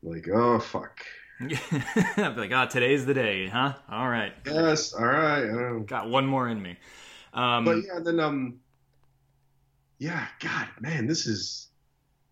like, 0.03 0.29
oh 0.29 0.59
fuck. 0.59 1.01
I'd 1.41 2.35
be 2.35 2.41
like, 2.41 2.53
oh, 2.53 2.67
today's 2.67 3.07
the 3.07 3.15
day, 3.15 3.47
huh? 3.47 3.75
All 3.91 4.09
right. 4.09 4.33
Yes, 4.45 4.93
all 4.93 5.07
right. 5.07 5.87
Got 5.87 6.11
one 6.11 6.27
more 6.27 6.49
in 6.49 6.61
me. 6.61 6.77
Um, 7.33 7.65
but 7.65 7.77
yeah, 7.77 8.01
then 8.03 8.19
um, 8.19 8.59
yeah, 9.99 10.27
God, 10.41 10.67
man, 10.81 11.07
this 11.07 11.27
is 11.27 11.68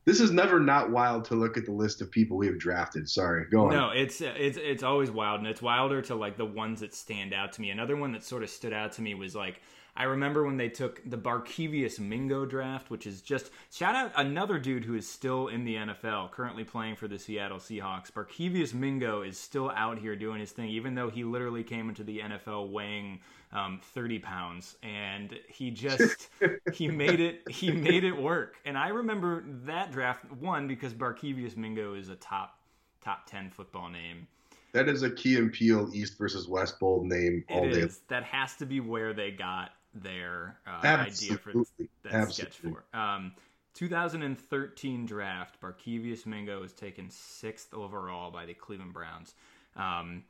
this 0.06 0.20
is 0.20 0.30
never 0.30 0.60
not 0.60 0.90
wild 0.90 1.24
to 1.26 1.34
look 1.34 1.56
at 1.56 1.66
the 1.66 1.72
list 1.72 2.00
of 2.00 2.10
people 2.10 2.36
we 2.36 2.46
have 2.46 2.58
drafted. 2.58 3.08
Sorry, 3.08 3.44
go 3.50 3.66
on. 3.66 3.72
No, 3.72 3.90
it's 3.90 4.20
it's 4.20 4.56
it's 4.56 4.84
always 4.84 5.10
wild, 5.10 5.40
and 5.40 5.48
it's 5.48 5.60
wilder 5.60 6.00
to 6.02 6.14
like 6.14 6.36
the 6.36 6.46
ones 6.46 6.80
that 6.80 6.94
stand 6.94 7.34
out 7.34 7.52
to 7.54 7.60
me. 7.60 7.70
Another 7.70 7.96
one 7.96 8.12
that 8.12 8.22
sort 8.22 8.44
of 8.44 8.48
stood 8.48 8.72
out 8.72 8.92
to 8.92 9.02
me 9.02 9.14
was 9.14 9.34
like 9.34 9.60
I 9.96 10.04
remember 10.04 10.44
when 10.44 10.56
they 10.56 10.68
took 10.68 11.00
the 11.08 11.16
Barkevious 11.16 11.98
Mingo 11.98 12.44
draft, 12.44 12.90
which 12.90 13.06
is 13.06 13.22
just 13.22 13.50
shout 13.72 13.94
out 13.94 14.12
another 14.16 14.58
dude 14.58 14.84
who 14.84 14.94
is 14.94 15.08
still 15.08 15.48
in 15.48 15.64
the 15.64 15.76
NFL, 15.76 16.30
currently 16.32 16.64
playing 16.64 16.96
for 16.96 17.08
the 17.08 17.18
Seattle 17.18 17.58
Seahawks. 17.58 18.12
Barkevious 18.12 18.74
Mingo 18.74 19.22
is 19.22 19.38
still 19.38 19.70
out 19.70 19.98
here 19.98 20.14
doing 20.14 20.40
his 20.40 20.52
thing, 20.52 20.68
even 20.68 20.94
though 20.94 21.08
he 21.08 21.24
literally 21.24 21.64
came 21.64 21.88
into 21.88 22.04
the 22.04 22.20
NFL 22.20 22.70
weighing 22.70 23.20
um, 23.52 23.80
30 23.94 24.18
pounds 24.18 24.76
and 24.82 25.38
he 25.48 25.70
just 25.70 26.28
he 26.74 26.88
made 26.88 27.20
it 27.20 27.42
he 27.48 27.70
made 27.70 28.02
it 28.02 28.12
work 28.12 28.56
and 28.64 28.76
i 28.76 28.88
remember 28.88 29.44
that 29.64 29.92
draft 29.92 30.30
one 30.32 30.66
because 30.66 30.92
Barkevious 30.92 31.56
Mingo 31.56 31.94
is 31.94 32.08
a 32.08 32.16
top 32.16 32.58
top 33.00 33.24
10 33.30 33.50
football 33.50 33.88
name 33.88 34.26
that 34.72 34.90
is 34.90 35.02
a 35.02 35.10
key 35.10 35.36
and 35.36 35.50
Peele 35.50 35.88
East 35.94 36.18
versus 36.18 36.48
West 36.48 36.78
Bowl 36.78 37.02
name 37.02 37.44
all 37.48 37.64
it 37.64 37.72
day. 37.72 37.80
Is. 37.80 38.00
That 38.08 38.24
has 38.24 38.56
to 38.56 38.66
be 38.66 38.80
where 38.80 39.14
they 39.14 39.30
got 39.30 39.70
their 40.02 40.58
uh, 40.66 40.86
idea 40.86 41.38
for 41.38 41.52
that 41.52 42.12
Absolutely. 42.12 42.32
sketch 42.32 42.56
for. 42.56 42.84
Um, 42.96 43.32
2013 43.74 45.04
draft, 45.04 45.60
Barkevious 45.60 46.24
Mingo 46.24 46.60
was 46.60 46.72
taken 46.72 47.10
sixth 47.10 47.74
overall 47.74 48.30
by 48.30 48.46
the 48.46 48.54
Cleveland 48.54 48.94
Browns, 48.94 49.34
um, 49.76 50.24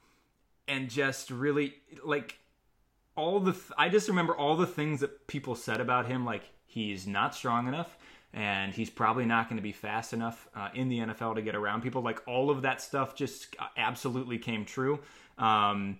and 0.67 0.91
just 0.91 1.31
really 1.31 1.75
like 2.05 2.39
all 3.17 3.41
the 3.41 3.53
th- 3.53 3.73
I 3.79 3.89
just 3.89 4.09
remember 4.09 4.37
all 4.37 4.57
the 4.57 4.67
things 4.67 5.01
that 5.01 5.27
people 5.27 5.55
said 5.55 5.81
about 5.81 6.07
him 6.07 6.25
like 6.25 6.43
he's 6.67 7.07
not 7.07 7.35
strong 7.35 7.69
enough 7.69 7.97
and 8.33 8.75
he's 8.75 8.91
probably 8.91 9.25
not 9.25 9.49
going 9.49 9.57
to 9.57 9.63
be 9.63 9.73
fast 9.73 10.13
enough 10.13 10.49
uh, 10.55 10.69
in 10.75 10.89
the 10.89 10.99
NFL 10.99 11.37
to 11.37 11.43
get 11.43 11.55
around 11.55 11.83
people 11.83 12.03
like 12.03 12.21
all 12.27 12.51
of 12.51 12.63
that 12.63 12.83
stuff 12.83 13.15
just 13.15 13.57
uh, 13.59 13.67
absolutely 13.77 14.39
came 14.39 14.65
true 14.65 14.99
um, 15.39 15.99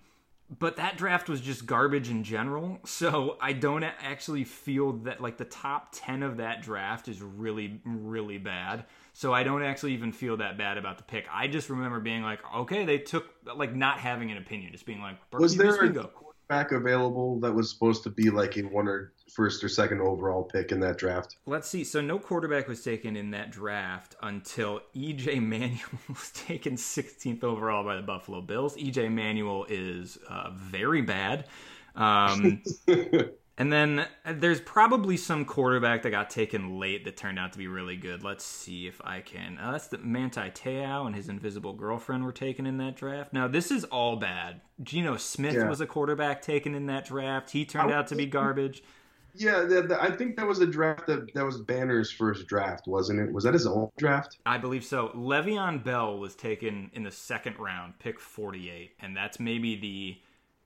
but 0.59 0.77
that 0.77 0.97
draft 0.97 1.27
was 1.27 1.41
just 1.41 1.65
garbage 1.65 2.09
in 2.09 2.23
general. 2.23 2.79
So 2.85 3.37
I 3.41 3.53
don't 3.53 3.83
actually 3.83 4.43
feel 4.43 4.93
that 4.99 5.21
like 5.21 5.37
the 5.37 5.45
top 5.45 5.89
10 5.91 6.23
of 6.23 6.37
that 6.37 6.61
draft 6.61 7.07
is 7.07 7.21
really 7.21 7.81
really 7.83 8.37
bad. 8.37 8.85
So 9.13 9.33
I 9.33 9.43
don't 9.43 9.63
actually 9.63 9.93
even 9.93 10.11
feel 10.11 10.37
that 10.37 10.57
bad 10.57 10.77
about 10.77 10.97
the 10.97 11.03
pick. 11.03 11.25
I 11.31 11.47
just 11.47 11.69
remember 11.69 11.99
being 11.99 12.21
like, 12.21 12.39
okay, 12.55 12.85
they 12.85 12.99
took 12.99 13.25
like 13.55 13.73
not 13.73 13.99
having 13.99 14.31
an 14.31 14.37
opinion, 14.37 14.71
just 14.71 14.85
being 14.85 15.01
like, 15.01 15.17
was 15.31 15.57
there 15.57 15.83
a, 15.83 16.09
back 16.47 16.71
available 16.71 17.39
that 17.39 17.53
was 17.53 17.69
supposed 17.69 18.03
to 18.03 18.09
be 18.09 18.29
like 18.29 18.57
a 18.57 18.61
one 18.61 18.87
or 18.87 19.13
first 19.33 19.63
or 19.63 19.69
second 19.69 20.01
overall 20.01 20.43
pick 20.43 20.71
in 20.71 20.79
that 20.81 20.97
draft? 20.97 21.37
Let's 21.45 21.67
see. 21.67 21.83
So 21.83 22.01
no 22.01 22.19
quarterback 22.19 22.67
was 22.67 22.83
taken 22.83 23.15
in 23.15 23.31
that 23.31 23.51
draft 23.51 24.15
until 24.21 24.81
EJ 24.95 25.41
Manuel 25.41 25.79
was 26.09 26.31
taken 26.31 26.75
16th 26.75 27.43
overall 27.43 27.83
by 27.83 27.95
the 27.95 28.01
Buffalo 28.01 28.41
Bills. 28.41 28.75
EJ 28.77 29.11
Manuel 29.11 29.65
is 29.69 30.17
uh, 30.29 30.51
very 30.53 31.01
bad. 31.01 31.45
Um, 31.95 32.61
And 33.59 33.73
then 33.73 34.05
uh, 34.23 34.33
there's 34.35 34.61
probably 34.61 35.17
some 35.17 35.43
quarterback 35.43 36.03
that 36.03 36.11
got 36.11 36.29
taken 36.29 36.79
late 36.79 37.03
that 37.05 37.17
turned 37.17 37.39
out 37.39 37.53
to 37.53 37.57
be 37.57 37.67
really 37.67 37.97
good. 37.97 38.23
Let's 38.23 38.43
see 38.43 38.85
if 38.85 39.01
I 39.03 39.21
can. 39.21 39.57
Uh, 39.57 39.71
that's 39.71 39.87
the 39.87 39.97
Manti 39.97 40.51
Te'o 40.51 41.07
and 41.07 41.15
his 41.15 41.27
invisible 41.27 41.73
girlfriend 41.73 42.23
were 42.23 42.31
taken 42.31 42.67
in 42.67 42.77
that 42.77 42.95
draft. 42.95 43.33
Now 43.33 43.47
this 43.47 43.71
is 43.71 43.83
all 43.85 44.15
bad. 44.17 44.61
Geno 44.83 45.17
Smith 45.17 45.55
yeah. 45.55 45.67
was 45.67 45.81
a 45.81 45.87
quarterback 45.87 46.41
taken 46.41 46.75
in 46.75 46.85
that 46.85 47.05
draft. 47.05 47.49
He 47.49 47.65
turned 47.65 47.91
out 47.91 48.07
to 48.07 48.15
be 48.15 48.27
garbage. 48.27 48.83
Yeah, 49.33 49.61
the, 49.61 49.83
the, 49.83 50.01
I 50.01 50.11
think 50.11 50.35
that 50.37 50.47
was 50.47 50.59
a 50.59 50.65
draft 50.65 51.05
that 51.07 51.33
that 51.33 51.45
was 51.45 51.61
Banner's 51.61 52.11
first 52.11 52.47
draft, 52.47 52.87
wasn't 52.87 53.19
it? 53.19 53.31
Was 53.31 53.43
that 53.43 53.53
his 53.53 53.67
own 53.67 53.89
draft? 53.97 54.39
I 54.45 54.57
believe 54.57 54.83
so. 54.83 55.09
Le'Veon 55.09 55.83
Bell 55.83 56.17
was 56.17 56.35
taken 56.35 56.89
in 56.93 57.03
the 57.03 57.11
second 57.11 57.57
round, 57.59 57.99
pick 57.99 58.19
48, 58.19 58.93
and 58.99 59.15
that's 59.15 59.39
maybe 59.39 59.75
the 59.75 60.17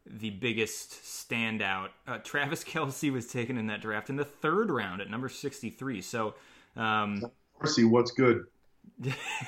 the 0.05 0.29
biggest 0.31 0.91
standout. 1.03 1.89
Uh, 2.07 2.17
Travis 2.19 2.63
Kelce 2.65 3.11
was 3.11 3.27
taken 3.27 3.57
in 3.57 3.67
that 3.67 3.81
draft 3.81 4.09
in 4.09 4.15
the 4.15 4.25
third 4.25 4.69
round 4.69 5.01
at 5.01 5.09
number 5.09 5.29
63. 5.29 6.01
So, 6.01 6.35
um, 6.75 7.23
see 7.65 7.83
what's 7.83 8.11
good? 8.11 8.45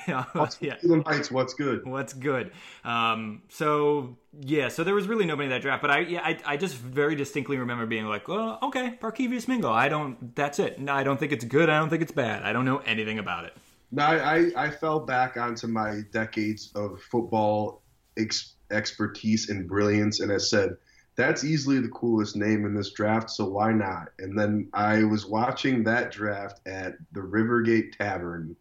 yeah, 0.08 0.24
Heights, 0.32 1.30
what's 1.30 1.54
good? 1.54 1.84
What's 1.84 2.12
good? 2.12 2.52
Um, 2.84 3.42
so 3.48 4.16
yeah, 4.40 4.68
so 4.68 4.84
there 4.84 4.94
was 4.94 5.06
really 5.06 5.26
nobody 5.26 5.46
in 5.46 5.50
that 5.50 5.62
draft, 5.62 5.82
but 5.82 5.90
I 5.90 6.00
yeah, 6.00 6.20
I, 6.24 6.38
I 6.44 6.56
just 6.56 6.76
very 6.76 7.14
distinctly 7.14 7.56
remember 7.56 7.86
being 7.86 8.06
like, 8.06 8.28
oh, 8.28 8.58
okay, 8.62 8.98
Barkevious 9.00 9.46
Mingo. 9.46 9.70
I 9.70 9.88
don't. 9.88 10.34
That's 10.34 10.58
it. 10.58 10.80
No, 10.80 10.92
I 10.92 11.02
don't 11.02 11.18
think 11.18 11.32
it's 11.32 11.44
good. 11.44 11.68
I 11.68 11.78
don't 11.78 11.88
think 11.88 12.02
it's 12.02 12.12
bad. 12.12 12.42
I 12.42 12.52
don't 12.52 12.64
know 12.64 12.78
anything 12.78 13.18
about 13.18 13.44
it. 13.44 13.56
No, 13.92 14.02
I, 14.04 14.36
I, 14.36 14.50
I 14.56 14.70
fell 14.70 14.98
back 15.00 15.36
onto 15.36 15.68
my 15.68 16.02
decades 16.12 16.72
of 16.74 17.00
football 17.02 17.82
experience 18.16 18.54
expertise 18.74 19.48
and 19.48 19.68
brilliance, 19.68 20.20
and 20.20 20.32
I 20.32 20.38
said, 20.38 20.76
that's 21.16 21.44
easily 21.44 21.78
the 21.78 21.88
coolest 21.88 22.34
name 22.34 22.66
in 22.66 22.74
this 22.74 22.90
draft, 22.92 23.30
so 23.30 23.44
why 23.44 23.72
not? 23.72 24.08
And 24.18 24.38
then 24.38 24.68
I 24.72 25.04
was 25.04 25.26
watching 25.26 25.84
that 25.84 26.10
draft 26.10 26.60
at 26.66 26.96
the 27.12 27.20
Rivergate 27.20 27.96
Tavern 27.96 28.56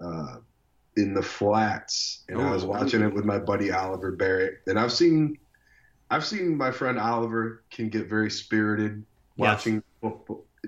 uh, 0.00 0.38
in 0.96 1.14
the 1.14 1.22
flats, 1.22 2.24
and 2.28 2.40
I 2.40 2.50
was 2.50 2.64
oh, 2.64 2.68
watching 2.68 3.02
it 3.02 3.14
with 3.14 3.24
my 3.24 3.38
buddy 3.38 3.70
Oliver 3.70 4.12
Barrett. 4.12 4.62
And 4.66 4.78
I've 4.78 4.92
seen, 4.92 5.38
I've 6.10 6.24
seen 6.24 6.56
my 6.56 6.72
friend 6.72 6.98
Oliver 6.98 7.62
can 7.70 7.88
get 7.88 8.08
very 8.08 8.30
spirited 8.30 9.04
watching 9.36 9.82
yes. 10.02 10.12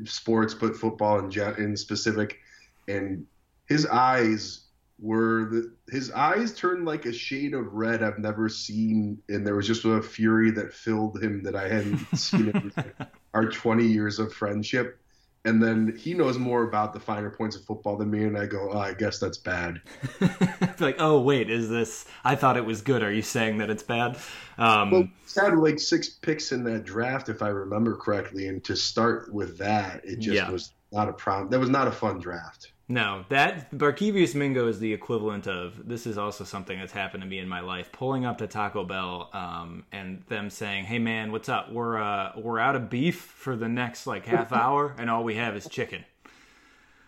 sports, 0.04 0.54
but 0.54 0.76
football 0.76 1.18
in, 1.18 1.32
in 1.56 1.76
specific, 1.76 2.38
and 2.86 3.26
his 3.66 3.86
eyes 3.86 4.67
were 4.98 5.48
the, 5.50 5.72
his 5.90 6.10
eyes 6.10 6.52
turned 6.54 6.84
like 6.84 7.06
a 7.06 7.12
shade 7.12 7.54
of 7.54 7.72
red 7.72 8.02
I've 8.02 8.18
never 8.18 8.48
seen, 8.48 9.18
and 9.28 9.46
there 9.46 9.54
was 9.54 9.66
just 9.66 9.84
a 9.84 10.02
fury 10.02 10.50
that 10.52 10.72
filled 10.72 11.22
him 11.22 11.42
that 11.44 11.54
I 11.54 11.68
hadn't 11.68 12.16
seen 12.16 12.48
in 12.48 12.72
our 13.34 13.46
20 13.46 13.86
years 13.86 14.18
of 14.18 14.32
friendship. 14.32 15.00
And 15.44 15.62
then 15.62 15.96
he 15.96 16.14
knows 16.14 16.36
more 16.36 16.64
about 16.64 16.92
the 16.92 17.00
finer 17.00 17.30
points 17.30 17.54
of 17.54 17.64
football 17.64 17.96
than 17.96 18.10
me, 18.10 18.24
and 18.24 18.36
I 18.36 18.46
go, 18.46 18.70
oh, 18.72 18.78
I 18.78 18.92
guess 18.92 19.20
that's 19.20 19.38
bad. 19.38 19.80
like, 20.80 20.96
oh 20.98 21.20
wait, 21.20 21.48
is 21.48 21.70
this? 21.70 22.04
I 22.24 22.34
thought 22.34 22.56
it 22.56 22.64
was 22.64 22.82
good. 22.82 23.02
Are 23.02 23.12
you 23.12 23.22
saying 23.22 23.58
that 23.58 23.70
it's 23.70 23.84
bad? 23.84 24.18
Um, 24.58 24.90
well, 24.90 25.08
had 25.36 25.56
like 25.56 25.78
six 25.78 26.08
picks 26.08 26.50
in 26.50 26.64
that 26.64 26.84
draft, 26.84 27.28
if 27.28 27.40
I 27.40 27.48
remember 27.48 27.96
correctly, 27.96 28.48
and 28.48 28.62
to 28.64 28.74
start 28.74 29.32
with 29.32 29.56
that, 29.58 30.04
it 30.04 30.18
just 30.18 30.34
yeah. 30.34 30.50
was 30.50 30.72
not 30.92 31.08
a 31.08 31.12
problem. 31.12 31.50
That 31.50 31.60
was 31.60 31.70
not 31.70 31.86
a 31.86 31.92
fun 31.92 32.18
draft. 32.18 32.72
No, 32.90 33.26
that 33.28 33.70
Barkevious 33.70 34.34
Mingo 34.34 34.66
is 34.66 34.78
the 34.78 34.92
equivalent 34.94 35.46
of 35.46 35.86
this 35.86 36.06
is 36.06 36.16
also 36.16 36.42
something 36.44 36.78
that's 36.78 36.92
happened 36.92 37.22
to 37.22 37.28
me 37.28 37.38
in 37.38 37.46
my 37.46 37.60
life. 37.60 37.92
Pulling 37.92 38.24
up 38.24 38.38
to 38.38 38.46
Taco 38.46 38.82
Bell 38.82 39.28
um, 39.34 39.84
and 39.92 40.22
them 40.28 40.48
saying, 40.48 40.86
"Hey 40.86 40.98
man, 40.98 41.30
what's 41.30 41.50
up? 41.50 41.70
We're 41.70 41.98
uh, 41.98 42.32
we're 42.36 42.58
out 42.58 42.76
of 42.76 42.88
beef 42.88 43.20
for 43.20 43.56
the 43.56 43.68
next 43.68 44.06
like 44.06 44.24
half 44.24 44.52
hour, 44.54 44.94
and 44.98 45.10
all 45.10 45.22
we 45.22 45.34
have 45.34 45.54
is 45.54 45.68
chicken." 45.68 46.02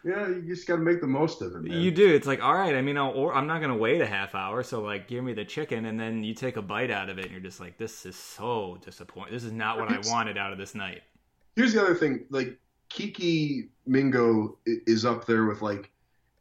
Yeah, 0.04 0.28
you 0.28 0.42
just 0.42 0.66
got 0.66 0.76
to 0.76 0.82
make 0.82 1.00
the 1.02 1.06
most 1.06 1.42
of 1.42 1.54
it. 1.54 1.62
Man. 1.62 1.78
You 1.78 1.90
do. 1.90 2.14
It's 2.14 2.26
like, 2.26 2.42
all 2.42 2.54
right. 2.54 2.74
I 2.74 2.80
mean, 2.80 2.96
I'll, 2.96 3.10
or 3.10 3.34
I'm 3.34 3.46
not 3.46 3.60
gonna 3.60 3.76
wait 3.76 4.00
a 4.00 4.06
half 4.06 4.34
hour, 4.34 4.62
so 4.62 4.82
like, 4.82 5.08
give 5.08 5.24
me 5.24 5.32
the 5.32 5.44
chicken, 5.44 5.86
and 5.86 5.98
then 5.98 6.22
you 6.22 6.34
take 6.34 6.56
a 6.58 6.62
bite 6.62 6.90
out 6.90 7.08
of 7.08 7.18
it, 7.18 7.24
and 7.24 7.32
you're 7.32 7.40
just 7.40 7.60
like, 7.60 7.78
this 7.78 8.04
is 8.04 8.16
so 8.16 8.78
disappointing. 8.84 9.32
This 9.32 9.44
is 9.44 9.52
not 9.52 9.78
what 9.78 9.90
I 9.90 9.98
wanted 10.10 10.36
out 10.36 10.52
of 10.52 10.58
this 10.58 10.74
night. 10.74 11.02
Here's 11.56 11.72
the 11.72 11.82
other 11.82 11.94
thing, 11.94 12.24
like 12.30 12.58
Kiki 12.90 13.68
Mingo 13.90 14.56
is 14.64 15.04
up 15.04 15.26
there 15.26 15.46
with 15.46 15.62
like 15.62 15.90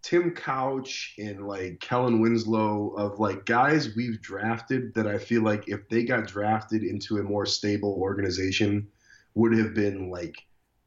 Tim 0.04 0.32
Couch 0.32 1.16
and 1.18 1.48
like 1.48 1.80
Kellen 1.80 2.22
Winslow 2.22 2.90
of 2.90 3.20
like 3.20 3.46
guys 3.46 3.96
we've 3.96 4.22
drafted 4.22 4.94
that 4.94 5.08
I 5.08 5.18
feel 5.18 5.42
like 5.42 5.68
if 5.68 5.90
they 5.90 6.04
got 6.04 6.28
drafted 6.28 6.84
into 6.84 7.18
a 7.18 7.24
more 7.24 7.48
stable 7.48 7.98
organization 8.00 8.88
would 9.34 9.58
have 9.58 9.74
been 9.74 10.12
like 10.12 10.36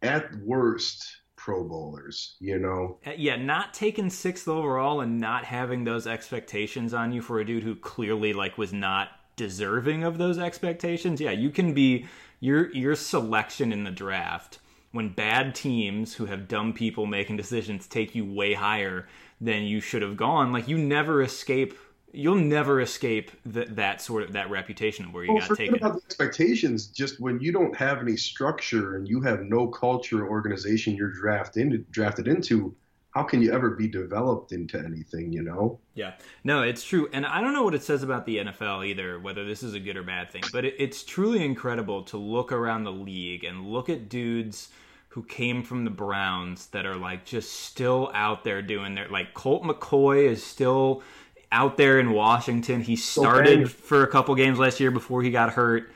at 0.02 0.34
worst 0.36 1.04
pro 1.34 1.64
bowlers, 1.64 2.36
you 2.38 2.60
know. 2.60 2.98
Uh, 3.04 3.10
yeah, 3.16 3.34
not 3.34 3.74
taking 3.74 4.06
6th 4.06 4.46
overall 4.46 5.00
and 5.00 5.18
not 5.18 5.44
having 5.44 5.82
those 5.82 6.06
expectations 6.06 6.94
on 6.94 7.12
you 7.12 7.20
for 7.20 7.40
a 7.40 7.44
dude 7.44 7.64
who 7.64 7.74
clearly 7.74 8.32
like 8.32 8.56
was 8.56 8.72
not 8.72 9.08
deserving 9.34 10.04
of 10.04 10.16
those 10.16 10.38
expectations. 10.38 11.20
Yeah, 11.20 11.32
you 11.32 11.50
can 11.50 11.74
be 11.74 12.06
your 12.38 12.72
your 12.72 12.94
selection 12.94 13.72
in 13.72 13.82
the 13.82 13.90
draft 13.90 14.60
when 14.92 15.08
bad 15.08 15.54
teams 15.54 16.14
who 16.14 16.26
have 16.26 16.48
dumb 16.48 16.72
people 16.72 17.06
making 17.06 17.36
decisions 17.36 17.86
take 17.86 18.14
you 18.14 18.24
way 18.24 18.54
higher 18.54 19.08
than 19.40 19.64
you 19.64 19.80
should 19.80 20.02
have 20.02 20.16
gone, 20.16 20.52
like 20.52 20.68
you 20.68 20.78
never 20.78 21.22
escape. 21.22 21.74
You'll 22.14 22.34
never 22.34 22.80
escape 22.82 23.30
that 23.46 23.74
that 23.76 24.02
sort 24.02 24.22
of 24.22 24.34
that 24.34 24.50
reputation 24.50 25.06
of 25.06 25.14
where 25.14 25.24
you 25.24 25.32
well, 25.32 25.48
got 25.48 25.56
taken. 25.56 25.76
About 25.76 25.94
the 25.94 26.02
expectations, 26.04 26.88
just 26.88 27.18
when 27.20 27.40
you 27.40 27.52
don't 27.52 27.74
have 27.74 28.00
any 28.00 28.18
structure 28.18 28.96
and 28.96 29.08
you 29.08 29.22
have 29.22 29.40
no 29.40 29.66
culture 29.66 30.24
or 30.24 30.28
organization 30.28 30.94
you're 30.94 31.10
drafted 31.10 31.90
drafted 31.90 32.28
into, 32.28 32.76
how 33.12 33.22
can 33.22 33.42
you 33.42 33.52
ever 33.52 33.70
be 33.70 33.86
developed 33.88 34.52
into 34.52 34.78
anything, 34.78 35.32
you 35.32 35.42
know? 35.42 35.78
Yeah, 35.94 36.14
no, 36.44 36.62
it's 36.62 36.82
true. 36.82 37.08
And 37.12 37.26
I 37.26 37.40
don't 37.40 37.52
know 37.52 37.62
what 37.62 37.74
it 37.74 37.82
says 37.82 38.02
about 38.02 38.24
the 38.24 38.38
NFL 38.38 38.86
either, 38.86 39.20
whether 39.20 39.44
this 39.44 39.62
is 39.62 39.74
a 39.74 39.80
good 39.80 39.96
or 39.96 40.02
bad 40.02 40.30
thing, 40.30 40.42
but 40.50 40.64
it, 40.64 40.74
it's 40.78 41.02
truly 41.02 41.44
incredible 41.44 42.02
to 42.04 42.16
look 42.16 42.52
around 42.52 42.84
the 42.84 42.92
league 42.92 43.44
and 43.44 43.66
look 43.66 43.90
at 43.90 44.08
dudes 44.08 44.68
who 45.12 45.22
came 45.22 45.62
from 45.62 45.84
the 45.84 45.90
Browns 45.90 46.68
that 46.68 46.86
are 46.86 46.96
like 46.96 47.26
just 47.26 47.52
still 47.52 48.10
out 48.14 48.44
there 48.44 48.62
doing 48.62 48.94
their 48.94 49.08
like 49.08 49.34
Colt 49.34 49.62
McCoy 49.62 50.24
is 50.24 50.42
still 50.42 51.02
out 51.50 51.76
there 51.76 52.00
in 52.00 52.12
Washington. 52.12 52.80
He 52.80 52.96
started 52.96 53.60
okay. 53.60 53.64
for 53.64 54.02
a 54.02 54.06
couple 54.06 54.34
games 54.34 54.58
last 54.58 54.80
year 54.80 54.90
before 54.90 55.22
he 55.22 55.30
got 55.30 55.52
hurt. 55.52 55.92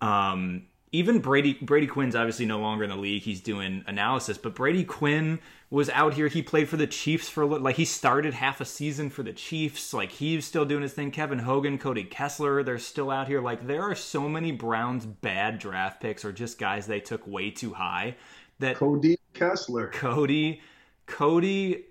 Um, 0.00 0.62
even 0.90 1.18
Brady 1.18 1.52
Brady 1.60 1.86
Quinn's 1.86 2.16
obviously 2.16 2.46
no 2.46 2.60
longer 2.60 2.84
in 2.84 2.88
the 2.90 2.96
league. 2.96 3.22
He's 3.22 3.42
doing 3.42 3.84
analysis, 3.86 4.38
but 4.38 4.54
Brady 4.54 4.84
Quinn 4.84 5.38
was 5.70 5.88
out 5.90 6.14
here. 6.14 6.28
He 6.28 6.42
played 6.42 6.68
for 6.68 6.76
the 6.76 6.86
Chiefs 6.86 7.28
for 7.28 7.42
a 7.42 7.46
little, 7.46 7.64
like 7.64 7.76
he 7.76 7.84
started 7.84 8.34
half 8.34 8.60
a 8.60 8.64
season 8.64 9.08
for 9.08 9.22
the 9.22 9.32
Chiefs. 9.32 9.94
Like 9.94 10.10
he's 10.10 10.44
still 10.44 10.64
doing 10.64 10.82
his 10.82 10.92
thing. 10.92 11.10
Kevin 11.10 11.38
Hogan, 11.38 11.78
Cody 11.78 12.04
Kessler, 12.04 12.62
they're 12.62 12.78
still 12.78 13.10
out 13.10 13.28
here. 13.28 13.40
Like 13.40 13.66
there 13.66 13.82
are 13.82 13.94
so 13.94 14.28
many 14.28 14.50
Browns 14.50 15.06
bad 15.06 15.58
draft 15.58 16.00
picks 16.00 16.24
or 16.24 16.32
just 16.32 16.58
guys 16.58 16.86
they 16.86 17.00
took 17.00 17.26
way 17.26 17.50
too 17.50 17.72
high. 17.72 18.16
That 18.58 18.76
Cody 18.76 19.16
Kessler, 19.32 19.88
Cody, 19.88 20.60
Cody, 21.06 21.84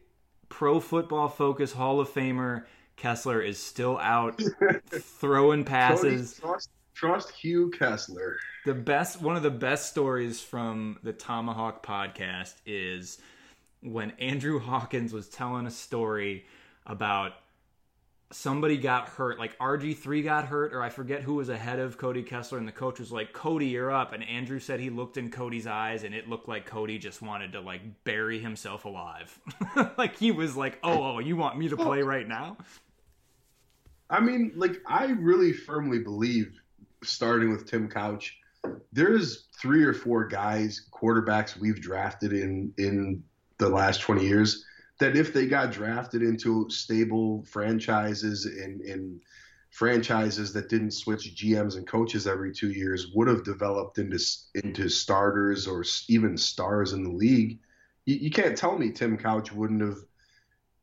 Pro 0.49 0.79
Football 0.79 1.29
Focus 1.29 1.71
Hall 1.71 1.99
of 1.99 2.09
Famer 2.09 2.65
Kessler 2.97 3.41
is 3.41 3.57
still 3.57 3.97
out 3.97 4.41
throwing 4.89 5.63
passes. 5.63 6.33
Cody, 6.33 6.51
trust, 6.51 6.69
trust 6.93 7.31
Hugh 7.31 7.71
Kessler. 7.71 8.37
The 8.65 8.73
best, 8.73 9.21
one 9.21 9.37
of 9.37 9.41
the 9.41 9.49
best 9.49 9.89
stories 9.89 10.41
from 10.41 10.99
the 11.01 11.13
Tomahawk 11.13 11.83
podcast 11.83 12.55
is 12.65 13.19
when 13.81 14.11
Andrew 14.11 14.59
Hawkins 14.59 15.13
was 15.13 15.29
telling 15.29 15.65
a 15.65 15.71
story 15.71 16.45
about 16.85 17.33
somebody 18.31 18.77
got 18.77 19.09
hurt, 19.09 19.39
like 19.39 19.57
RG3 19.57 20.23
got 20.23 20.45
hurt, 20.45 20.73
or 20.73 20.83
I 20.83 20.89
forget 20.89 21.21
who 21.21 21.35
was 21.35 21.49
ahead 21.49 21.79
of 21.79 21.97
Cody 21.97 22.23
Kessler, 22.23 22.57
and 22.57 22.67
the 22.67 22.71
coach 22.71 22.99
was 22.99 23.11
like, 23.11 23.33
Cody, 23.33 23.67
you're 23.67 23.91
up. 23.91 24.13
And 24.13 24.23
Andrew 24.23 24.59
said 24.59 24.79
he 24.79 24.89
looked 24.89 25.17
in 25.17 25.31
Cody's 25.31 25.67
eyes 25.67 26.03
and 26.03 26.13
it 26.13 26.29
looked 26.29 26.47
like 26.47 26.65
Cody 26.65 26.97
just 26.97 27.21
wanted 27.21 27.53
to 27.53 27.61
like 27.61 27.81
bury 28.03 28.39
himself 28.39 28.85
alive. 28.85 29.39
like 29.97 30.17
he 30.17 30.31
was 30.31 30.55
like, 30.55 30.79
oh, 30.83 31.15
oh, 31.15 31.19
you 31.19 31.35
want 31.35 31.57
me 31.57 31.69
to 31.69 31.77
play 31.77 32.01
right 32.01 32.27
now? 32.27 32.57
I 34.09 34.19
mean, 34.19 34.51
like, 34.55 34.81
I 34.87 35.05
really 35.05 35.53
firmly 35.53 35.99
believe, 35.99 36.59
starting 37.03 37.51
with 37.51 37.69
Tim 37.69 37.87
Couch, 37.87 38.39
there's 38.91 39.47
three 39.59 39.83
or 39.83 39.93
four 39.93 40.25
guys, 40.25 40.87
quarterbacks 40.91 41.57
we've 41.57 41.79
drafted 41.79 42.33
in 42.33 42.73
in 42.77 43.23
the 43.59 43.69
last 43.69 44.01
20 44.01 44.25
years 44.25 44.65
that 44.99 45.15
if 45.15 45.33
they 45.33 45.45
got 45.45 45.71
drafted 45.71 46.21
into 46.21 46.69
stable 46.69 47.43
franchises 47.45 48.45
and 48.45 49.21
franchises 49.69 50.51
that 50.53 50.69
didn't 50.69 50.91
switch 50.91 51.35
GMs 51.35 51.77
and 51.77 51.87
coaches 51.87 52.27
every 52.27 52.51
two 52.51 52.71
years 52.71 53.11
would 53.13 53.27
have 53.27 53.43
developed 53.43 53.97
into 53.97 54.19
into 54.55 54.89
starters 54.89 55.67
or 55.67 55.83
even 56.07 56.37
stars 56.37 56.93
in 56.93 57.03
the 57.03 57.11
league. 57.11 57.59
You, 58.05 58.15
you 58.15 58.31
can't 58.31 58.57
tell 58.57 58.77
me 58.77 58.91
Tim 58.91 59.17
Couch 59.17 59.51
wouldn't 59.51 59.81
have. 59.81 59.97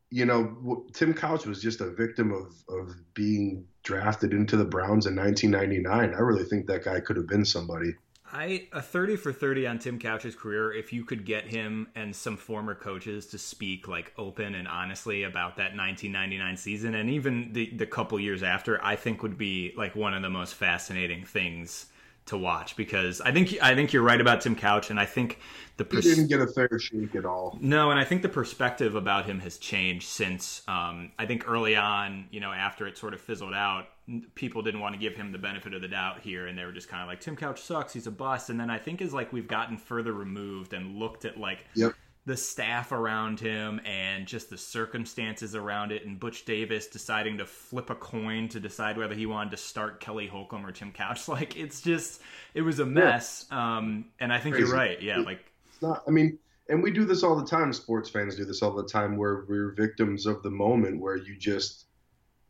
You 0.09 0.25
know, 0.25 0.85
Tim 0.93 1.13
Couch 1.13 1.45
was 1.45 1.61
just 1.61 1.81
a 1.81 1.91
victim 1.91 2.31
of 2.31 2.55
of 2.69 2.95
being 3.13 3.65
drafted 3.83 4.33
into 4.33 4.55
the 4.55 4.65
Browns 4.65 5.05
in 5.05 5.15
1999. 5.15 6.15
I 6.15 6.19
really 6.19 6.45
think 6.45 6.65
that 6.67 6.85
guy 6.85 7.01
could 7.01 7.17
have 7.17 7.27
been 7.27 7.45
somebody. 7.45 7.93
I 8.31 8.67
a 8.73 8.81
thirty 8.81 9.15
for 9.15 9.31
thirty 9.31 9.65
on 9.65 9.79
Tim 9.79 9.99
Couch's 9.99 10.35
career. 10.35 10.71
If 10.73 10.91
you 10.91 11.05
could 11.05 11.25
get 11.25 11.45
him 11.45 11.87
and 11.95 12.15
some 12.15 12.35
former 12.37 12.75
coaches 12.75 13.27
to 13.27 13.37
speak 13.37 13.87
like 13.87 14.13
open 14.17 14.55
and 14.55 14.67
honestly 14.67 15.23
about 15.23 15.55
that 15.57 15.75
1999 15.75 16.57
season 16.57 16.95
and 16.95 17.09
even 17.09 17.53
the 17.53 17.69
the 17.75 17.85
couple 17.85 18.19
years 18.19 18.43
after, 18.43 18.83
I 18.83 18.95
think 18.95 19.23
would 19.23 19.37
be 19.37 19.73
like 19.77 19.95
one 19.95 20.13
of 20.13 20.21
the 20.21 20.29
most 20.29 20.55
fascinating 20.55 21.23
things 21.23 21.87
to 22.27 22.37
watch 22.37 22.75
because 22.75 23.21
I 23.21 23.31
think 23.31 23.57
I 23.61 23.75
think 23.75 23.93
you're 23.93 24.03
right 24.03 24.19
about 24.19 24.41
Tim 24.41 24.55
Couch, 24.55 24.89
and 24.89 24.99
I 24.99 25.05
think 25.05 25.39
the 25.77 25.85
pers- 25.85 26.05
he 26.05 26.15
didn't 26.15 26.27
get 26.27 26.41
a 26.41 26.47
fair 26.47 26.79
shake 26.79 27.15
at 27.15 27.25
all. 27.25 27.57
No, 27.61 27.91
and 27.91 27.99
I 27.99 28.03
think 28.03 28.21
the 28.21 28.29
perspective 28.29 28.95
about 28.95 29.25
him 29.25 29.39
has 29.39 29.57
changed 29.57 30.07
since. 30.07 30.61
Um, 30.67 31.11
I 31.17 31.25
think 31.25 31.47
early 31.47 31.75
on, 31.75 32.27
you 32.31 32.39
know, 32.39 32.51
after 32.51 32.87
it 32.87 32.97
sort 32.97 33.13
of 33.13 33.21
fizzled 33.21 33.53
out, 33.53 33.87
people 34.35 34.61
didn't 34.61 34.79
want 34.79 34.95
to 34.95 34.99
give 34.99 35.15
him 35.15 35.31
the 35.31 35.37
benefit 35.37 35.73
of 35.73 35.81
the 35.81 35.87
doubt 35.87 36.21
here, 36.21 36.47
and 36.47 36.57
they 36.57 36.65
were 36.65 36.71
just 36.71 36.89
kind 36.89 37.01
of 37.01 37.07
like 37.07 37.19
Tim 37.19 37.35
Couch 37.35 37.61
sucks, 37.61 37.93
he's 37.93 38.07
a 38.07 38.11
bust. 38.11 38.49
And 38.49 38.59
then 38.59 38.69
I 38.69 38.77
think 38.77 39.01
as 39.01 39.13
like 39.13 39.33
we've 39.33 39.47
gotten 39.47 39.77
further 39.77 40.13
removed 40.13 40.73
and 40.73 40.97
looked 40.97 41.25
at 41.25 41.37
like 41.37 41.65
yep 41.75 41.93
the 42.27 42.35
staff 42.35 42.91
around 42.91 43.39
him 43.39 43.79
and 43.85 44.27
just 44.27 44.49
the 44.49 44.57
circumstances 44.57 45.55
around 45.55 45.93
it 45.93 46.05
and 46.05 46.19
Butch 46.19 46.43
Davis 46.43 46.87
deciding 46.87 47.37
to 47.37 47.45
flip 47.45 47.89
a 47.89 47.95
coin 47.95 48.49
to 48.49 48.59
decide 48.59 48.97
whether 48.97 49.15
he 49.15 49.25
wanted 49.25 49.51
to 49.51 49.57
start 49.57 50.01
Kelly 50.01 50.27
Holcomb 50.27 50.65
or 50.65 50.73
Tim 50.73 50.91
Couch. 50.91 51.27
Like 51.37 51.55
it's 51.55 51.81
just 51.81 52.21
it 52.53 52.61
was 52.63 52.79
a 52.79 52.85
mess. 52.85 53.45
Yeah. 53.49 53.77
Um, 53.77 54.05
and 54.19 54.33
I 54.33 54.39
think 54.39 54.55
Crazy. 54.55 54.67
you're 54.67 54.75
right. 54.75 55.01
Yeah, 55.01 55.19
like 55.19 55.39
it's 55.69 55.81
not 55.81 56.03
I 56.05 56.11
mean 56.11 56.37
and 56.67 56.83
we 56.83 56.91
do 56.91 57.05
this 57.05 57.23
all 57.23 57.35
the 57.35 57.45
time, 57.45 57.71
sports 57.71 58.09
fans 58.09 58.35
do 58.35 58.43
this 58.43 58.61
all 58.61 58.75
the 58.75 58.83
time 58.83 59.15
where 59.15 59.45
we're 59.47 59.71
victims 59.71 60.25
of 60.25 60.43
the 60.43 60.49
moment 60.49 60.99
where 60.99 61.15
you 61.15 61.37
just 61.37 61.85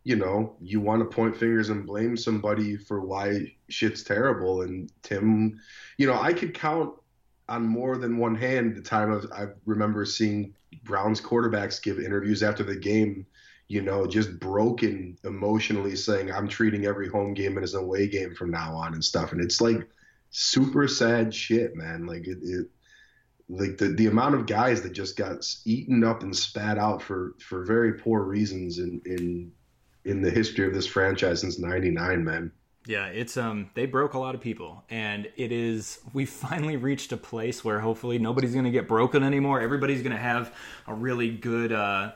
you 0.03 0.15
know, 0.15 0.55
you 0.61 0.79
want 0.79 1.01
to 1.01 1.15
point 1.15 1.35
fingers 1.35 1.69
and 1.69 1.85
blame 1.85 2.15
somebody 2.15 2.77
for 2.77 3.01
why 3.01 3.53
shit's 3.67 4.03
terrible. 4.03 4.61
And 4.61 4.89
Tim, 5.03 5.59
you 5.97 6.07
know, 6.07 6.19
I 6.19 6.31
could 6.33 6.53
count 6.53 6.93
on 7.49 7.65
more 7.65 7.97
than 7.97 8.17
one 8.17 8.35
hand 8.35 8.75
the 8.75 8.81
time 8.81 9.21
I 9.33 9.47
remember 9.65 10.05
seeing 10.05 10.53
Browns 10.83 11.21
quarterbacks 11.21 11.81
give 11.81 11.99
interviews 11.99 12.43
after 12.43 12.63
the 12.63 12.75
game, 12.75 13.25
you 13.67 13.81
know, 13.81 14.05
just 14.05 14.39
broken 14.39 15.17
emotionally 15.23 15.95
saying, 15.95 16.31
I'm 16.31 16.47
treating 16.47 16.85
every 16.85 17.07
home 17.07 17.33
game 17.33 17.57
as 17.57 17.73
an 17.73 17.83
away 17.83 18.07
game 18.07 18.35
from 18.35 18.51
now 18.51 18.75
on 18.75 18.93
and 18.93 19.03
stuff. 19.03 19.31
And 19.31 19.41
it's 19.41 19.61
like 19.61 19.87
super 20.29 20.87
sad 20.87 21.33
shit, 21.33 21.75
man. 21.75 22.05
Like 22.05 22.27
it, 22.27 22.39
it 22.41 22.67
like 23.49 23.77
the, 23.77 23.89
the 23.89 24.07
amount 24.07 24.35
of 24.35 24.45
guys 24.45 24.81
that 24.81 24.91
just 24.91 25.15
got 25.15 25.45
eaten 25.65 26.03
up 26.03 26.23
and 26.23 26.35
spat 26.35 26.77
out 26.77 27.01
for, 27.01 27.35
for 27.39 27.63
very 27.63 27.93
poor 27.93 28.21
reasons 28.23 28.77
in, 28.79 29.01
in, 29.05 29.51
in 30.03 30.21
the 30.21 30.31
history 30.31 30.67
of 30.67 30.73
this 30.73 30.87
franchise 30.87 31.41
since 31.41 31.57
99, 31.57 32.23
man. 32.23 32.51
Yeah, 32.87 33.07
it's 33.07 33.35
um 33.35 33.69
they 33.73 33.85
broke 33.85 34.13
a 34.13 34.19
lot 34.19 34.33
of 34.33 34.39
people 34.39 34.83
and 34.89 35.29
it 35.35 35.51
is 35.51 35.99
we 36.13 36.25
finally 36.25 36.77
reached 36.77 37.11
a 37.11 37.17
place 37.17 37.63
where 37.63 37.79
hopefully 37.81 38.17
nobody's 38.17 38.53
going 38.53 38.65
to 38.65 38.71
get 38.71 38.87
broken 38.87 39.23
anymore. 39.23 39.59
Everybody's 39.59 40.01
going 40.01 40.15
to 40.15 40.21
have 40.21 40.53
a 40.87 40.93
really 40.93 41.29
good 41.29 41.73
uh, 41.73 42.13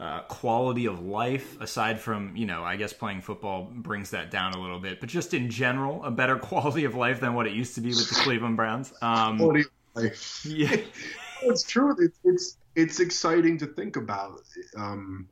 uh, 0.00 0.20
quality 0.22 0.86
of 0.86 1.04
life 1.04 1.60
aside 1.60 2.00
from, 2.00 2.34
you 2.36 2.46
know, 2.46 2.64
I 2.64 2.76
guess 2.76 2.92
playing 2.92 3.20
football 3.20 3.64
brings 3.70 4.10
that 4.10 4.30
down 4.30 4.54
a 4.54 4.60
little 4.60 4.80
bit, 4.80 4.98
but 4.98 5.08
just 5.08 5.34
in 5.34 5.50
general, 5.50 6.02
a 6.04 6.10
better 6.10 6.36
quality 6.50 6.84
of 6.84 6.94
life 6.94 7.20
than 7.20 7.34
what 7.34 7.46
it 7.46 7.52
used 7.52 7.74
to 7.74 7.82
be 7.82 7.90
with 7.90 8.08
the 8.08 8.16
Cleveland 8.16 8.56
Browns. 8.56 8.94
Um 9.02 9.36
quality 9.36 9.60
of 9.60 10.02
life. 10.02 10.46
Yeah. 10.46 10.76
it's 11.42 11.62
true. 11.64 11.94
It's, 11.98 12.18
it's 12.24 12.56
it's 12.76 13.00
exciting 13.00 13.58
to 13.58 13.66
think 13.66 13.96
about. 13.96 14.40
Um, 14.76 15.28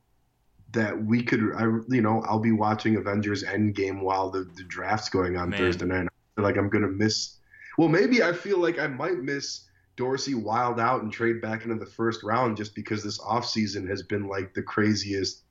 that 0.73 1.05
we 1.05 1.23
could, 1.23 1.55
I 1.57 1.63
you 1.89 2.03
know, 2.03 2.23
I'll 2.23 2.39
be 2.39 2.53
watching 2.53 2.97
Avengers 2.97 3.45
Endgame 3.45 4.03
while 4.03 4.31
the, 4.31 4.45
the 4.57 4.65
draft's 4.65 5.09
going 5.09 5.37
on 5.37 5.51
Man. 5.51 5.59
Thursday 5.59 5.87
night. 5.87 6.07
I 6.07 6.37
feel 6.37 6.45
like 6.45 6.57
I'm 6.57 6.69
gonna 6.69 6.89
miss. 6.89 7.37
Well, 7.79 7.89
maybe 7.89 8.23
I 8.23 8.33
feel 8.33 8.59
like 8.59 8.79
I 8.79 8.87
might 8.87 9.19
miss 9.19 9.69
Dorsey 9.97 10.35
wild 10.35 10.81
out 10.81 11.03
and 11.03 11.13
trade 11.13 11.41
back 11.41 11.65
into 11.65 11.77
the 11.77 11.87
first 11.87 12.23
round 12.23 12.57
just 12.57 12.75
because 12.75 13.03
this 13.03 13.19
offseason 13.21 13.89
has 13.89 14.03
been 14.03 14.29
like 14.29 14.55
the 14.55 14.63
craziest 14.63 15.43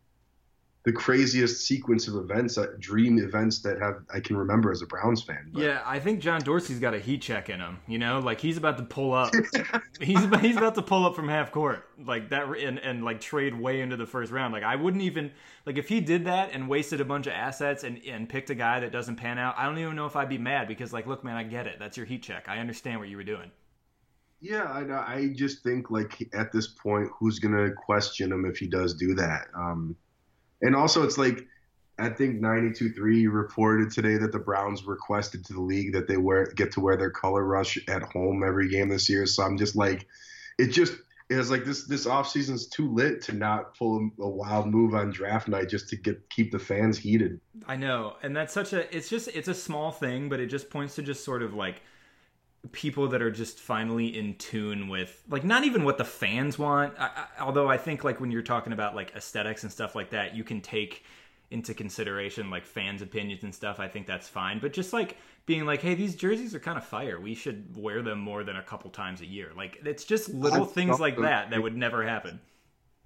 the 0.84 0.92
craziest 0.92 1.66
sequence 1.66 2.08
of 2.08 2.16
events, 2.16 2.58
uh, 2.58 2.66
dream 2.80 3.20
events 3.20 3.60
that 3.60 3.80
have 3.80 4.04
I 4.12 4.20
can 4.20 4.36
remember 4.36 4.72
as 4.72 4.82
a 4.82 4.88
Browns 4.88 5.22
fan. 5.22 5.52
But. 5.54 5.62
Yeah, 5.62 5.82
I 5.86 6.00
think 6.00 6.22
John 6.22 6.42
Dorsey's 6.42 6.80
got 6.80 6.96
a 6.96 7.00
heat 7.00 7.22
check 7.22 7.50
in 7.50 7.60
him. 7.60 7.80
You 7.88 8.00
know, 8.00 8.20
like 8.20 8.42
he's 8.42 8.58
about 8.58 8.78
to 8.78 8.84
pull 8.84 9.14
up. 9.14 9.32
he's 10.02 10.24
about, 10.24 10.42
he's 10.42 10.58
about 10.58 10.74
to 10.76 10.82
pull 10.82 11.06
up 11.06 11.16
from 11.16 11.28
half 11.28 11.52
court 11.52 11.88
like 12.04 12.30
that 12.30 12.48
and 12.48 12.80
and 12.80 13.04
like 13.04 13.22
trade 13.22 13.60
way 13.60 13.82
into 13.82 13.96
the 13.96 14.08
first 14.08 14.32
round. 14.32 14.54
Like 14.54 14.64
I 14.64 14.76
wouldn't 14.76 15.04
even 15.04 15.32
like 15.68 15.78
if 15.78 15.88
he 15.88 16.02
did 16.02 16.26
that 16.26 16.50
and 16.54 16.68
wasted 16.68 17.00
a 17.00 17.06
bunch 17.06 17.28
of 17.28 17.34
assets 17.34 17.84
and 17.84 18.02
and 18.08 18.28
picked 18.28 18.50
a 18.50 18.56
guy 18.56 18.80
that 18.80 18.92
doesn't 18.92 19.18
pan 19.18 19.38
out. 19.38 19.54
I 19.58 19.66
don't 19.66 19.78
even 19.78 19.96
know 19.96 20.08
if 20.08 20.16
I'd 20.16 20.30
be 20.30 20.40
mad 20.40 20.68
because 20.68 20.92
like, 20.92 21.06
look, 21.06 21.24
man, 21.24 21.36
I 21.36 21.44
get 21.44 21.68
it. 21.68 21.78
That's 21.78 21.96
your 21.96 22.08
heat 22.08 22.24
check. 22.24 22.50
I 22.50 22.58
understand 22.58 23.00
what 23.00 23.10
you 23.10 23.18
were 23.18 23.24
doing. 23.24 23.52
Yeah, 24.40 24.64
I, 24.64 25.14
I 25.18 25.34
just 25.36 25.62
think 25.62 25.92
like 25.92 26.28
at 26.34 26.52
this 26.52 26.70
point, 26.70 27.10
who's 27.20 27.38
gonna 27.38 27.72
question 27.72 28.32
him 28.32 28.46
if 28.46 28.58
he 28.58 28.66
does 28.68 28.96
do 28.96 29.14
that? 29.14 29.46
Um, 29.56 29.96
and 30.62 30.76
also, 30.76 31.04
it's 31.04 31.18
like 31.18 31.46
I 32.00 32.10
think 32.10 32.42
92.3 32.42 33.32
reported 33.32 33.92
today 33.92 34.18
that 34.18 34.32
the 34.32 34.40
Browns 34.40 34.86
requested 34.86 35.46
to 35.46 35.54
the 35.54 35.62
league 35.62 35.94
that 35.94 36.08
they 36.08 36.18
wear 36.18 36.46
get 36.56 36.72
to 36.74 36.80
wear 36.80 36.98
their 36.98 37.12
color 37.12 37.44
rush 37.44 37.78
at 37.88 38.02
home 38.02 38.44
every 38.44 38.70
game 38.70 38.90
this 38.90 39.10
year. 39.10 39.26
So 39.26 39.44
I'm 39.44 39.58
just 39.58 39.76
like, 39.76 40.08
it 40.58 40.68
just 40.68 40.94
is 41.30 41.50
like 41.52 41.64
this 41.64 41.86
this 41.86 42.06
off 42.06 42.36
is 42.36 42.68
too 42.68 42.94
lit 42.94 43.22
to 43.24 43.34
not 43.34 43.78
pull 43.78 44.10
a 44.20 44.28
wild 44.28 44.68
move 44.68 44.94
on 44.94 45.12
draft 45.12 45.48
night 45.48 45.70
just 45.70 45.90
to 45.90 45.96
get 45.96 46.30
keep 46.30 46.52
the 46.52 46.60
fans 46.60 46.98
heated. 46.98 47.40
I 47.68 47.76
know, 47.76 48.16
and 48.22 48.36
that's 48.36 48.54
such 48.54 48.74
a 48.74 48.96
it's 48.96 49.10
just 49.10 49.28
it's 49.30 49.48
a 49.48 49.54
small 49.54 49.92
thing, 49.92 50.28
but 50.28 50.40
it 50.40 50.48
just 50.48 50.70
points 50.70 50.96
to 50.96 51.04
just 51.04 51.24
sort 51.24 51.44
of 51.44 51.54
like 51.54 51.82
people 52.72 53.08
that 53.08 53.22
are 53.22 53.32
just 53.32 53.60
finally 53.60 54.18
in 54.18 54.36
tune 54.36 54.88
with 54.88 55.24
like 55.30 55.44
not 55.44 55.64
even 55.64 55.84
what 55.84 55.98
the 55.98 56.06
fans 56.06 56.60
want. 56.60 56.94
I, 57.00 57.06
I, 57.06 57.42
although 57.42 57.68
i 57.68 57.78
think 57.78 58.04
like 58.04 58.20
when 58.22 58.32
you're 58.32 58.44
talking 58.44 58.72
about 58.72 58.96
like 58.96 59.16
aesthetics 59.16 59.64
and 59.64 59.72
stuff 59.72 59.96
like 59.96 60.12
that 60.12 60.36
you 60.36 60.44
can 60.44 60.62
take 60.62 61.04
into 61.52 61.74
consideration 61.74 62.50
like 62.50 62.66
fans 62.66 63.02
opinions 63.02 63.44
and 63.44 63.54
stuff. 63.54 63.80
I 63.80 63.88
think 63.88 64.08
that's 64.08 64.28
fine. 64.28 64.60
But 64.60 64.74
just 64.74 64.94
like 64.94 65.18
being 65.46 65.66
like 65.66 65.82
hey 65.82 65.94
these 65.94 66.16
jerseys 66.16 66.56
are 66.56 66.60
kind 66.60 66.78
of 66.78 66.86
fire. 66.86 67.20
We 67.20 67.36
should 67.36 67.76
wear 67.76 68.02
them 68.02 68.20
more 68.20 68.44
than 68.44 68.56
a 68.56 68.64
couple 68.64 68.90
times 68.90 69.22
a 69.22 69.26
year. 69.26 69.52
Like 69.56 69.80
it's 69.86 70.06
just 70.06 70.30
little 70.30 70.66
things 70.66 71.00
like 71.00 71.18
that 71.20 71.52
that 71.52 71.62
would 71.62 71.76
never 71.76 72.04
happen. 72.04 72.40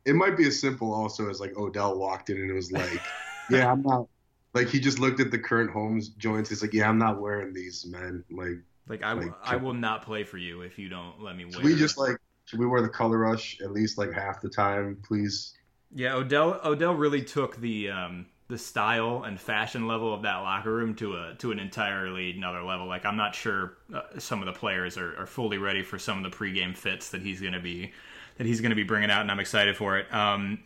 It 0.05 0.13
might 0.13 0.37
be 0.37 0.47
as 0.47 0.59
simple 0.59 0.93
also 0.93 1.29
as 1.29 1.39
like 1.39 1.57
odell 1.57 1.97
walked 1.97 2.29
in 2.29 2.37
and 2.37 2.49
it 2.49 2.53
was 2.53 2.71
like 2.71 3.01
yeah 3.49 3.71
i'm 3.71 3.81
not 3.81 4.07
like 4.53 4.67
he 4.67 4.79
just 4.79 4.99
looked 4.99 5.19
at 5.19 5.31
the 5.31 5.39
current 5.39 5.71
homes 5.71 6.09
joints. 6.09 6.49
He's 6.49 6.61
like 6.61 6.73
yeah 6.73 6.87
i'm 6.87 6.99
not 6.99 7.19
wearing 7.19 7.51
these 7.51 7.85
man. 7.87 8.23
Like 8.29 8.59
like 8.87 9.03
I, 9.03 9.13
like, 9.13 9.31
I 9.43 9.55
will 9.55 9.73
not 9.73 10.03
play 10.03 10.23
for 10.23 10.37
you 10.37 10.61
if 10.61 10.77
you 10.77 10.89
don't 10.89 11.21
let 11.21 11.35
me. 11.35 11.51
Should 11.51 11.63
we 11.63 11.75
just 11.75 11.97
like 11.97 12.17
should 12.45 12.59
we 12.59 12.65
wear 12.65 12.81
the 12.81 12.89
color 12.89 13.17
rush 13.17 13.59
at 13.61 13.71
least 13.71 13.97
like 13.97 14.13
half 14.13 14.41
the 14.41 14.49
time, 14.49 15.01
please? 15.05 15.53
Yeah, 15.93 16.15
Odell 16.15 16.59
Odell 16.63 16.93
really 16.93 17.23
took 17.23 17.57
the 17.57 17.89
um, 17.89 18.27
the 18.47 18.57
style 18.57 19.23
and 19.23 19.39
fashion 19.39 19.87
level 19.87 20.13
of 20.13 20.21
that 20.21 20.37
locker 20.37 20.71
room 20.71 20.93
to 20.95 21.15
a 21.15 21.35
to 21.39 21.51
an 21.51 21.59
entirely 21.59 22.31
another 22.31 22.61
level. 22.61 22.85
Like 22.85 23.05
I'm 23.05 23.17
not 23.17 23.33
sure 23.33 23.77
uh, 23.93 24.01
some 24.19 24.39
of 24.39 24.45
the 24.45 24.53
players 24.53 24.97
are, 24.97 25.17
are 25.19 25.25
fully 25.25 25.57
ready 25.57 25.81
for 25.81 25.97
some 25.97 26.23
of 26.23 26.31
the 26.31 26.35
pregame 26.35 26.77
fits 26.77 27.09
that 27.09 27.21
he's 27.21 27.41
going 27.41 27.53
to 27.53 27.59
be 27.59 27.93
that 28.37 28.45
he's 28.45 28.61
going 28.61 28.69
to 28.71 28.75
be 28.75 28.83
bringing 28.83 29.09
out, 29.09 29.21
and 29.21 29.31
I'm 29.31 29.39
excited 29.39 29.75
for 29.75 29.97
it. 29.97 30.13
Um, 30.13 30.59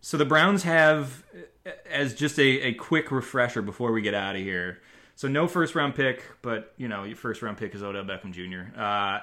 so 0.00 0.16
the 0.16 0.24
Browns 0.24 0.62
have, 0.62 1.24
as 1.90 2.14
just 2.14 2.38
a, 2.38 2.68
a 2.68 2.74
quick 2.74 3.10
refresher 3.10 3.62
before 3.62 3.90
we 3.90 4.02
get 4.02 4.14
out 4.14 4.36
of 4.36 4.42
here, 4.42 4.80
so 5.16 5.26
no 5.26 5.48
first 5.48 5.74
round 5.74 5.94
pick, 5.94 6.22
but 6.42 6.72
you 6.76 6.86
know 6.86 7.02
your 7.02 7.16
first 7.16 7.42
round 7.42 7.56
pick 7.56 7.74
is 7.74 7.82
Odell 7.82 8.04
Beckham 8.04 8.32
Jr. 8.32 8.78
Uh, 8.78 9.20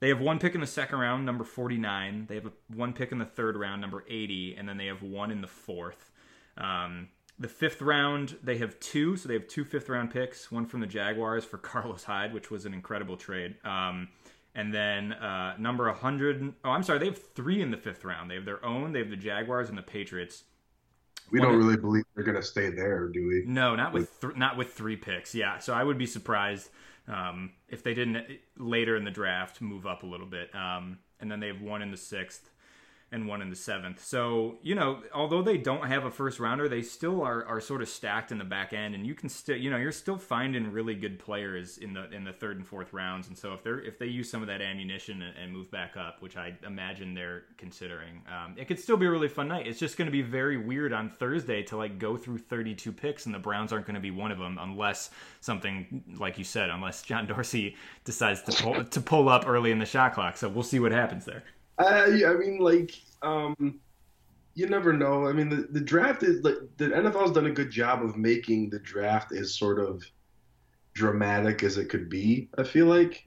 they 0.00 0.08
have 0.08 0.20
one 0.20 0.38
pick 0.38 0.54
in 0.54 0.60
the 0.60 0.66
second 0.66 0.98
round, 0.98 1.24
number 1.24 1.44
49. 1.44 2.26
They 2.28 2.34
have 2.34 2.46
a, 2.46 2.52
one 2.74 2.92
pick 2.92 3.12
in 3.12 3.18
the 3.18 3.24
third 3.24 3.56
round, 3.56 3.80
number 3.80 4.04
80, 4.08 4.56
and 4.58 4.68
then 4.68 4.76
they 4.76 4.86
have 4.86 5.00
one 5.02 5.30
in 5.30 5.40
the 5.40 5.46
fourth. 5.46 6.10
Um, 6.58 7.08
the 7.38 7.46
fifth 7.46 7.80
round, 7.80 8.36
they 8.42 8.58
have 8.58 8.78
two, 8.80 9.16
so 9.16 9.28
they 9.28 9.34
have 9.34 9.46
two 9.46 9.64
fifth 9.64 9.88
round 9.88 10.10
picks. 10.10 10.50
One 10.50 10.66
from 10.66 10.80
the 10.80 10.88
Jaguars 10.88 11.44
for 11.44 11.58
Carlos 11.58 12.02
Hyde, 12.02 12.34
which 12.34 12.50
was 12.50 12.66
an 12.66 12.74
incredible 12.74 13.16
trade. 13.16 13.54
Um, 13.64 14.08
and 14.54 14.74
then 14.74 15.12
uh, 15.12 15.56
number 15.58 15.86
100. 15.86 16.52
Oh, 16.64 16.70
I'm 16.70 16.82
sorry, 16.82 16.98
they 16.98 17.06
have 17.06 17.22
three 17.34 17.62
in 17.62 17.70
the 17.70 17.76
fifth 17.76 18.04
round. 18.04 18.30
They 18.30 18.34
have 18.34 18.44
their 18.44 18.64
own, 18.64 18.92
they 18.92 18.98
have 18.98 19.10
the 19.10 19.16
Jaguars 19.16 19.68
and 19.68 19.78
the 19.78 19.82
Patriots. 19.82 20.44
We 21.30 21.40
don't 21.40 21.56
really 21.56 21.76
believe 21.76 22.04
they're 22.14 22.24
going 22.24 22.36
to 22.36 22.42
stay 22.42 22.70
there, 22.70 23.08
do 23.08 23.26
we? 23.26 23.44
No, 23.46 23.74
not 23.74 23.92
with 23.92 24.20
th- 24.20 24.36
not 24.36 24.56
with 24.56 24.72
three 24.74 24.96
picks. 24.96 25.34
Yeah, 25.34 25.58
so 25.58 25.72
I 25.72 25.82
would 25.82 25.96
be 25.98 26.06
surprised 26.06 26.68
um, 27.08 27.52
if 27.68 27.82
they 27.82 27.94
didn't 27.94 28.38
later 28.58 28.96
in 28.96 29.04
the 29.04 29.10
draft 29.10 29.60
move 29.60 29.86
up 29.86 30.02
a 30.02 30.06
little 30.06 30.26
bit. 30.26 30.54
Um, 30.54 30.98
and 31.20 31.30
then 31.30 31.40
they 31.40 31.46
have 31.46 31.62
one 31.62 31.82
in 31.82 31.90
the 31.90 31.96
sixth, 31.96 32.50
and 33.12 33.28
one 33.28 33.42
in 33.42 33.50
the 33.50 33.56
seventh. 33.56 34.02
So 34.02 34.56
you 34.62 34.74
know, 34.74 35.02
although 35.14 35.42
they 35.42 35.58
don't 35.58 35.86
have 35.86 36.04
a 36.04 36.10
first 36.10 36.40
rounder, 36.40 36.68
they 36.68 36.82
still 36.82 37.22
are, 37.22 37.44
are 37.44 37.60
sort 37.60 37.82
of 37.82 37.88
stacked 37.88 38.32
in 38.32 38.38
the 38.38 38.44
back 38.44 38.72
end, 38.72 38.94
and 38.94 39.06
you 39.06 39.14
can 39.14 39.28
still 39.28 39.56
you 39.56 39.70
know 39.70 39.76
you're 39.76 39.92
still 39.92 40.16
finding 40.16 40.72
really 40.72 40.94
good 40.94 41.18
players 41.18 41.78
in 41.78 41.92
the 41.92 42.10
in 42.10 42.24
the 42.24 42.32
third 42.32 42.56
and 42.56 42.66
fourth 42.66 42.92
rounds. 42.92 43.28
And 43.28 43.36
so 43.36 43.52
if 43.52 43.62
they're 43.62 43.80
if 43.80 43.98
they 43.98 44.06
use 44.06 44.30
some 44.30 44.40
of 44.40 44.48
that 44.48 44.62
ammunition 44.62 45.22
and, 45.22 45.36
and 45.36 45.52
move 45.52 45.70
back 45.70 45.96
up, 45.96 46.22
which 46.22 46.36
I 46.36 46.54
imagine 46.66 47.14
they're 47.14 47.44
considering, 47.58 48.22
um, 48.26 48.54
it 48.56 48.66
could 48.66 48.80
still 48.80 48.96
be 48.96 49.06
a 49.06 49.10
really 49.10 49.28
fun 49.28 49.48
night. 49.48 49.66
It's 49.66 49.78
just 49.78 49.96
going 49.96 50.06
to 50.06 50.12
be 50.12 50.22
very 50.22 50.56
weird 50.56 50.92
on 50.92 51.10
Thursday 51.10 51.62
to 51.64 51.76
like 51.76 51.98
go 51.98 52.16
through 52.16 52.38
32 52.38 52.92
picks, 52.92 53.26
and 53.26 53.34
the 53.34 53.38
Browns 53.38 53.72
aren't 53.72 53.86
going 53.86 53.94
to 53.94 54.00
be 54.00 54.10
one 54.10 54.32
of 54.32 54.38
them 54.38 54.58
unless 54.58 55.10
something 55.40 56.02
like 56.18 56.38
you 56.38 56.44
said, 56.44 56.70
unless 56.70 57.02
John 57.02 57.26
Dorsey 57.26 57.76
decides 58.04 58.42
to 58.42 58.52
pull 58.62 58.84
to 58.84 59.00
pull 59.00 59.28
up 59.28 59.46
early 59.46 59.70
in 59.70 59.78
the 59.78 59.86
shot 59.86 60.14
clock. 60.14 60.36
So 60.38 60.48
we'll 60.48 60.62
see 60.62 60.80
what 60.80 60.92
happens 60.92 61.24
there. 61.24 61.42
Uh, 61.78 62.04
I 62.06 62.34
mean, 62.34 62.58
like, 62.58 62.94
um, 63.22 63.80
you 64.54 64.66
never 64.66 64.92
know. 64.92 65.26
I 65.26 65.32
mean, 65.32 65.48
the, 65.48 65.68
the 65.70 65.80
draft 65.80 66.22
is 66.22 66.44
like 66.44 66.56
the 66.76 66.86
NFL's 66.86 67.32
done 67.32 67.46
a 67.46 67.50
good 67.50 67.70
job 67.70 68.04
of 68.04 68.16
making 68.16 68.70
the 68.70 68.78
draft 68.78 69.32
as 69.32 69.54
sort 69.54 69.78
of 69.78 70.02
dramatic 70.94 71.62
as 71.62 71.78
it 71.78 71.88
could 71.88 72.08
be. 72.08 72.50
I 72.58 72.64
feel 72.64 72.86
like, 72.86 73.26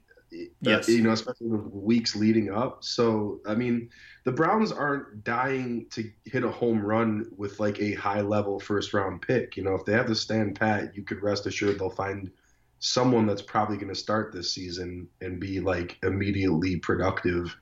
yes, 0.60 0.88
you 0.88 1.02
know, 1.02 1.10
especially 1.10 1.50
the 1.50 1.56
weeks 1.56 2.14
leading 2.14 2.52
up. 2.52 2.84
So, 2.84 3.40
I 3.46 3.54
mean, 3.54 3.90
the 4.24 4.32
Browns 4.32 4.70
aren't 4.70 5.24
dying 5.24 5.86
to 5.90 6.08
hit 6.24 6.44
a 6.44 6.50
home 6.50 6.80
run 6.80 7.26
with 7.36 7.58
like 7.58 7.80
a 7.80 7.94
high 7.94 8.20
level 8.20 8.60
first 8.60 8.94
round 8.94 9.22
pick. 9.22 9.56
You 9.56 9.64
know, 9.64 9.74
if 9.74 9.84
they 9.84 9.92
have 9.92 10.06
to 10.06 10.14
stand 10.14 10.58
pat, 10.58 10.96
you 10.96 11.02
could 11.02 11.22
rest 11.22 11.46
assured 11.46 11.80
they'll 11.80 11.90
find 11.90 12.30
someone 12.78 13.26
that's 13.26 13.42
probably 13.42 13.76
going 13.76 13.92
to 13.92 13.98
start 13.98 14.32
this 14.32 14.52
season 14.52 15.08
and 15.20 15.40
be 15.40 15.60
like 15.60 15.98
immediately 16.04 16.76
productive 16.76 17.56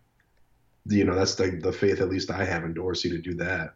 you 0.86 1.04
know 1.04 1.14
that's 1.14 1.34
the 1.34 1.50
the 1.50 1.72
faith 1.72 2.00
at 2.00 2.08
least 2.08 2.30
I 2.30 2.44
have 2.44 2.64
in 2.64 2.74
Dorsey 2.74 3.10
to 3.10 3.18
do 3.18 3.34
that. 3.34 3.74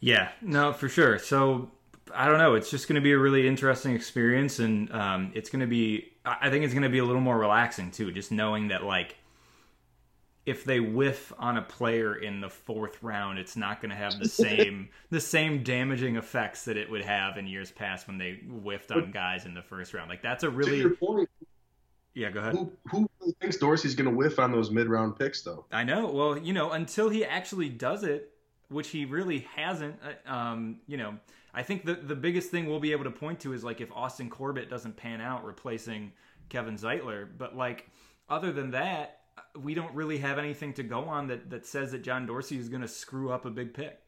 Yeah, 0.00 0.30
no, 0.40 0.72
for 0.72 0.88
sure. 0.88 1.18
So 1.18 1.70
I 2.14 2.26
don't 2.26 2.38
know. 2.38 2.54
It's 2.54 2.70
just 2.70 2.88
going 2.88 2.96
to 2.96 3.00
be 3.00 3.12
a 3.12 3.18
really 3.18 3.46
interesting 3.46 3.94
experience, 3.94 4.58
and 4.58 4.90
um, 4.92 5.32
it's 5.34 5.50
going 5.50 5.60
to 5.60 5.66
be. 5.66 6.12
I 6.24 6.50
think 6.50 6.64
it's 6.64 6.74
going 6.74 6.82
to 6.82 6.90
be 6.90 6.98
a 6.98 7.04
little 7.04 7.20
more 7.20 7.38
relaxing 7.38 7.90
too, 7.90 8.12
just 8.12 8.30
knowing 8.30 8.68
that 8.68 8.84
like 8.84 9.16
if 10.46 10.64
they 10.64 10.80
whiff 10.80 11.32
on 11.38 11.56
a 11.56 11.62
player 11.62 12.14
in 12.14 12.40
the 12.40 12.48
fourth 12.48 13.02
round, 13.02 13.38
it's 13.38 13.56
not 13.56 13.80
going 13.80 13.90
to 13.90 13.96
have 13.96 14.18
the 14.18 14.28
same 14.28 14.88
the 15.10 15.20
same 15.20 15.62
damaging 15.62 16.16
effects 16.16 16.64
that 16.64 16.76
it 16.76 16.90
would 16.90 17.04
have 17.04 17.36
in 17.36 17.46
years 17.46 17.70
past 17.70 18.06
when 18.06 18.18
they 18.18 18.34
whiffed 18.34 18.90
on 18.90 19.10
guys 19.10 19.44
in 19.44 19.54
the 19.54 19.62
first 19.62 19.94
round. 19.94 20.08
Like 20.08 20.22
that's 20.22 20.44
a 20.44 20.50
really 20.50 20.96
yeah, 22.14 22.30
go 22.30 22.40
ahead. 22.40 22.54
Who, 22.54 22.72
who 22.90 23.09
thinks 23.40 23.56
Dorsey's 23.56 23.94
going 23.94 24.10
to 24.10 24.16
whiff 24.16 24.38
on 24.38 24.52
those 24.52 24.70
mid 24.70 24.88
round 24.88 25.18
picks, 25.18 25.42
though? 25.42 25.66
I 25.70 25.84
know. 25.84 26.10
Well, 26.10 26.38
you 26.38 26.52
know, 26.52 26.70
until 26.70 27.08
he 27.08 27.24
actually 27.24 27.68
does 27.68 28.04
it, 28.04 28.32
which 28.68 28.88
he 28.88 29.04
really 29.04 29.40
hasn't, 29.54 29.96
uh, 30.02 30.32
um, 30.32 30.80
you 30.86 30.96
know, 30.96 31.14
I 31.52 31.62
think 31.62 31.84
the, 31.84 31.94
the 31.94 32.14
biggest 32.14 32.50
thing 32.50 32.66
we'll 32.68 32.80
be 32.80 32.92
able 32.92 33.04
to 33.04 33.10
point 33.10 33.40
to 33.40 33.52
is 33.52 33.64
like 33.64 33.80
if 33.80 33.90
Austin 33.92 34.30
Corbett 34.30 34.70
doesn't 34.70 34.96
pan 34.96 35.20
out 35.20 35.44
replacing 35.44 36.12
Kevin 36.48 36.76
Zeitler. 36.76 37.28
But 37.36 37.56
like, 37.56 37.90
other 38.28 38.52
than 38.52 38.70
that, 38.70 39.20
we 39.58 39.74
don't 39.74 39.92
really 39.94 40.18
have 40.18 40.38
anything 40.38 40.72
to 40.74 40.82
go 40.82 41.04
on 41.04 41.26
that, 41.28 41.50
that 41.50 41.66
says 41.66 41.92
that 41.92 42.02
John 42.02 42.26
Dorsey 42.26 42.58
is 42.58 42.68
going 42.68 42.82
to 42.82 42.88
screw 42.88 43.32
up 43.32 43.44
a 43.44 43.50
big 43.50 43.74
pick. 43.74 43.98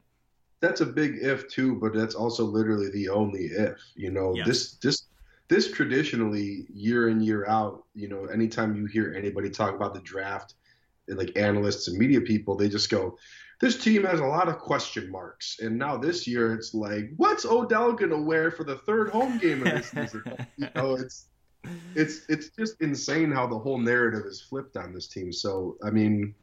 That's 0.60 0.80
a 0.80 0.86
big 0.86 1.18
if 1.20 1.48
too, 1.48 1.74
but 1.74 1.92
that's 1.92 2.14
also 2.14 2.44
literally 2.44 2.88
the 2.90 3.08
only 3.08 3.46
if. 3.46 3.80
You 3.96 4.12
know, 4.12 4.32
yes. 4.36 4.46
this 4.46 4.72
this 4.74 5.02
this 5.48 5.70
traditionally 5.70 6.66
year 6.72 7.08
in 7.08 7.20
year 7.20 7.46
out 7.46 7.84
you 7.94 8.08
know 8.08 8.26
anytime 8.26 8.74
you 8.74 8.86
hear 8.86 9.14
anybody 9.16 9.50
talk 9.50 9.74
about 9.74 9.94
the 9.94 10.00
draft 10.00 10.54
and 11.08 11.18
like 11.18 11.36
analysts 11.36 11.88
and 11.88 11.98
media 11.98 12.20
people 12.20 12.56
they 12.56 12.68
just 12.68 12.90
go 12.90 13.16
this 13.60 13.76
team 13.76 14.02
has 14.04 14.20
a 14.20 14.24
lot 14.24 14.48
of 14.48 14.58
question 14.58 15.10
marks 15.10 15.58
and 15.60 15.76
now 15.78 15.96
this 15.96 16.26
year 16.26 16.54
it's 16.54 16.74
like 16.74 17.10
what's 17.16 17.44
odell 17.44 17.92
going 17.92 18.10
to 18.10 18.22
wear 18.22 18.50
for 18.50 18.64
the 18.64 18.76
third 18.78 19.10
home 19.10 19.38
game 19.38 19.66
of 19.66 19.72
this 19.72 19.90
season 19.90 20.22
you 20.56 20.68
know 20.74 20.94
it's 20.94 21.26
it's 21.94 22.22
it's 22.28 22.48
just 22.50 22.80
insane 22.80 23.30
how 23.30 23.46
the 23.46 23.58
whole 23.58 23.78
narrative 23.78 24.22
is 24.26 24.40
flipped 24.40 24.76
on 24.76 24.92
this 24.92 25.08
team 25.08 25.32
so 25.32 25.76
i 25.84 25.90
mean 25.90 26.34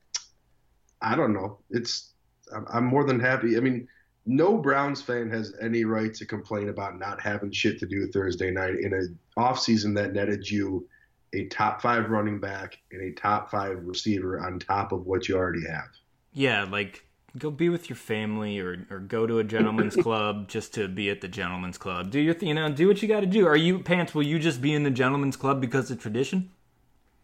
I 1.02 1.16
don't 1.16 1.34
know. 1.34 1.60
It's 1.70 2.14
I'm, 2.54 2.66
I'm 2.72 2.86
more 2.86 3.04
than 3.04 3.20
happy. 3.20 3.58
I 3.58 3.60
mean, 3.60 3.88
no 4.30 4.60
Browns 4.60 5.02
fan 5.02 5.28
has 5.32 5.56
any 5.60 5.86
right 5.86 6.14
to 6.14 6.24
complain 6.24 6.70
about 6.70 7.00
not 7.00 7.20
having 7.20 7.52
shit 7.52 7.80
to 7.80 7.88
do 7.88 8.08
Thursday 8.12 8.52
night 8.52 8.76
in 8.80 8.94
an 8.94 9.18
offseason 9.36 9.96
that 9.96 10.14
netted 10.14 10.48
you 10.48 10.88
a 11.34 11.48
top 11.48 11.82
five 11.82 12.12
running 12.12 12.40
back 12.40 12.78
and 12.92 13.02
a 13.02 13.12
top 13.20 13.50
five 13.50 13.80
receiver 13.82 14.40
on 14.40 14.60
top 14.60 14.92
of 14.92 15.08
what 15.08 15.28
you 15.28 15.36
already 15.36 15.66
have. 15.68 15.90
Yeah, 16.32 16.66
like 16.66 17.08
go 17.40 17.50
be 17.50 17.70
with 17.70 17.90
your 17.90 17.96
family 17.96 18.60
or, 18.60 18.86
or 18.92 19.00
go 19.00 19.26
to 19.26 19.40
a 19.40 19.44
gentleman's 19.44 19.96
club 20.02 20.48
just 20.48 20.76
to 20.76 20.88
be 20.88 21.10
at 21.10 21.22
the 21.22 21.28
gentleman's 21.28 21.80
club. 21.80 22.12
Do 22.12 22.20
your 22.20 22.36
th- 22.36 22.48
you 22.48 22.54
know 22.54 22.72
do 22.72 22.88
what 22.88 23.02
you 23.02 23.08
got 23.08 23.22
to 23.22 23.26
do. 23.26 23.48
Are 23.48 23.58
you 23.58 23.80
pants? 23.80 24.14
Will 24.14 24.24
you 24.24 24.38
just 24.38 24.62
be 24.62 24.76
in 24.76 24.84
the 24.84 24.92
gentleman's 24.92 25.38
club 25.38 25.60
because 25.60 25.90
of 25.90 26.00
tradition? 26.00 26.52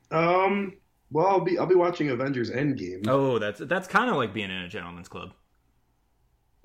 Um. 0.10 0.74
Well, 1.12 1.28
I'll 1.28 1.42
be 1.42 1.60
I'll 1.60 1.68
be 1.68 1.76
watching 1.76 2.10
Avengers 2.10 2.50
Endgame. 2.50 3.08
Oh, 3.08 3.38
that's 3.38 3.60
that's 3.60 3.88
kind 3.88 4.10
of 4.10 4.16
like 4.16 4.34
being 4.34 4.50
in 4.50 4.64
a 4.64 4.68
gentleman's 4.68 5.08
club. 5.08 5.34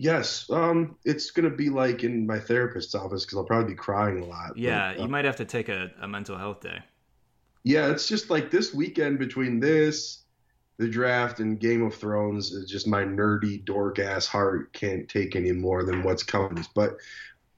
Yes, 0.00 0.48
um, 0.48 0.96
it's 1.04 1.30
gonna 1.30 1.50
be 1.50 1.68
like 1.68 2.04
in 2.04 2.26
my 2.26 2.38
therapist's 2.38 2.94
office 2.94 3.26
because 3.26 3.36
I'll 3.36 3.44
probably 3.44 3.74
be 3.74 3.76
crying 3.76 4.22
a 4.22 4.24
lot. 4.24 4.56
Yeah, 4.56 4.94
but, 4.94 5.00
uh, 5.00 5.02
you 5.02 5.08
might 5.10 5.26
have 5.26 5.36
to 5.36 5.44
take 5.44 5.68
a, 5.68 5.90
a 6.00 6.08
mental 6.08 6.38
health 6.38 6.62
day. 6.62 6.78
Yeah, 7.64 7.90
it's 7.90 8.08
just 8.08 8.30
like 8.30 8.50
this 8.50 8.72
weekend 8.72 9.18
between 9.18 9.60
this, 9.60 10.22
the 10.78 10.88
draft, 10.88 11.40
and 11.40 11.60
Game 11.60 11.82
of 11.82 11.94
Thrones 11.94 12.50
is 12.50 12.70
just 12.70 12.86
my 12.86 13.02
nerdy 13.04 13.62
dork 13.62 13.98
ass 13.98 14.24
heart 14.24 14.72
can't 14.72 15.06
take 15.06 15.36
any 15.36 15.52
more 15.52 15.84
than 15.84 16.02
what's 16.02 16.22
coming. 16.22 16.64
But 16.74 16.96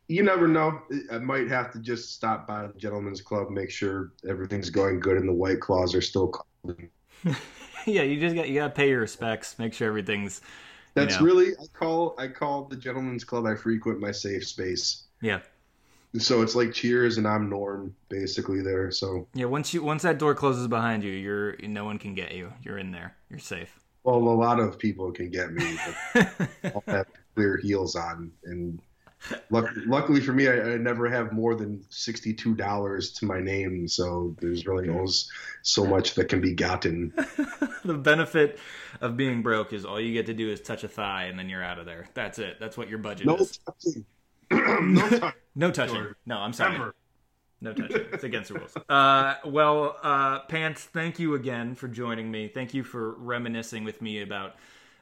you 0.09 0.25
never 0.25 0.49
know. 0.49 0.81
I 1.13 1.19
might 1.19 1.47
have 1.47 1.71
to 1.75 1.79
just 1.79 2.13
stop 2.13 2.49
by 2.49 2.67
the 2.67 2.77
gentleman's 2.77 3.21
Club, 3.21 3.51
make 3.51 3.71
sure 3.71 4.15
everything's 4.29 4.69
going 4.69 4.99
good, 4.99 5.17
and 5.17 5.29
the 5.29 5.33
White 5.33 5.61
Claws 5.61 5.95
are 5.95 6.03
still. 6.03 6.33
yeah, 7.87 8.03
you 8.03 8.19
just 8.19 8.35
got 8.35 8.49
you 8.49 8.57
got 8.57 8.67
to 8.67 8.75
pay 8.75 8.89
your 8.89 9.01
respects, 9.01 9.61
make 9.61 9.75
sure 9.75 9.87
everything's. 9.87 10.41
That's 10.95 11.19
know. 11.19 11.27
really 11.27 11.53
I 11.53 11.67
call 11.73 12.15
I 12.19 12.29
call 12.29 12.65
the 12.65 12.77
Gentlemen's 12.77 13.25
Club. 13.25 13.47
I 13.47 13.55
frequent 13.55 14.01
my 14.01 14.13
safe 14.13 14.47
space. 14.47 15.05
Yeah. 15.21 15.41
So 16.19 16.43
it's 16.43 16.55
like 16.55 16.73
Cheers, 16.75 17.17
and 17.17 17.27
I'm 17.27 17.49
Norm 17.49 17.95
basically 18.11 18.61
there. 18.61 18.91
So 18.91 19.27
yeah, 19.33 19.47
once 19.47 19.73
you 19.73 19.83
once 19.83 20.03
that 20.03 20.19
door 20.19 20.35
closes 20.35 20.69
behind 20.69 21.05
you, 21.05 21.13
you're 21.13 21.57
no 21.63 21.85
one 21.85 21.99
can 21.99 22.15
get 22.15 22.33
you. 22.33 22.53
You're 22.63 22.79
in 22.79 22.91
there. 22.91 23.17
You're 23.31 23.39
safe. 23.39 23.79
Well, 24.05 24.17
a 24.17 24.19
lot 24.19 24.59
of 24.59 24.79
people 24.79 25.13
can 25.13 25.31
get 25.31 25.53
me. 25.53 25.79
But 26.13 26.51
I'll 26.65 26.85
have 26.87 27.07
clear 27.35 27.57
heels 27.57 27.97
on, 27.97 28.31
and 28.45 28.81
luckily 29.51 30.21
for 30.21 30.33
me, 30.33 30.49
I, 30.49 30.73
I, 30.73 30.77
never 30.77 31.09
have 31.09 31.33
more 31.33 31.55
than 31.55 31.85
sixty-two 31.91 32.55
dollars 32.55 33.13
to 33.15 33.27
my 33.27 33.41
name, 33.41 33.87
so 33.89 34.35
there's 34.41 34.67
really 34.67 34.89
always 34.89 35.31
so 35.63 35.85
much 35.85 36.15
that 36.15 36.29
can 36.29 36.41
be 36.41 36.55
gotten. 36.55 37.13
the 37.85 37.95
benefit 37.95 38.59
of 39.01 39.17
being 39.17 39.43
broke 39.43 39.73
is 39.73 39.85
all 39.85 40.01
you 40.01 40.13
get 40.13 40.27
to 40.27 40.35
do 40.35 40.51
is 40.51 40.61
touch 40.61 40.85
a 40.85 40.89
thigh, 40.89 41.25
and 41.25 41.39
then 41.39 41.49
you're 41.49 41.63
out 41.63 41.79
of 41.79 41.87
there. 41.87 42.09
That's 42.15 42.39
it. 42.39 42.59
That's 42.61 42.77
what 42.77 42.89
your 42.89 42.99
budget 42.99 43.27
no 43.27 43.37
is. 43.37 43.59
Touching. 43.59 44.05
no 44.51 45.09
touching. 45.09 45.33
no 45.55 45.71
touching. 45.71 46.07
No, 46.27 46.39
I'm 46.39 46.53
sorry. 46.53 46.75
Ever. 46.75 46.95
No 47.61 47.73
touching. 47.73 48.07
It's 48.13 48.25
against 48.25 48.49
the 48.49 48.59
rules. 48.59 48.75
Uh, 48.89 49.37
well, 49.45 49.97
uh, 50.03 50.41
Pants, 50.41 50.85
thank 50.85 51.21
you 51.21 51.35
again 51.35 51.77
for 51.77 51.87
joining 51.87 52.31
me. 52.31 52.49
Thank 52.49 52.75
you 52.75 52.83
for 52.83 53.13
reminiscing 53.15 53.85
with 53.85 54.03
me 54.03 54.23
about 54.23 54.57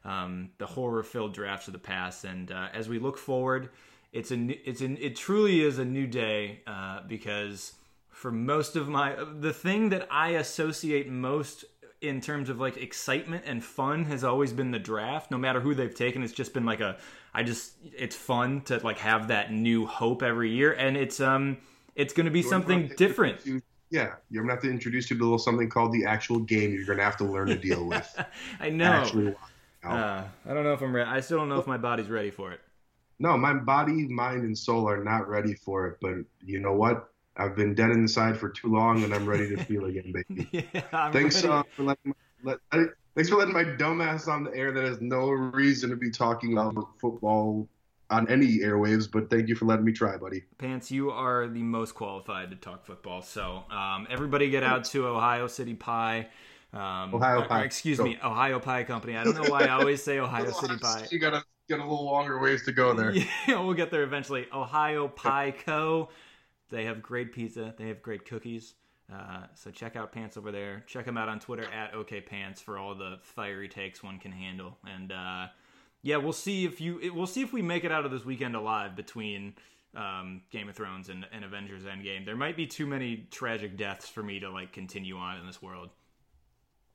um, 0.04 0.50
the 0.58 0.66
horror-filled 0.66 1.32
drafts 1.32 1.68
of 1.68 1.72
the 1.72 1.78
past. 1.78 2.24
And 2.24 2.52
uh, 2.52 2.68
as 2.74 2.88
we 2.88 2.98
look 2.98 3.16
forward, 3.16 3.70
it's 4.12 4.30
a 4.30 4.68
it's 4.68 4.80
an 4.80 4.98
it 5.00 5.16
truly 5.16 5.60
is 5.60 5.78
a 5.78 5.84
new 5.84 6.06
day 6.06 6.60
uh, 6.66 7.00
because 7.06 7.74
for 8.08 8.30
most 8.30 8.76
of 8.76 8.88
my 8.88 9.16
the 9.38 9.52
thing 9.52 9.90
that 9.90 10.08
I 10.10 10.30
associate 10.30 11.08
most 11.08 11.64
in 12.00 12.20
terms 12.20 12.48
of 12.48 12.58
like 12.58 12.76
excitement 12.76 13.44
and 13.46 13.62
fun 13.62 14.04
has 14.06 14.24
always 14.24 14.52
been 14.52 14.70
the 14.70 14.78
draft. 14.78 15.30
No 15.30 15.38
matter 15.38 15.60
who 15.60 15.74
they've 15.74 15.94
taken, 15.94 16.22
it's 16.22 16.32
just 16.32 16.54
been 16.54 16.64
like 16.64 16.80
a 16.80 16.96
I 17.34 17.42
just 17.42 17.74
it's 17.96 18.16
fun 18.16 18.62
to 18.62 18.78
like 18.78 18.98
have 18.98 19.28
that 19.28 19.52
new 19.52 19.86
hope 19.86 20.22
every 20.22 20.50
year, 20.50 20.72
and 20.72 20.96
it's 20.96 21.20
um 21.20 21.58
it's 21.94 22.12
going 22.12 22.26
to 22.26 22.30
be 22.30 22.42
something 22.42 22.90
different. 22.96 23.40
yeah, 23.90 24.14
you're 24.30 24.42
gonna 24.42 24.54
have 24.54 24.62
to 24.62 24.70
introduce 24.70 25.10
you 25.10 25.18
to 25.18 25.22
a 25.22 25.24
little 25.24 25.38
something 25.38 25.68
called 25.68 25.92
the 25.92 26.04
actual 26.04 26.40
game. 26.40 26.72
You're 26.72 26.86
gonna 26.86 27.04
have 27.04 27.16
to 27.18 27.24
learn 27.24 27.48
to 27.48 27.56
deal 27.56 27.86
with. 27.86 28.24
I 28.60 28.70
know. 28.70 28.92
Actually, 28.92 29.34
uh, 29.84 30.24
I 30.48 30.54
don't 30.54 30.64
know 30.64 30.72
if 30.72 30.82
I'm 30.82 30.94
ready. 30.94 31.08
I 31.08 31.20
still 31.20 31.38
don't 31.38 31.48
know 31.48 31.58
if 31.58 31.66
my 31.66 31.78
body's 31.78 32.08
ready 32.08 32.30
for 32.30 32.52
it. 32.52 32.60
No, 33.20 33.36
my 33.36 33.52
body, 33.52 34.08
mind, 34.08 34.44
and 34.44 34.56
soul 34.56 34.88
are 34.88 35.04
not 35.04 35.28
ready 35.28 35.54
for 35.54 35.86
it. 35.86 35.98
But 36.00 36.24
you 36.44 36.58
know 36.58 36.72
what? 36.72 37.10
I've 37.36 37.54
been 37.54 37.74
dead 37.74 37.90
inside 37.90 38.38
for 38.38 38.48
too 38.48 38.68
long, 38.68 39.04
and 39.04 39.14
I'm 39.14 39.26
ready 39.26 39.48
to 39.54 39.62
feel 39.64 39.84
again, 39.84 40.12
baby. 40.28 40.48
yeah, 40.72 41.12
Thanks 41.12 41.44
uh, 41.44 41.62
for 41.76 41.82
letting 41.84 42.14
let, 42.42 42.58
thanks 43.14 43.28
for 43.28 43.36
letting 43.36 43.52
my 43.52 43.64
dumbass 43.64 44.26
on 44.26 44.44
the 44.44 44.54
air 44.54 44.72
that 44.72 44.84
has 44.84 45.00
no 45.02 45.28
reason 45.30 45.90
to 45.90 45.96
be 45.96 46.10
talking 46.10 46.54
about 46.54 46.98
football 46.98 47.68
on 48.08 48.28
any 48.30 48.58
airwaves. 48.58 49.10
But 49.10 49.28
thank 49.28 49.48
you 49.48 49.54
for 49.54 49.66
letting 49.66 49.84
me 49.84 49.92
try, 49.92 50.16
buddy. 50.16 50.44
Pants, 50.56 50.90
you 50.90 51.10
are 51.10 51.46
the 51.46 51.62
most 51.62 51.94
qualified 51.94 52.50
to 52.50 52.56
talk 52.56 52.86
football. 52.86 53.20
So 53.20 53.64
um, 53.70 54.06
everybody, 54.10 54.48
get 54.48 54.62
out 54.62 54.84
to 54.86 55.06
Ohio 55.06 55.46
City 55.46 55.74
Pie. 55.74 56.28
Um, 56.72 57.14
Ohio 57.14 57.42
Pie. 57.42 57.64
excuse 57.64 57.98
Go. 57.98 58.04
me, 58.04 58.18
Ohio 58.24 58.60
Pie 58.60 58.84
Company. 58.84 59.16
I 59.16 59.24
don't 59.24 59.34
know 59.34 59.50
why 59.50 59.64
I 59.64 59.70
always 59.70 60.02
say 60.02 60.18
Ohio 60.18 60.50
City 60.60 60.78
Pie. 60.78 61.06
You 61.10 61.18
gotta 61.18 61.44
get 61.70 61.78
a 61.78 61.88
little 61.88 62.04
longer 62.04 62.38
ways 62.38 62.64
to 62.64 62.72
go 62.72 62.92
there. 62.92 63.14
Yeah, 63.46 63.60
we'll 63.60 63.74
get 63.74 63.90
there 63.90 64.02
eventually. 64.02 64.46
Ohio 64.52 65.08
Pie 65.08 65.54
Co. 65.64 66.10
They 66.68 66.84
have 66.84 67.00
great 67.02 67.32
pizza. 67.32 67.74
They 67.78 67.88
have 67.88 68.02
great 68.02 68.26
cookies. 68.26 68.74
Uh, 69.12 69.44
so 69.54 69.70
check 69.70 69.96
out 69.96 70.12
Pants 70.12 70.36
over 70.36 70.52
there. 70.52 70.84
Check 70.86 71.04
them 71.04 71.16
out 71.16 71.28
on 71.28 71.40
Twitter 71.40 71.64
at 71.72 71.94
OK 71.94 72.20
Pants 72.20 72.60
for 72.60 72.78
all 72.78 72.94
the 72.94 73.18
fiery 73.22 73.68
takes 73.68 74.02
one 74.02 74.18
can 74.18 74.32
handle. 74.32 74.78
And 74.86 75.12
uh, 75.12 75.46
yeah, 76.02 76.16
we'll 76.16 76.32
see 76.32 76.64
if 76.64 76.80
you 76.80 77.12
we'll 77.14 77.26
see 77.26 77.42
if 77.42 77.52
we 77.52 77.62
make 77.62 77.84
it 77.84 77.92
out 77.92 78.04
of 78.04 78.10
this 78.10 78.24
weekend 78.24 78.54
alive 78.54 78.94
between 78.94 79.54
um, 79.96 80.42
Game 80.50 80.68
of 80.68 80.76
Thrones 80.76 81.08
and, 81.08 81.26
and 81.32 81.44
Avengers 81.44 81.84
Endgame. 81.84 82.24
There 82.24 82.36
might 82.36 82.56
be 82.56 82.66
too 82.66 82.86
many 82.86 83.28
tragic 83.30 83.76
deaths 83.76 84.08
for 84.08 84.22
me 84.22 84.38
to 84.40 84.50
like 84.50 84.72
continue 84.72 85.16
on 85.16 85.38
in 85.38 85.46
this 85.46 85.60
world. 85.60 85.90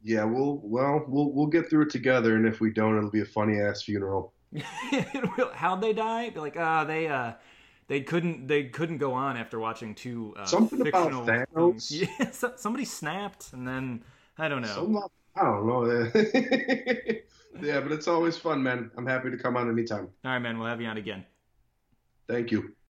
Yeah, 0.04 0.24
we'll 0.24 0.62
well 0.64 1.04
we'll 1.08 1.32
we'll 1.32 1.48
get 1.48 1.70
through 1.70 1.84
it 1.84 1.90
together, 1.90 2.36
and 2.36 2.46
if 2.48 2.62
we 2.62 2.72
don't, 2.72 2.98
it'll 2.98 3.10
be 3.10 3.22
a 3.22 3.26
funny 3.26 3.60
ass 3.60 3.84
funeral. 3.84 4.35
How'd 5.54 5.82
they 5.82 5.94
die? 5.94 6.30
Be 6.30 6.40
like, 6.40 6.56
ah, 6.58 6.82
uh, 6.82 6.84
they 6.86 7.08
uh 7.08 7.34
they 7.88 8.02
couldn't 8.02 8.48
they 8.48 8.66
couldn't 8.66 8.98
go 8.98 9.14
on 9.14 9.38
after 9.38 9.60
watching 9.60 9.96
two 9.96 10.34
uh, 10.38 10.46
something 10.46 10.84
fictional 10.84 11.24
about 11.24 11.48
Thanos. 11.54 11.92
Yeah, 12.20 12.32
so, 12.32 12.54
somebody 12.56 12.86
snapped, 12.86 13.54
and 13.54 13.68
then 13.68 14.04
I 14.38 14.48
don't 14.50 14.62
know. 14.62 14.68
Some, 14.68 14.98
I 15.36 15.44
don't 15.44 15.68
know. 15.68 15.86
yeah, 17.62 17.80
but 17.82 17.92
it's 17.92 18.08
always 18.08 18.38
fun, 18.38 18.64
man. 18.64 18.92
I'm 18.98 19.06
happy 19.06 19.30
to 19.30 19.38
come 19.38 19.58
on 19.58 19.70
anytime. 19.70 20.08
All 20.24 20.32
right, 20.32 20.40
man. 20.40 20.58
We'll 20.58 20.68
have 20.68 20.82
you 20.82 20.88
on 20.88 20.98
again. 20.98 21.26
Thank 22.28 22.52
you. 22.52 22.76